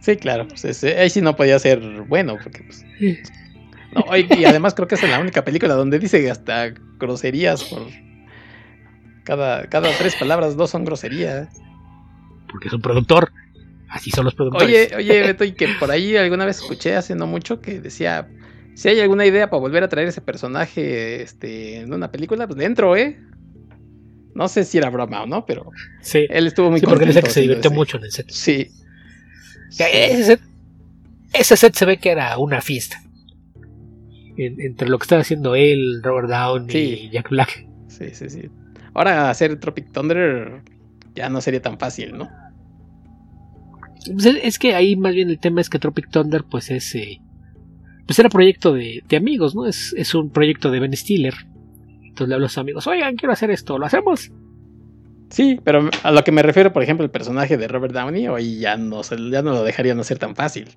[0.02, 0.48] sí, claro.
[0.48, 2.84] Pues ese- ahí sí no podía ser bueno, porque pues.
[3.94, 7.84] No, y, y además creo que es la única película donde dice hasta groserías por.
[9.24, 11.48] Cada, cada tres palabras, dos son groserías.
[12.52, 13.32] Porque es un productor.
[13.90, 14.94] Así son los productores.
[14.94, 18.28] Oye, oye, Beto, y que por ahí alguna vez escuché hace no mucho que decía,
[18.76, 22.58] si hay alguna idea para volver a traer ese personaje este, en una película, pues
[22.60, 23.18] dentro, ¿eh?
[24.36, 25.72] No sé si era broma o no, pero
[26.02, 27.98] sí, él estuvo muy sí, porque él es el contento que se divirtió ese- mucho
[27.98, 28.30] en el set.
[28.30, 28.68] Sí.
[29.80, 30.42] Ese set,
[31.34, 33.02] ese set se ve que era una fiesta.
[34.38, 37.00] En- entre lo que estaba haciendo él, Robert Downey Sí.
[37.06, 37.66] y Jack Black.
[37.88, 38.50] Sí, sí, sí.
[38.94, 40.62] Ahora hacer Tropic Thunder
[41.16, 42.30] ya no sería tan fácil, ¿no?
[44.12, 46.94] Pues es- es que ahí más bien el tema es que Tropic Thunder, pues es.
[46.96, 47.22] eh,
[48.06, 49.66] pues era proyecto de, de amigos, ¿no?
[49.66, 51.34] Es, es un proyecto de Ben Stiller.
[52.16, 54.32] Entonces le hablo a sus amigos, oigan, quiero hacer esto, ¿lo hacemos?
[55.30, 58.58] Sí, pero a lo que me refiero, por ejemplo, el personaje de Robert Downey, hoy
[58.58, 60.70] ya no, ya no lo dejarían hacer tan fácil.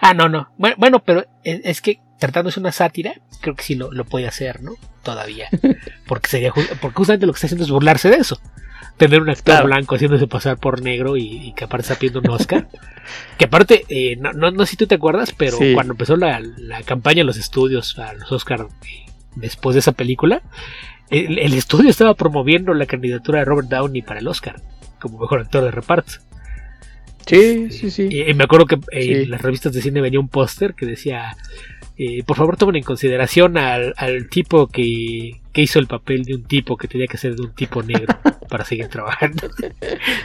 [0.00, 0.48] Ah, no, no.
[0.56, 3.12] Bueno, bueno, pero es, es que tratándose una sátira,
[3.42, 4.72] creo que sí lo, lo puede hacer, ¿no?
[5.02, 5.48] Todavía.
[6.06, 8.40] Porque sería porque justamente lo que está haciendo es burlarse de eso.
[8.96, 9.66] Tener un actor Claro.
[9.66, 12.68] blanco haciéndose pasar por negro y, y que aparte está pidiendo un Oscar.
[13.36, 15.74] que aparte, eh, no, no, no sé si tú te acuerdas, pero Sí.
[15.74, 19.06] cuando empezó la, la campaña en los estudios a los Oscar eh,
[19.36, 20.42] después de esa película,
[21.10, 24.60] el, el estudio estaba promoviendo la candidatura de Robert Downey para el Oscar
[25.00, 26.12] como mejor actor de reparto.
[27.26, 28.08] Sí, sí, sí.
[28.10, 29.12] Y, y me acuerdo que eh, Sí.
[29.12, 31.36] en las revistas de cine venía un póster que decía,
[31.96, 36.34] eh, por favor tomen en consideración al, al tipo que, que hizo el papel de
[36.34, 38.16] un tipo que tenía que ser de un tipo negro
[38.48, 39.48] para seguir trabajando.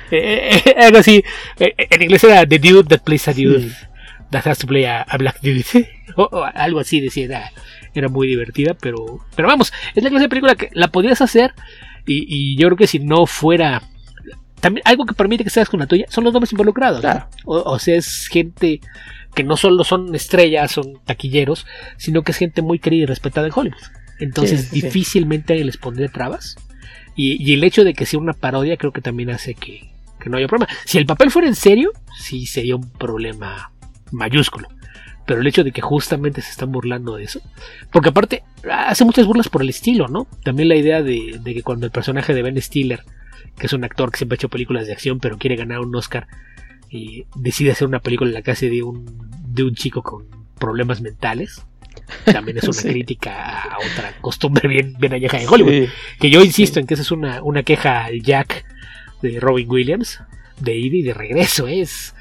[0.09, 1.21] Eh, eh, algo así.
[1.59, 3.71] En inglés era The Dude That Plays a Dude Sí.
[4.31, 5.89] That Has to Play a, a Black Dude.
[6.15, 7.51] o, o algo así decía.
[7.97, 11.53] Era, muy divertida, pero, pero vamos, es la clase de película que la podías hacer
[12.05, 13.81] y, y yo creo que si no fuera...
[14.59, 16.97] También algo que permite que seas con la tuya son los nombres involucrados.
[16.97, 17.01] ¿no?
[17.01, 17.27] Claro.
[17.45, 18.81] O, o sea, es gente
[19.35, 21.67] que no solo son estrellas, son taquilleros,
[21.97, 23.77] sino que es gente muy querida y respetada en Hollywood.
[24.19, 24.81] Entonces, Sí, sí, sí.
[24.87, 26.55] difícilmente les pondría trabas.
[27.15, 30.29] Y, y el hecho de que sea una parodia, creo que también hace que, que
[30.29, 30.73] no haya problema.
[30.85, 33.71] Si el papel fuera en serio, sí sería un problema
[34.11, 34.67] mayúsculo.
[35.27, 37.41] Pero el hecho de que justamente se están burlando de eso.
[37.91, 38.41] Porque aparte,
[38.71, 40.25] hace muchas burlas por el estilo, ¿no?
[40.43, 43.03] También la idea de, de que cuando el personaje de Ben Stiller,
[43.59, 45.95] que es un actor que siempre ha hecho películas de acción, pero quiere ganar un
[45.95, 46.27] Oscar,
[46.89, 49.05] y decide hacer una película en la casa de un,
[49.45, 50.25] de un chico con
[50.57, 51.61] problemas mentales.
[52.23, 52.87] También es una Sí.
[52.89, 55.71] crítica a otra costumbre bien, bien añeja en Hollywood.
[55.71, 55.87] Sí.
[56.21, 58.63] Que yo insisto en que esa es una, una queja al Jack
[59.21, 60.21] de Robin Williams,
[60.61, 61.67] de ida y de regreso.
[61.67, 62.15] Es,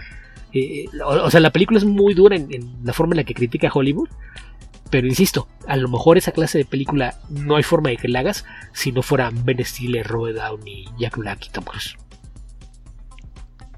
[0.52, 2.48] Eh, o, sea, la película es muy dura en,
[2.84, 4.08] la forma en la que critica Hollywood.
[4.90, 8.20] Pero insisto, a lo mejor esa clase de película no hay forma de que la
[8.20, 11.96] hagas si no fuera Ben Stiller, Robert Downey, Jack Black y Tom Cruise.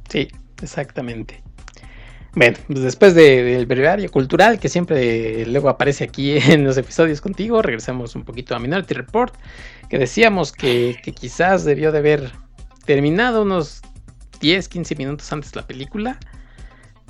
[0.08, 0.28] Sí,
[0.62, 1.42] exactamente.
[2.34, 7.62] Bueno, pues después del de, cultural que siempre luego aparece aquí en los episodios contigo,
[7.62, 9.34] regresamos un poquito a Minority Report,
[9.88, 12.30] que decíamos que, que quizás debió de haber
[12.84, 13.80] terminado unos
[14.40, 16.18] 10, 15 minutos antes la película,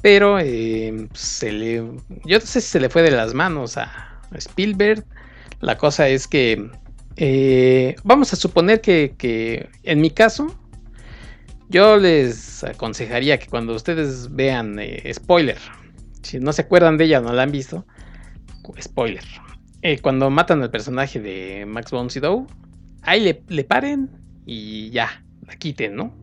[0.02, 1.76] pero eh, se le,
[2.24, 5.04] yo no sé si se le fue de las manos a Spielberg.
[5.60, 6.70] La cosa es que
[7.16, 10.54] eh, vamos a suponer que, que en mi caso,
[11.68, 15.58] yo les aconsejaría que cuando ustedes vean eh, spoiler,
[16.22, 17.84] si no se acuerdan de ella, no la han visto,
[18.80, 19.24] spoiler.
[19.82, 22.46] Eh, cuando matan al personaje de Max von Sydow,
[23.02, 24.10] ahí le, le, paren
[24.46, 26.14] y ya, la quiten, ¿no?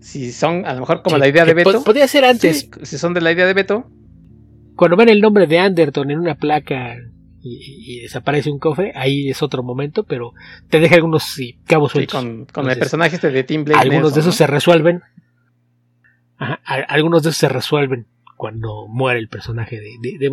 [0.00, 1.70] Si son, a lo mejor como Sí, la idea de Beto.
[1.70, 3.90] pod- Podría ser antes, Si, si son de la idea de Beto,
[4.76, 6.96] cuando ven el nombre de Anderton en una placa
[7.42, 10.32] y, y desaparece un cofre, ahí es otro momento, pero
[10.70, 12.18] te deja algunos sí, cabos sueltos.
[12.18, 13.80] con, con el personaje este de Tim Blake.
[13.80, 15.02] algunos de esos se resuelven.
[16.38, 18.06] Ajá, a- algunos de esos se resuelven
[18.36, 20.30] cuando muere el personaje de, de, de.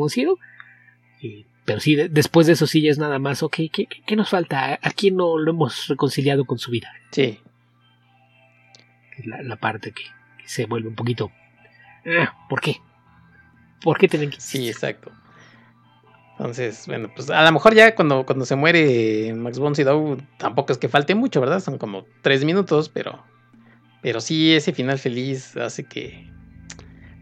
[1.21, 3.87] Y- pero sí, de- después de eso sí ya es nada más, ok, ¿qué, qué,
[4.05, 4.79] qué nos falta?
[4.81, 6.87] ¿A, quién no lo hemos reconciliado con su vida?
[7.11, 7.39] Sí,
[9.17, 10.03] Es la, la parte que,
[10.37, 11.31] que se vuelve un poquito...
[12.19, 12.77] ah, ¿Por qué?
[13.81, 15.11] ¿Por qué tienen que sí, exacto.
[16.31, 20.71] Entonces, bueno, pues a lo mejor ya cuando, cuando se muere Max von Sydow, tampoco
[20.71, 21.59] es que falte mucho, ¿verdad?
[21.59, 23.23] Son como tres minutos, pero,
[24.03, 26.29] pero sí ese final feliz hace que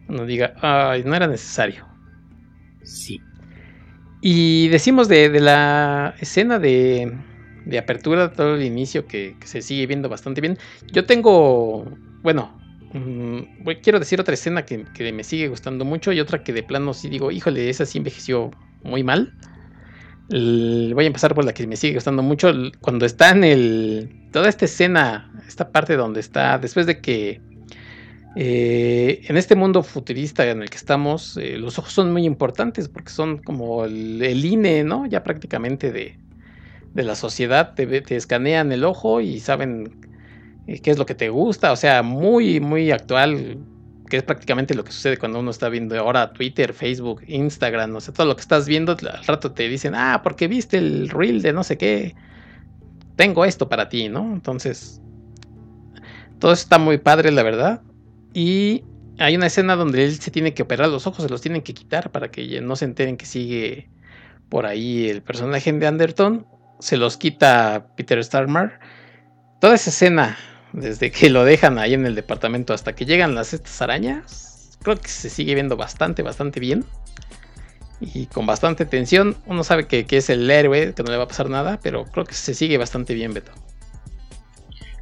[0.09, 1.87] uno diga, ay, no era necesario.
[2.83, 3.21] Sí.
[4.21, 7.17] Y decimos de, de la escena de,
[7.65, 10.57] de apertura, todo el inicio que, se sigue viendo bastante bien.
[10.91, 11.85] Yo tengo,
[12.21, 12.57] bueno,
[12.93, 16.63] mm, quiero decir otra escena que, que me sigue gustando mucho y otra que de
[16.63, 18.51] plano sí digo, híjole, esa sí envejeció
[18.83, 19.33] muy mal.
[20.29, 22.51] Voy a empezar por la que me sigue gustando mucho.
[22.81, 24.09] Cuando está en el.
[24.31, 27.41] Toda esta escena, esta parte donde está, después de que
[28.35, 32.89] eh, en este mundo futurista en el que estamos, eh, los ojos son muy importantes
[32.89, 35.05] porque son como el, el INE, ¿no?
[35.05, 36.17] Ya prácticamente de,
[36.95, 37.73] de la sociedad.
[37.75, 40.07] Te, escanean el ojo y saben
[40.65, 41.71] eh, qué es lo que te gusta.
[41.71, 43.59] O sea, muy, muy actual,
[44.09, 47.95] que es prácticamente lo que sucede cuando uno está viendo ahora Twitter, Facebook, Instagram.
[47.95, 51.09] O sea, todo lo que estás viendo, al rato te dicen, ah, porque viste el
[51.09, 52.15] reel de no sé qué.
[53.17, 54.33] Tengo esto para ti, ¿no?
[54.33, 55.01] Entonces,
[56.39, 57.81] todo eso está muy padre, la verdad.
[58.33, 58.83] Y
[59.19, 61.73] hay una escena donde él se tiene que operar los ojos, se los tienen que
[61.73, 63.89] quitar para que no se enteren que sigue
[64.49, 66.45] por ahí el personaje de Anderton.
[66.79, 68.79] Se los quita Peter Starmer.
[69.59, 70.37] Toda esa escena,
[70.73, 74.97] desde que lo dejan ahí en el departamento hasta que llegan las estas arañas, creo
[74.97, 76.85] que se sigue viendo bastante, bastante bien.
[78.01, 79.37] Y con bastante tensión.
[79.45, 82.05] Uno sabe que, que es el héroe, que no le va a pasar nada, pero
[82.05, 83.53] creo que se sigue bastante bien, Beto.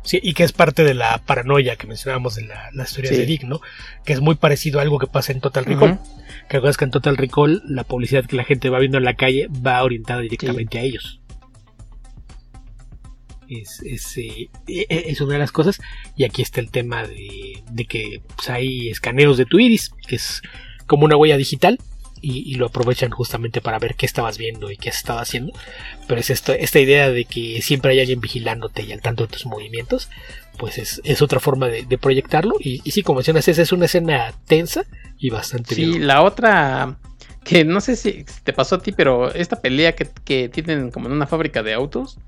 [0.03, 3.17] Sí, y que es parte de la paranoia que mencionábamos en la, la historia Sí.
[3.17, 3.61] de Dick, ¿no?
[4.03, 5.97] Que es muy parecido a algo que pasa en Total Recall.
[6.49, 9.15] Que acuerdas que en Total Recall la publicidad que la gente va viendo en la
[9.15, 11.21] calle va orientada directamente a ellos.
[13.49, 15.79] Es, es, eh, e- e- es una de las cosas.
[16.15, 20.15] Y aquí está el tema de, de que pues, hay escaneos de tu iris, que
[20.15, 20.41] es
[20.87, 21.79] como una huella digital.
[22.25, 25.51] Y, y lo aprovechan justamente para ver qué estabas viendo y qué has estado haciendo.
[26.07, 29.33] Pero es esto, esta idea de que siempre hay alguien vigilándote y al tanto de
[29.33, 30.09] tus movimientos.
[30.57, 32.55] Pues es, es otra forma de, de proyectarlo.
[32.61, 34.85] Y, y sí, como mencionas, esa es una escena tensa
[35.19, 36.07] y bastante Sí, bien.
[36.07, 36.97] la otra,
[37.43, 40.91] que no sé si si te pasó a ti, pero esta pelea que, que tienen
[40.91, 42.19] como en una fábrica de autos,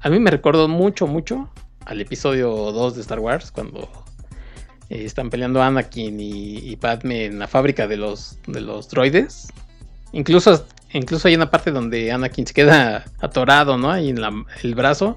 [0.00, 1.50] a mí me recordó mucho, mucho
[1.86, 3.88] al episodio 2 de Star Wars, cuando
[4.88, 9.48] eh, están peleando Anakin y, y Padme en la fábrica de los, de los droides.
[10.12, 13.90] Incluso, incluso hay una parte donde Anakin se queda atorado, ¿no?
[13.90, 15.16] Ahí en la- el brazo.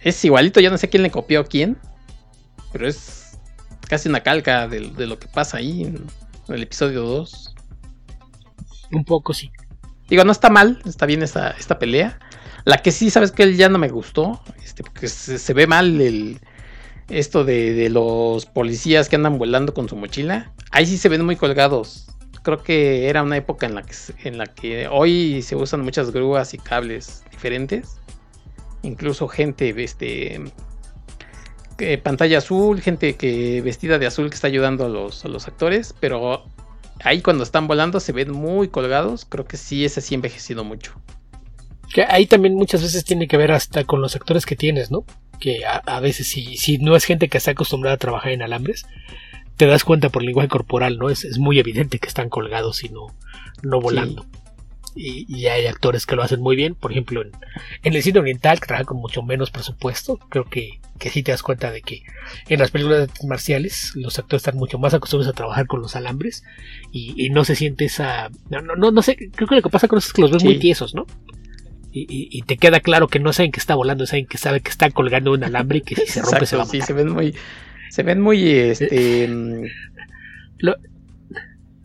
[0.00, 1.78] Es igualito, yo no sé quién le copió a quién,
[2.72, 3.38] pero es
[3.88, 5.96] casi una calca de, de lo que pasa ahí en,
[6.48, 7.54] en el episodio 2.
[8.92, 9.50] Un poco sí.
[10.08, 12.18] Digo, no está mal, está bien esta, esta pelea.
[12.64, 16.38] La que sí, sabes que ya no me gustó, este, porque se, ve mal el,
[17.08, 20.52] esto de, de los policías que andan volando con su mochila.
[20.70, 22.06] Ahí sí se ven muy colgados.
[22.42, 23.94] Creo que era una época en la que,
[24.24, 27.98] en la que hoy se usan muchas grúas y cables diferentes.
[28.82, 30.40] Incluso gente, este,
[32.02, 35.94] pantalla azul, gente que vestida de azul que está ayudando a los, a los actores,
[35.98, 36.44] pero
[37.04, 39.24] ahí cuando están volando se ven muy colgados.
[39.24, 40.94] Creo que sí, ese sí envejecido mucho.
[41.92, 45.04] Que ahí también muchas veces tiene que ver hasta con los actores que tienes, ¿no?
[45.38, 48.42] Que a, a veces si, si no es gente que está acostumbrada a trabajar en
[48.42, 48.86] alambres,
[49.56, 51.10] te das cuenta por el lenguaje corporal, ¿no?
[51.10, 53.08] Es, es muy evidente que están colgados y no,
[53.62, 54.24] no volando.
[54.94, 56.74] Y, y hay actores que lo hacen muy bien.
[56.74, 57.30] Por ejemplo, en,
[57.82, 61.32] en el cine oriental, que trabaja con mucho menos presupuesto, creo que, que sí te
[61.32, 62.02] das cuenta de que
[62.48, 66.44] en las películas marciales los actores están mucho más acostumbrados a trabajar con los alambres
[66.90, 68.30] y, y no se siente esa...
[68.50, 70.30] No, no, no, no sé, creo que lo que pasa con eso es que los
[70.30, 71.06] ves muy tiesos, ¿no?
[71.94, 74.60] Y, y- y te queda claro que no saben que está volando, saben que sabe
[74.60, 76.80] que está colgando un alambre y que si se rompe se va a Exacto, sí,
[76.86, 77.34] se ven muy,
[77.90, 79.28] se ven muy, este,
[80.58, 80.76] Lo,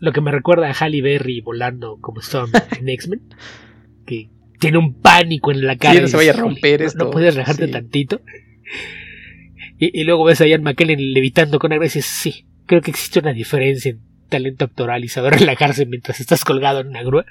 [0.00, 3.20] lo que me recuerda a Halle Berry volando como Storm en X-Men,
[4.06, 4.30] que
[4.60, 5.94] tiene un pánico en la cara.
[5.96, 7.04] Sí, no se vaya a romper "Híjole, esto".
[7.04, 7.72] No puedes relajarte Sí.
[7.72, 8.20] tantito.
[9.78, 12.90] Y, y luego ves a Ian McKellen levitando con aire y dices, sí, creo que
[12.90, 17.26] existe una diferencia en talento actoral y saber relajarse mientras estás colgado en una grúa.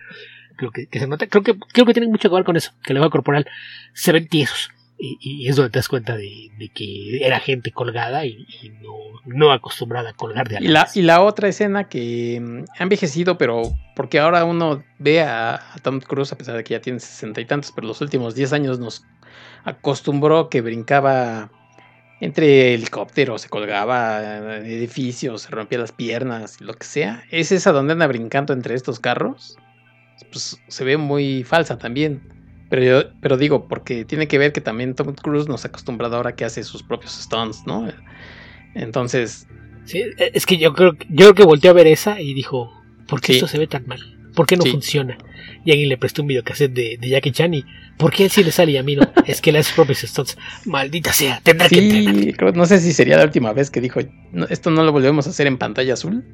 [0.57, 2.71] Creo que, que se nota, creo que, creo que tiene mucho que ver con eso,
[2.84, 3.47] que el lenguaje corporal
[3.93, 4.71] se ven tiesos.
[4.99, 8.69] Y, y es donde te das cuenta de, de que era gente colgada y, y
[8.81, 12.84] no, no acostumbrada a colgar de Y la, y la otra escena que mm, ha
[12.84, 13.61] envejecido, pero
[13.95, 17.41] porque ahora uno ve a, a Tom Cruise, a pesar de que ya tiene sesenta
[17.41, 19.05] y tantos, pero los últimos 10 años nos
[19.63, 21.51] acostumbró que brincaba
[22.19, 27.23] entre helicópteros, se colgaba de edificios, se rompía las piernas, lo que sea.
[27.29, 29.57] Es esa donde anda brincando entre estos carros.
[30.31, 32.22] Pues se ve muy falsa también.
[32.69, 36.18] Pero yo, pero digo, porque tiene que ver que también Tom Cruise nos ha acostumbrado
[36.18, 37.88] ahora que hace sus propios stunts, ¿no?
[38.76, 39.48] Entonces,
[39.85, 42.69] Sí, es que yo creo, yo creo que volteó a ver esa y dijo,
[43.07, 43.34] ¿por qué Sí.
[43.35, 43.99] esto se ve tan mal?
[44.35, 44.72] ¿Por qué no Sí.
[44.72, 45.18] funciona?
[45.64, 47.64] Y alguien le prestó un videocassette de, de Jackie Chan y
[47.98, 49.03] ¿por qué él sí le sale y a mí no?
[49.26, 50.38] es que él hace sus propios stunts.
[50.65, 52.15] Maldita sea, tendrá que entrenar.
[52.15, 54.02] Sí, creo- no sé si sería la última vez que dijo,
[54.34, 56.26] "No, esto no lo volvemos a hacer en pantalla azul.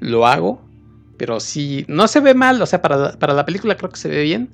[0.00, 0.62] Lo hago,
[1.18, 3.96] pero sí, no se ve mal, o sea, para la, para la película creo que
[3.98, 4.50] se ve bien,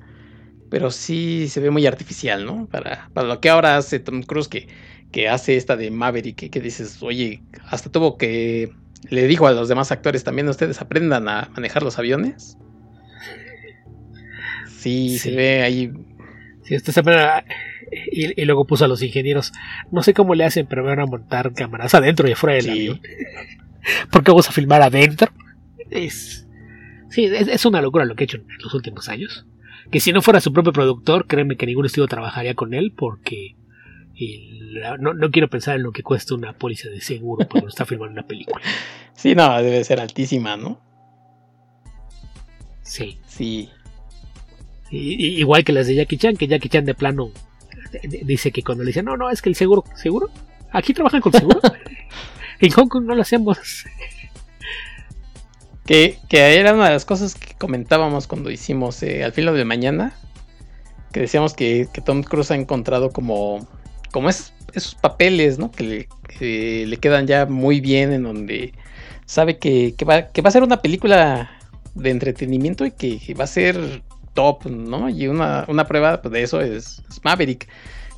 [0.69, 2.67] pero sí se ve muy artificial, ¿no?
[2.67, 4.67] Para, para lo que ahora hace Tom Cruise, que,
[5.11, 8.71] que hace esta de Maverick, que, que dices, oye, hasta tuvo que,
[9.09, 12.57] le dijo a los demás actores también, ustedes aprendan a manejar los aviones.
[14.67, 15.19] Sí, Sí.
[15.19, 15.91] se ve ahí
[16.65, 17.43] Sí, esta semana-
[18.09, 19.51] y, y luego puso a los ingenieros,
[19.91, 22.69] no sé cómo le hacen, pero van a montar cámaras adentro y afuera del Sí.
[22.71, 23.01] avión.
[24.11, 25.29] ¿Por qué vamos a filmar adentro?
[25.91, 26.47] Es,
[27.13, 29.45] sí, es, es una locura lo que ha hecho en los últimos años.
[29.91, 33.55] Que si no fuera su propio productor, créeme que ningún estudio trabajaría con él porque
[34.99, 38.13] no, no quiero pensar en lo que cuesta una póliza de seguro cuando está filmando
[38.13, 38.61] una película.
[39.15, 40.81] Sí, no, debe ser altísima, ¿no?
[42.81, 43.19] Sí.
[43.27, 43.69] Sí.
[44.89, 47.31] Y- y- igual que las de Jackie Chan, que Jackie Chan de plano
[48.23, 50.29] dice que cuando le dicen, no, no, es que el seguro, ¿seguro?
[50.71, 51.59] ¿Aquí trabajan con seguro?
[52.59, 53.85] en Hong Kong no lo hacemos.
[55.85, 59.65] Que, que era una de las cosas que comentábamos cuando hicimos eh, Al filo de
[59.65, 60.13] mañana.
[61.11, 63.67] Que decíamos que, que Tom Cruise ha encontrado como,
[64.11, 65.71] como es, esos papeles, ¿no?
[65.71, 66.07] Que
[66.39, 68.73] le, le quedan ya muy bien, en donde
[69.25, 71.51] sabe que, va, que va a ser una película
[71.95, 74.01] de entretenimiento y que, va a ser
[74.33, 75.09] top, ¿no?
[75.09, 77.67] Y una, una prueba de eso es, es Maverick,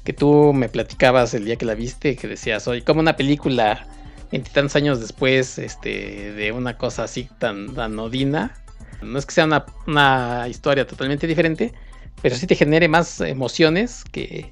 [0.04, 3.88] que tú me platicabas el día que la viste, que decías, oye, como una película
[4.31, 8.56] veintitantos años después este, de una cosa así tan, tan odina.
[9.02, 11.73] No es que sea una, una historia totalmente diferente,
[12.22, 14.52] pero sí te genere más emociones que,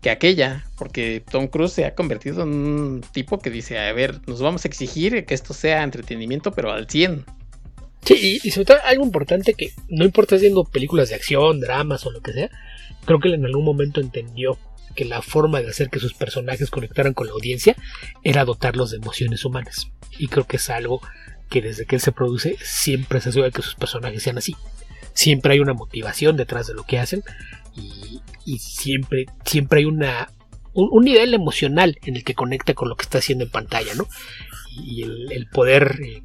[0.00, 4.20] que aquella, porque Tom Cruise se ha convertido en un tipo que dice, a ver,
[4.26, 7.24] nos vamos a exigir que esto sea entretenimiento, pero al 100.
[8.04, 12.10] Sí, y, sobre todo algo importante que no importa haciendo películas de acción, dramas o
[12.10, 12.50] lo que sea,
[13.04, 14.58] creo que él en algún momento entendió
[14.94, 17.76] que la forma de hacer que sus personajes conectaran con la audiencia
[18.22, 19.90] era dotarlos de emociones humanas.
[20.18, 21.00] Y creo que es algo
[21.48, 24.56] que desde que él se produce siempre se asegura que sus personajes sean así.
[25.14, 27.22] Siempre hay una motivación detrás de lo que hacen
[27.76, 30.32] y, siempre, siempre hay una,
[30.72, 34.06] un, nivel emocional en el que conecta con lo que está haciendo en pantalla, ¿no?
[34.76, 36.22] Y el, el poder eh,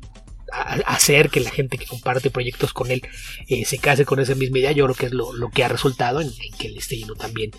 [0.62, 3.02] a- hacer que la gente que comparte proyectos con él
[3.48, 5.68] eh, se case con esa misma idea, yo creo que es lo, lo que ha
[5.68, 7.52] resultado en, en que le esté yendo también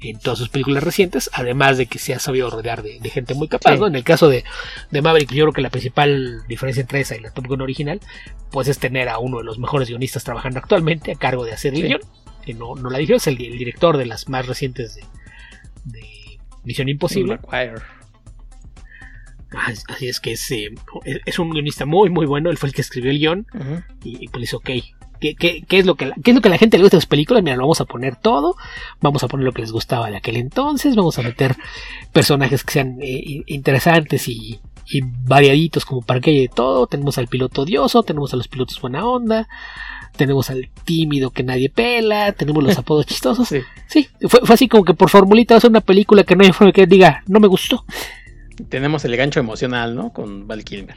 [0.00, 3.34] en todas sus películas recientes, además de que se ha sabido rodear de, de gente
[3.34, 3.78] muy capaz, Sí.
[3.80, 3.86] ¿no?
[3.86, 4.44] En el caso de,
[4.90, 8.00] de Maverick, yo creo que la principal diferencia entre esa y la Top Gun original,
[8.50, 11.74] pues es tener a uno de los mejores guionistas trabajando actualmente a cargo de hacer
[11.74, 11.86] el Sí.
[11.88, 12.00] guion,
[12.44, 15.02] que no, no la dirigió, es el, el director de las más recientes de,
[15.84, 17.38] de Misión Imposible.
[19.56, 20.70] Ah, es- Así es que es, eh,
[21.26, 22.50] es un guionista muy, muy bueno.
[22.50, 23.46] Él fue el que escribió el guion
[24.04, 24.70] y, y pues ok,
[25.20, 26.96] ¿qué, qué, qué es lo que la, ¿qué es lo que la gente le gusta
[26.96, 27.42] de las películas?
[27.42, 28.56] Mira, lo vamos a poner todo.
[29.00, 30.96] Vamos a poner lo que les gustaba de aquel entonces.
[30.96, 31.56] Vamos a meter
[32.12, 36.86] personajes que sean eh, in- interesantes y, y variaditos como para que haya de todo.
[36.86, 39.48] Tenemos al piloto odioso, tenemos a los pilotos buena onda.
[40.16, 43.48] Tenemos al tímido que nadie pela, tenemos los apodos chistosos.
[43.48, 43.60] Sí.
[43.88, 46.72] Sí, fue, fue así como que por formulita ser una película que no hay forma
[46.72, 47.84] que diga, no me gustó.
[48.68, 50.12] Tenemos el gancho emocional, ¿no?
[50.12, 50.96] Con Val Kilmer.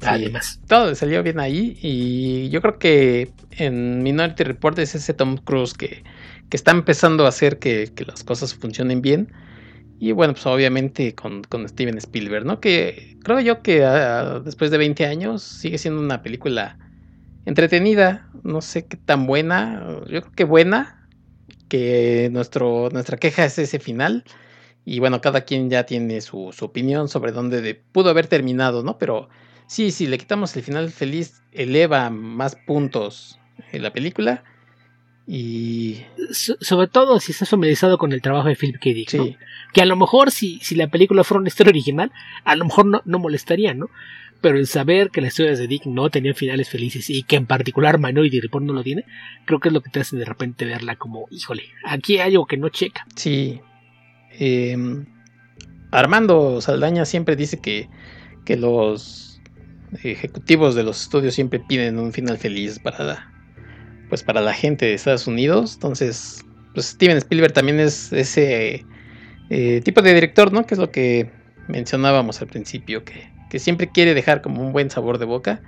[0.00, 0.60] Además.
[0.68, 5.38] todo le salió bien ahí y yo creo que en Minority Report es ese Tom
[5.38, 6.04] Cruise que,
[6.48, 9.32] que está empezando a hacer que, que las cosas funcionen bien.
[10.00, 12.60] Y bueno, pues obviamente con, con Steven Spielberg, ¿no?
[12.60, 16.78] Que creo yo que ah, después de 20 años sigue siendo una película
[17.44, 21.08] entretenida, no sé qué tan buena, yo creo que buena,
[21.68, 24.24] que nuestro, nuestra queja es ese final.
[24.90, 28.82] Y bueno, cada quien ya tiene su, su opinión sobre dónde de- pudo haber terminado,
[28.82, 28.96] ¿no?
[28.96, 29.28] Pero
[29.66, 33.38] sí, si le quitamos el final feliz, eleva más puntos
[33.72, 34.44] en la película.
[35.26, 38.90] Y So- sobre todo si estás familiarizado con el trabajo de Philip K.
[38.90, 39.24] Dick, ¿no?
[39.24, 39.36] sí,
[39.74, 42.10] Que a lo mejor si, si la película fuera una historia original,
[42.44, 43.90] a lo mejor no, no molestaría, ¿no?
[44.40, 47.44] Pero el saber que las historias de Dick no tenían finales felices y que en
[47.46, 49.04] particular Minority Report no lo tiene,
[49.44, 52.46] creo que es lo que te hace de repente verla como, híjole, aquí hay algo
[52.46, 53.04] que no checa.
[53.14, 53.60] sí.
[54.38, 55.04] Em,
[55.90, 57.88] Armando Saldaña siempre dice que,
[58.44, 59.40] que los
[60.02, 63.32] ejecutivos de los estudios siempre piden un final feliz para la,
[64.08, 65.74] pues para la gente de Estados Unidos.
[65.74, 66.44] Entonces,
[66.74, 68.84] pues Steven Spielberg también es ese
[69.50, 70.66] eh, tipo de director, ¿no?
[70.66, 71.30] Que es lo que
[71.68, 75.62] mencionábamos al principio, que, que siempre quiere dejar como un buen sabor de boca.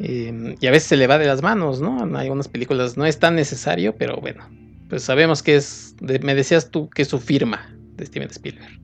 [0.00, 2.02] Eh, y a veces se le va de las manos, ¿no?
[2.04, 4.48] En algunas películas no es tan necesario, pero bueno,
[4.88, 8.80] pues sabemos que es, de- me decías tú que es su firma de Steven Spielberg.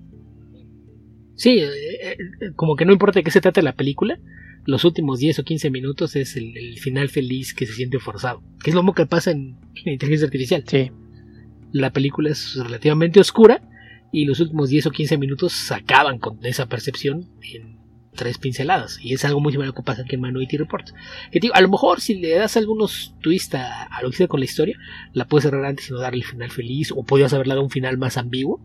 [1.36, 1.68] Sí, eh,
[2.12, 2.16] eh,
[2.55, 4.18] como que no importa de qué se trate la película,
[4.66, 8.43] los últimos 10 o 15 minutos es el, el final feliz que se siente forzado.
[8.62, 10.64] Que es lo mismo que pasa en, en inteligencia artificial.
[10.66, 10.90] Sí,
[11.72, 13.62] La película es relativamente oscura
[14.12, 17.78] y los últimos 10 o 15 minutos acaban con esa percepción en
[18.14, 18.98] tres pinceladas.
[19.02, 20.90] Y es algo muy similar que pasa aquí en Minority Report.
[21.30, 24.40] Que digo, a lo mejor si le das algunos twists a, lo que hice con
[24.40, 24.78] la historia,
[25.12, 27.70] la puedes cerrar antes y no darle el final feliz, o podrías haberle dado un
[27.70, 28.60] final más ambiguo.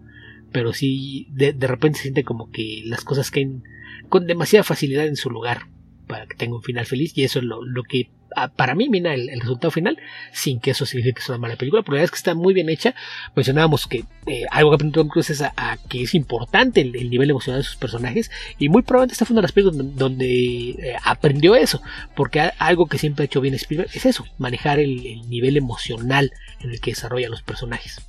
[0.51, 3.63] Pero sí, de, de repente se siente como que las cosas caen
[4.07, 5.67] con demasiada facilidad en su lugar
[6.09, 7.13] para que tenga un final feliz.
[7.15, 9.97] Y eso es lo, que ah, para mí mina el, resultado final,
[10.33, 11.83] sin que eso signifique que es una mala película.
[11.83, 12.95] Pero la verdad es que está muy bien hecha.
[13.35, 15.43] Mencionábamos que eh, algo que aprendió Tom Cruise es
[15.87, 18.31] que es importante el, el nivel emocional de sus personajes.
[18.57, 21.81] Y muy probablemente esta fue una de las películas donde, eh, aprendió eso.
[22.15, 26.33] Porque algo que siempre ha hecho bien Spielberg es eso, manejar el, el nivel emocional
[26.59, 28.01] en el que desarrolla los personajes.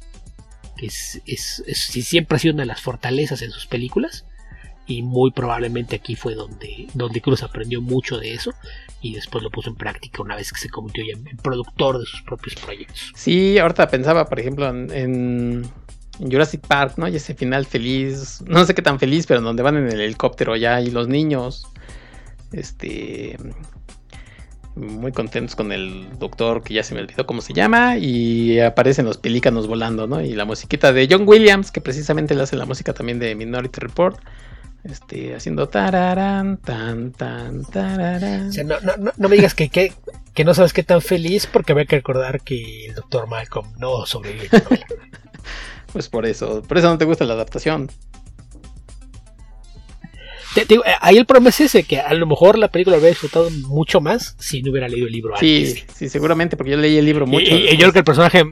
[0.79, 1.23] Que es,
[1.77, 4.25] siempre ha sido una de las fortalezas en sus películas.
[4.91, 8.53] Y muy probablemente aquí fue donde, donde Cruz aprendió mucho de eso
[9.01, 12.01] y después lo puso en práctica una vez que se convirtió ya en, en productor
[12.01, 13.13] de sus propios proyectos.
[13.15, 15.71] Sí, ahorita pensaba, por ejemplo, en, en
[16.19, 17.07] Jurassic Park, ¿no?
[17.07, 20.57] Y ese final feliz, no sé qué tan feliz, pero donde van en el helicóptero
[20.57, 21.69] ya y los niños,
[22.51, 23.39] este,
[24.75, 29.05] muy contentos con el doctor, que ya se me olvidó cómo se llama, y aparecen
[29.05, 30.21] los pelícanos volando, ¿no?
[30.21, 33.79] Y la musiquita de John Williams, que precisamente le hace la música también de Minority
[33.79, 34.19] Report.
[34.85, 38.49] Este, haciendo tararán, tan, tan, tararán.
[38.49, 39.93] O sea, no, no, no, no me digas que, que,
[40.33, 44.07] que no sabes qué tan feliz porque había que recordar que el doctor Malcolm no
[44.07, 44.49] sobrevive.
[45.93, 47.91] Pues por eso, por eso no te gusta la adaptación.
[50.55, 52.97] Te- te digo, eh, ahí el problema es ese, que a lo mejor la película
[52.97, 55.75] hubiera disfrutado mucho más si no hubiera leído el libro antes.
[55.75, 57.45] Sí, sí, seguramente, porque yo leí el libro mucho.
[57.55, 58.45] y- y yo creo que el personaje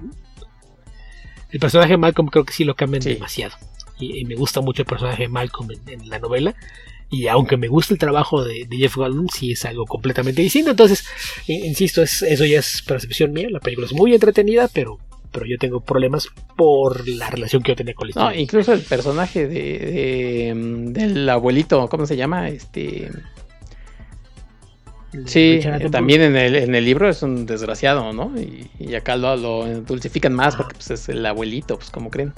[1.51, 3.15] el personaje Malcolm creo que sí lo cambian Sí.
[3.15, 3.57] demasiado
[3.99, 6.55] y, y me gusta mucho el personaje de Malcolm en, en la novela
[7.11, 10.71] y aunque me gusta el trabajo de, de Jeff Goldblum sí es algo completamente distinto
[10.71, 11.05] entonces
[11.47, 14.99] i- insisto es, eso ya es percepción mía la película es muy entretenida pero
[15.33, 18.73] pero yo tengo problemas por la relación que yo tenía con la No, historia incluso
[18.73, 20.55] el personaje de, de,
[20.93, 22.49] del abuelito, ¿cómo se llama?
[22.49, 23.11] Este,
[25.25, 28.33] sí, eh, también en el, en el libro es un desgraciado, ¿no?
[28.41, 32.33] Y, y acá lo, lo dulcifican más porque pues, es el abuelito, pues como creen.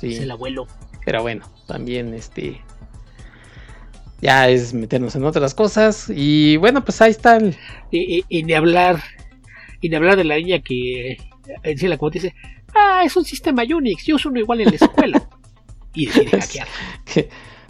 [0.00, 0.66] Sí, es el abuelo
[1.04, 2.60] pero bueno, también este,
[4.20, 7.56] ya es meternos en otras cosas y bueno, pues ahí está el,
[7.90, 9.02] y, y- y ni hablar
[9.80, 11.16] y ni hablar de la niña que
[11.64, 12.34] dice la cuota dice
[12.74, 15.28] ah es un sistema Unix yo uso uno igual en la escuela
[15.94, 16.68] y decide hackear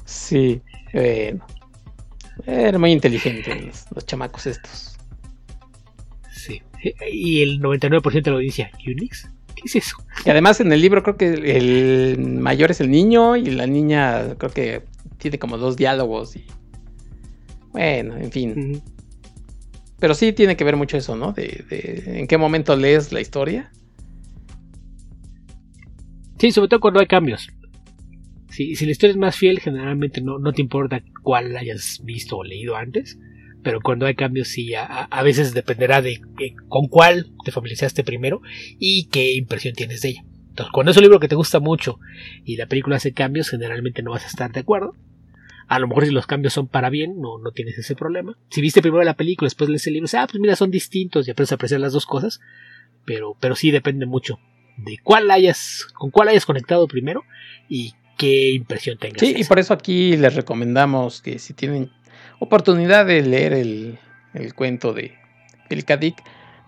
[0.05, 0.61] sí,
[0.93, 1.44] bueno,
[2.47, 4.97] eran muy inteligentes los, los chamacos estos.
[6.32, 6.62] Sí.
[7.12, 9.28] Y el 99% de la audiencia, ¿Unix?
[9.61, 9.97] ¿Qué es eso?
[10.24, 14.37] Y además en el libro creo que el mayor es el niño y la niña
[14.39, 14.82] creo que
[15.19, 16.45] tiene como dos diálogos y
[17.73, 18.82] bueno, en fin.
[19.99, 21.32] Pero sí tiene que ver mucho eso, ¿no?
[21.32, 23.70] De, de en qué momento lees la historia.
[26.39, 27.49] Sí, sobre todo cuando hay cambios.
[28.49, 32.39] Si, si la historia es más fiel, generalmente no, no te importa cuál hayas visto
[32.39, 33.19] o leído antes.
[33.62, 38.05] Pero cuando hay cambios, sí, a, a- veces dependerá de, de con cuál te familiarizaste
[38.05, 38.41] primero
[38.78, 40.24] y qué impresión tienes de ella.
[40.49, 41.99] Entonces, cuando es un libro que te gusta mucho
[42.45, 44.95] y la película hace cambios, generalmente no vas a estar de acuerdo.
[45.69, 48.37] A lo mejor si los cambios son para bien, no, no tienes ese problema.
[48.51, 51.31] Si viste primero la película, después lees el libro, ah, pues mira, son distintos y
[51.31, 52.41] aprendes a apreciar las dos cosas.
[53.05, 54.39] Pero, pero sí depende mucho
[54.78, 57.23] de cuál hayas, con cuál hayas conectado primero
[57.69, 59.20] y qué impresión tengas.
[59.20, 61.91] Sí, y por eso aquí les recomendamos que si tienen
[62.41, 63.99] oportunidad de leer el,
[64.35, 65.15] el cuento de
[65.69, 66.21] El Dick,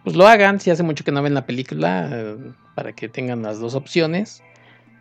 [0.04, 0.60] pues lo hagan.
[0.60, 2.36] Si hace mucho que no ven la película, eh,
[2.74, 4.42] para que tengan las dos opciones.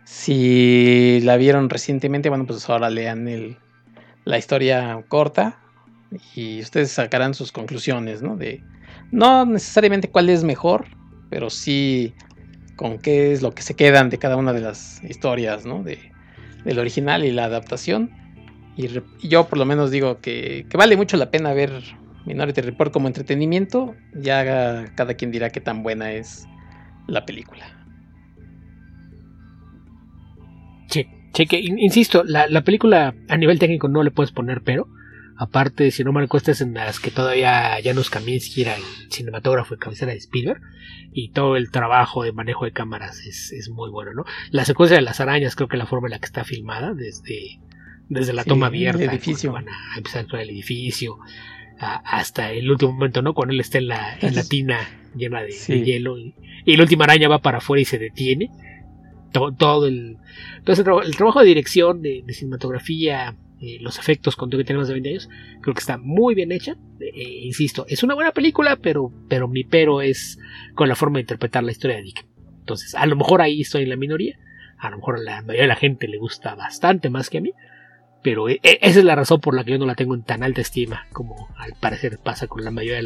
[0.04, 3.56] Si la vieron recientemente, bueno, pues ahora lean el,
[4.24, 5.58] la historia corta
[6.34, 8.36] y ustedes sacarán sus conclusiones, ¿no?
[8.36, 8.62] De
[9.10, 10.86] no necesariamente cuál es mejor,
[11.30, 12.14] pero sí
[12.76, 15.82] con qué es lo que se quedan de cada una de las historias, ¿no?
[15.82, 15.98] De,
[16.64, 18.10] del original y la adaptación.
[18.76, 18.88] Y,
[19.28, 21.82] yo por lo menos digo que, que, vale mucho la pena ver
[22.26, 23.94] Minority Report como entretenimiento.
[24.14, 26.46] Ya cada quien dirá qué tan buena es
[27.06, 27.64] la película.
[30.88, 34.88] Sí, cheque, insisto, la, la, película a nivel técnico no le puedes poner pero.
[35.38, 39.78] Aparte, si no me recuerdo, en las que todavía Janusz Kaminski era el cinematógrafo y
[39.78, 40.60] cabecera de Spielberg.
[41.12, 44.24] Y todo el trabajo de manejo de cámaras es, es, muy bueno, ¿no?
[44.50, 47.58] La secuencia de las arañas, creo que la forma en la que está filmada, desde,
[48.12, 49.52] desde la toma abierta, el edificio.
[49.52, 51.18] van a empezar a el edificio,
[51.78, 53.34] hasta el último momento, ¿no?
[53.34, 54.78] Cuando él está en la, en la tina
[55.16, 55.52] llena de,
[55.82, 56.34] hielo y,
[56.64, 58.50] la última araña va para afuera y se detiene.
[59.32, 60.18] Todo, todo el,
[60.58, 64.94] entonces el, trabajo de dirección, de, cinematografía, eh, los efectos con todo que tenemos de
[64.94, 65.28] 20 años,
[65.60, 66.72] creo que está muy bien hecha.
[67.00, 70.38] Eh, eh, insisto, es una buena película, pero, pero mi pero es
[70.74, 72.26] con la forma de interpretar la historia de Dick.
[72.60, 74.38] Entonces, a lo mejor ahí estoy en la minoría,
[74.78, 77.40] a lo mejor a la mayoría de la gente le gusta bastante más que a
[77.40, 77.52] mí,
[78.22, 80.22] pero e, e, esa es la razón por la que yo no la tengo en
[80.22, 83.02] tan alta estima como al parecer pasa con la mayoría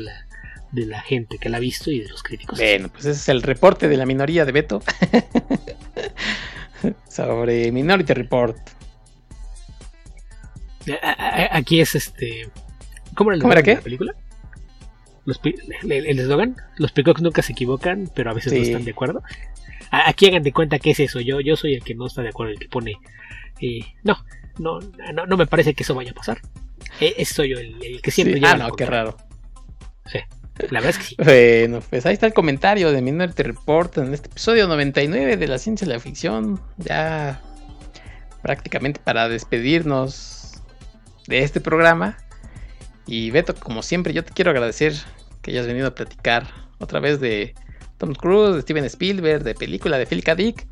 [0.73, 2.59] de la, gente que la ha visto y de los críticos.
[2.59, 4.83] Bueno, pues ese es el reporte de la minoría de Beto
[7.09, 8.57] sobre Minority Report.
[11.51, 12.49] Aquí es este.
[13.15, 13.75] ¿Cómo era, el ¿Cómo qué?
[13.75, 14.15] la película?
[15.89, 19.23] el eslogan, los peacocks nunca se equivocan, pero a veces no están de acuerdo.
[19.91, 21.21] Aquí hagan de cuenta que es eso.
[21.21, 22.97] Yo, yo soy el que no está de acuerdo, el que pone.
[23.61, 24.19] Eh, no,
[24.59, 24.81] no,
[25.27, 26.41] no, me parece que eso vaya a pasar.
[27.01, 29.17] E, soy yo el, que siempre Ah, no, qué raro.
[30.07, 30.19] Sí,
[30.71, 31.17] la verdad es que sí.
[31.19, 35.59] Bueno, pues ahí está el comentario de Minority Report en este episodio 99 de la
[35.59, 36.61] ciencia y la ficción.
[36.79, 37.43] Ya
[38.43, 40.63] prácticamente para despedirnos
[41.27, 42.17] de este programa.
[43.07, 44.95] Y Beto, como siempre, yo te quiero agradecer
[45.43, 46.47] que hayas venido a platicar
[46.79, 47.55] otra vez de
[47.99, 50.35] Tom Cruise, Steven Spielberg, de película de Phil K.
[50.35, 50.67] Dick.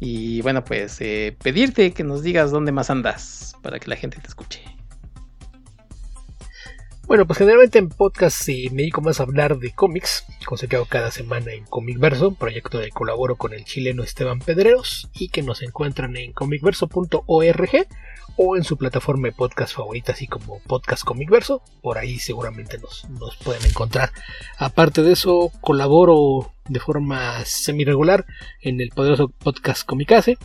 [0.00, 4.18] Y bueno, pues eh, pedirte que nos digas dónde más andas para que la gente
[4.20, 4.62] te escuche.
[7.06, 10.24] Bueno, pues generalmente en podcast me dedico más a hablar de cómics,
[10.72, 15.42] hago cada semana en Comicverso, proyecto de colaboro con el chileno Esteban Pedreros y que
[15.42, 17.86] nos encuentran en comicverso.org
[18.36, 21.62] o en su plataforma de podcast favorita, así como Podcast Comicverso.
[21.82, 24.12] Por ahí seguramente nos, nos pueden encontrar.
[24.58, 28.26] Aparte de eso, colaboro de forma semi-regular
[28.60, 30.38] en el poderoso podcast Comicase,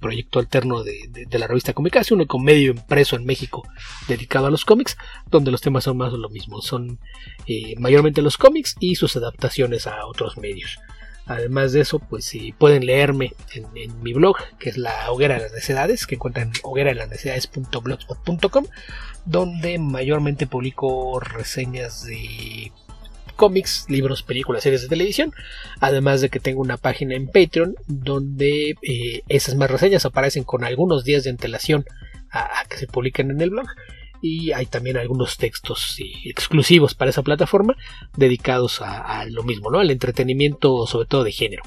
[0.00, 3.62] proyecto alterno de, la revista Comicase, un único medio impreso en México
[4.08, 4.96] dedicado a los cómics,
[5.30, 6.98] donde los temas son más o lo mismo, son
[7.46, 10.78] eh, mayormente los cómics y sus adaptaciones a otros medios.
[11.26, 15.42] Además de eso, pues si pueden leerme en, mi blog, que es la Hoguera de
[15.42, 18.66] las Necedades, que encuentran en hogueradelasnecedades.blogspot.com,
[19.24, 22.70] donde mayormente publico reseñas de
[23.36, 25.32] cómics, libros, películas, series de televisión.
[25.80, 30.64] Además de que tengo una página en Patreon donde eh, esas más reseñas aparecen con
[30.64, 31.86] algunos días de antelación
[32.30, 33.66] a, que se publiquen en el blog.
[34.22, 37.76] Y hay también algunos textos eh, exclusivos para esa plataforma
[38.16, 39.80] dedicados a, lo mismo, ¿no?
[39.80, 41.62] Al entretenimiento, sobre todo de género.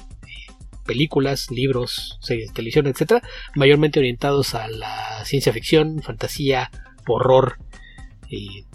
[0.86, 3.22] películas, libros, series de televisión, etcétera,
[3.54, 6.70] mayormente orientados a la ciencia ficción, fantasía,
[7.06, 7.58] horror,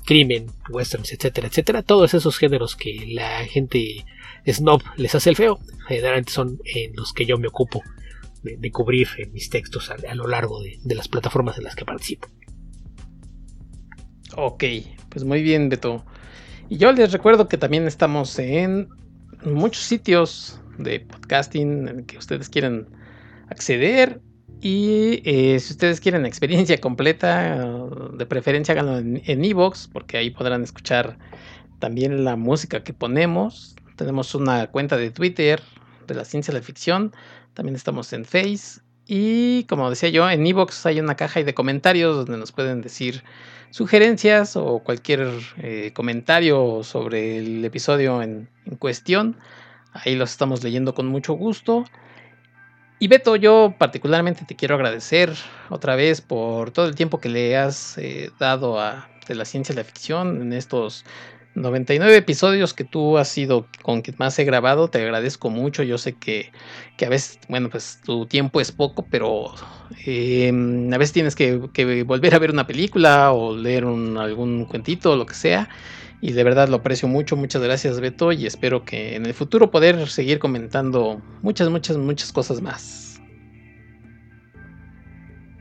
[0.06, 1.84] crimen, westerns, etcétera, etcétera.
[1.84, 4.06] Todos esos géneros que la gente
[4.46, 7.82] snob les hace el feo, generalmente son en los que yo me ocupo
[8.44, 12.28] de, cubrir en mis textos a, lo largo de, las plataformas en las que participo.
[14.36, 14.64] Ok,
[15.10, 16.04] pues muy bien, Beto.
[16.70, 18.90] Y yo les recuerdo que también estamos en
[19.46, 22.88] muchos sitios de podcasting en que ustedes quieren
[23.50, 24.22] acceder
[24.62, 27.68] y eh, si ustedes quieren experiencia completa,
[28.18, 31.18] de preferencia háganlo en Evox, porque ahí podrán escuchar
[31.80, 33.76] también la música que ponemos.
[33.98, 35.62] Tenemos una cuenta de Twitter
[36.08, 37.12] de la ciencia de la ficción.
[37.54, 38.82] También estamos en Face.
[39.06, 43.24] Y como decía yo, en Evox hay una caja de comentarios donde nos pueden decir
[43.70, 45.28] sugerencias o cualquier
[45.58, 48.50] eh, comentario sobre el episodio en,
[48.80, 49.38] cuestión.
[49.92, 51.84] Ahí los estamos leyendo con mucho gusto.
[53.00, 55.34] Y Beto, yo particularmente te quiero agradecer
[55.70, 59.76] otra vez por todo el tiempo que le has eh, dado a la ciencia y
[59.76, 61.04] la ficción en estos
[61.56, 65.84] 99 episodios que tú has sido con que más he grabado, te agradezco mucho.
[65.84, 66.52] Yo sé que,
[67.06, 69.54] a veces, bueno, pues tu tiempo es poco, pero
[70.06, 75.16] em, a veces tienes que, volver a ver una película o leer algún cuentito o
[75.16, 75.70] lo que sea.
[76.22, 77.36] Y de verdad lo aprecio mucho.
[77.36, 78.32] Muchas gracias, Beto.
[78.32, 83.13] Y espero que en el futuro poder seguir comentando muchas, muchas, muchas cosas más.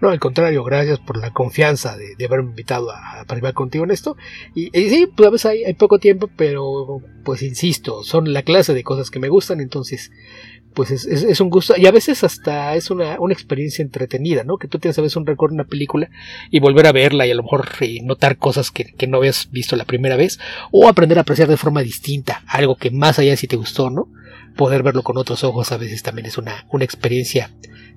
[0.02, 4.16] No, al contrario, gracias por la confianza de, haberme invitado a, participar contigo en esto.
[4.52, 8.82] Y, sí, pues a veces hay, poco tiempo, pero pues insisto, son la clase de
[8.82, 10.10] cosas que me gustan, entonces
[10.74, 14.56] pues es, un gusto y a veces hasta es una, experiencia entretenida, ¿no?
[14.56, 16.10] Que tú tienes a veces un recuerdo una película
[16.50, 19.76] y volver a verla y a lo mejor eh, notar cosas que, no habías visto
[19.76, 20.40] la primera vez
[20.72, 24.08] o aprender a apreciar de forma distinta algo que más allá si te gustó, ¿no?
[24.56, 27.50] Poder verlo con otros ojos a veces también es una, una experiencia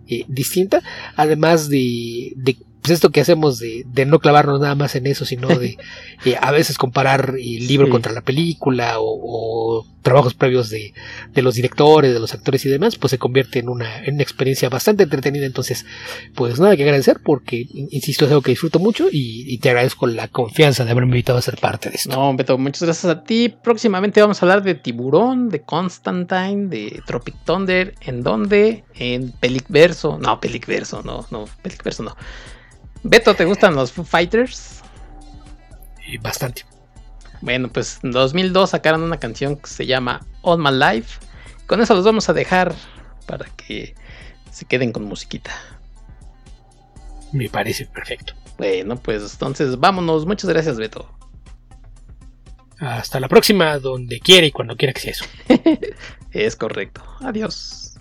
[0.08, 0.82] eh, distinta,
[1.16, 5.26] además de, de pues esto que hacemos de, de, no clavarnos nada más en eso,
[5.26, 5.76] sino de
[6.26, 10.94] eh, a veces comparar el libro contra la película o, trabajos previos de,
[11.34, 14.22] de, los directores, de los actores y demás, pues se convierte en una, en una
[14.22, 15.48] experiencia bastante entretenida.
[15.48, 15.84] Entonces,
[16.36, 20.28] pues nada que agradecer porque, insisto, es algo que disfruto mucho y, te agradezco la
[20.28, 22.12] confianza de haberme invitado a ser parte de esto.
[22.12, 23.50] No, Beto, muchas gracias a ti.
[23.50, 27.96] Próximamente vamos a hablar de Tiburón, de Constantine, de Tropic Thunder.
[28.02, 28.84] ¿En dónde?
[28.94, 30.20] En Pelicverso.
[30.20, 32.16] No, Pelicverso, no, no, Pelicverso no.
[33.08, 34.82] Beto, ¿te gustan los Foo Fighters?
[36.22, 36.66] bastante.
[37.42, 41.20] Bueno, pues en 2002 sacaron una canción que se llama All My Life.
[41.68, 42.74] Con eso los vamos a dejar
[43.28, 43.94] para que
[44.52, 45.52] se queden con musiquita.
[47.32, 48.34] Me parece perfecto.
[48.58, 50.26] Bueno, pues entonces vámonos.
[50.26, 51.08] Muchas gracias, Beto.
[52.80, 55.26] Hasta la próxima, donde quiera y cuando quiera que sea eso.
[56.32, 57.04] es correcto.
[57.20, 57.95] Adiós.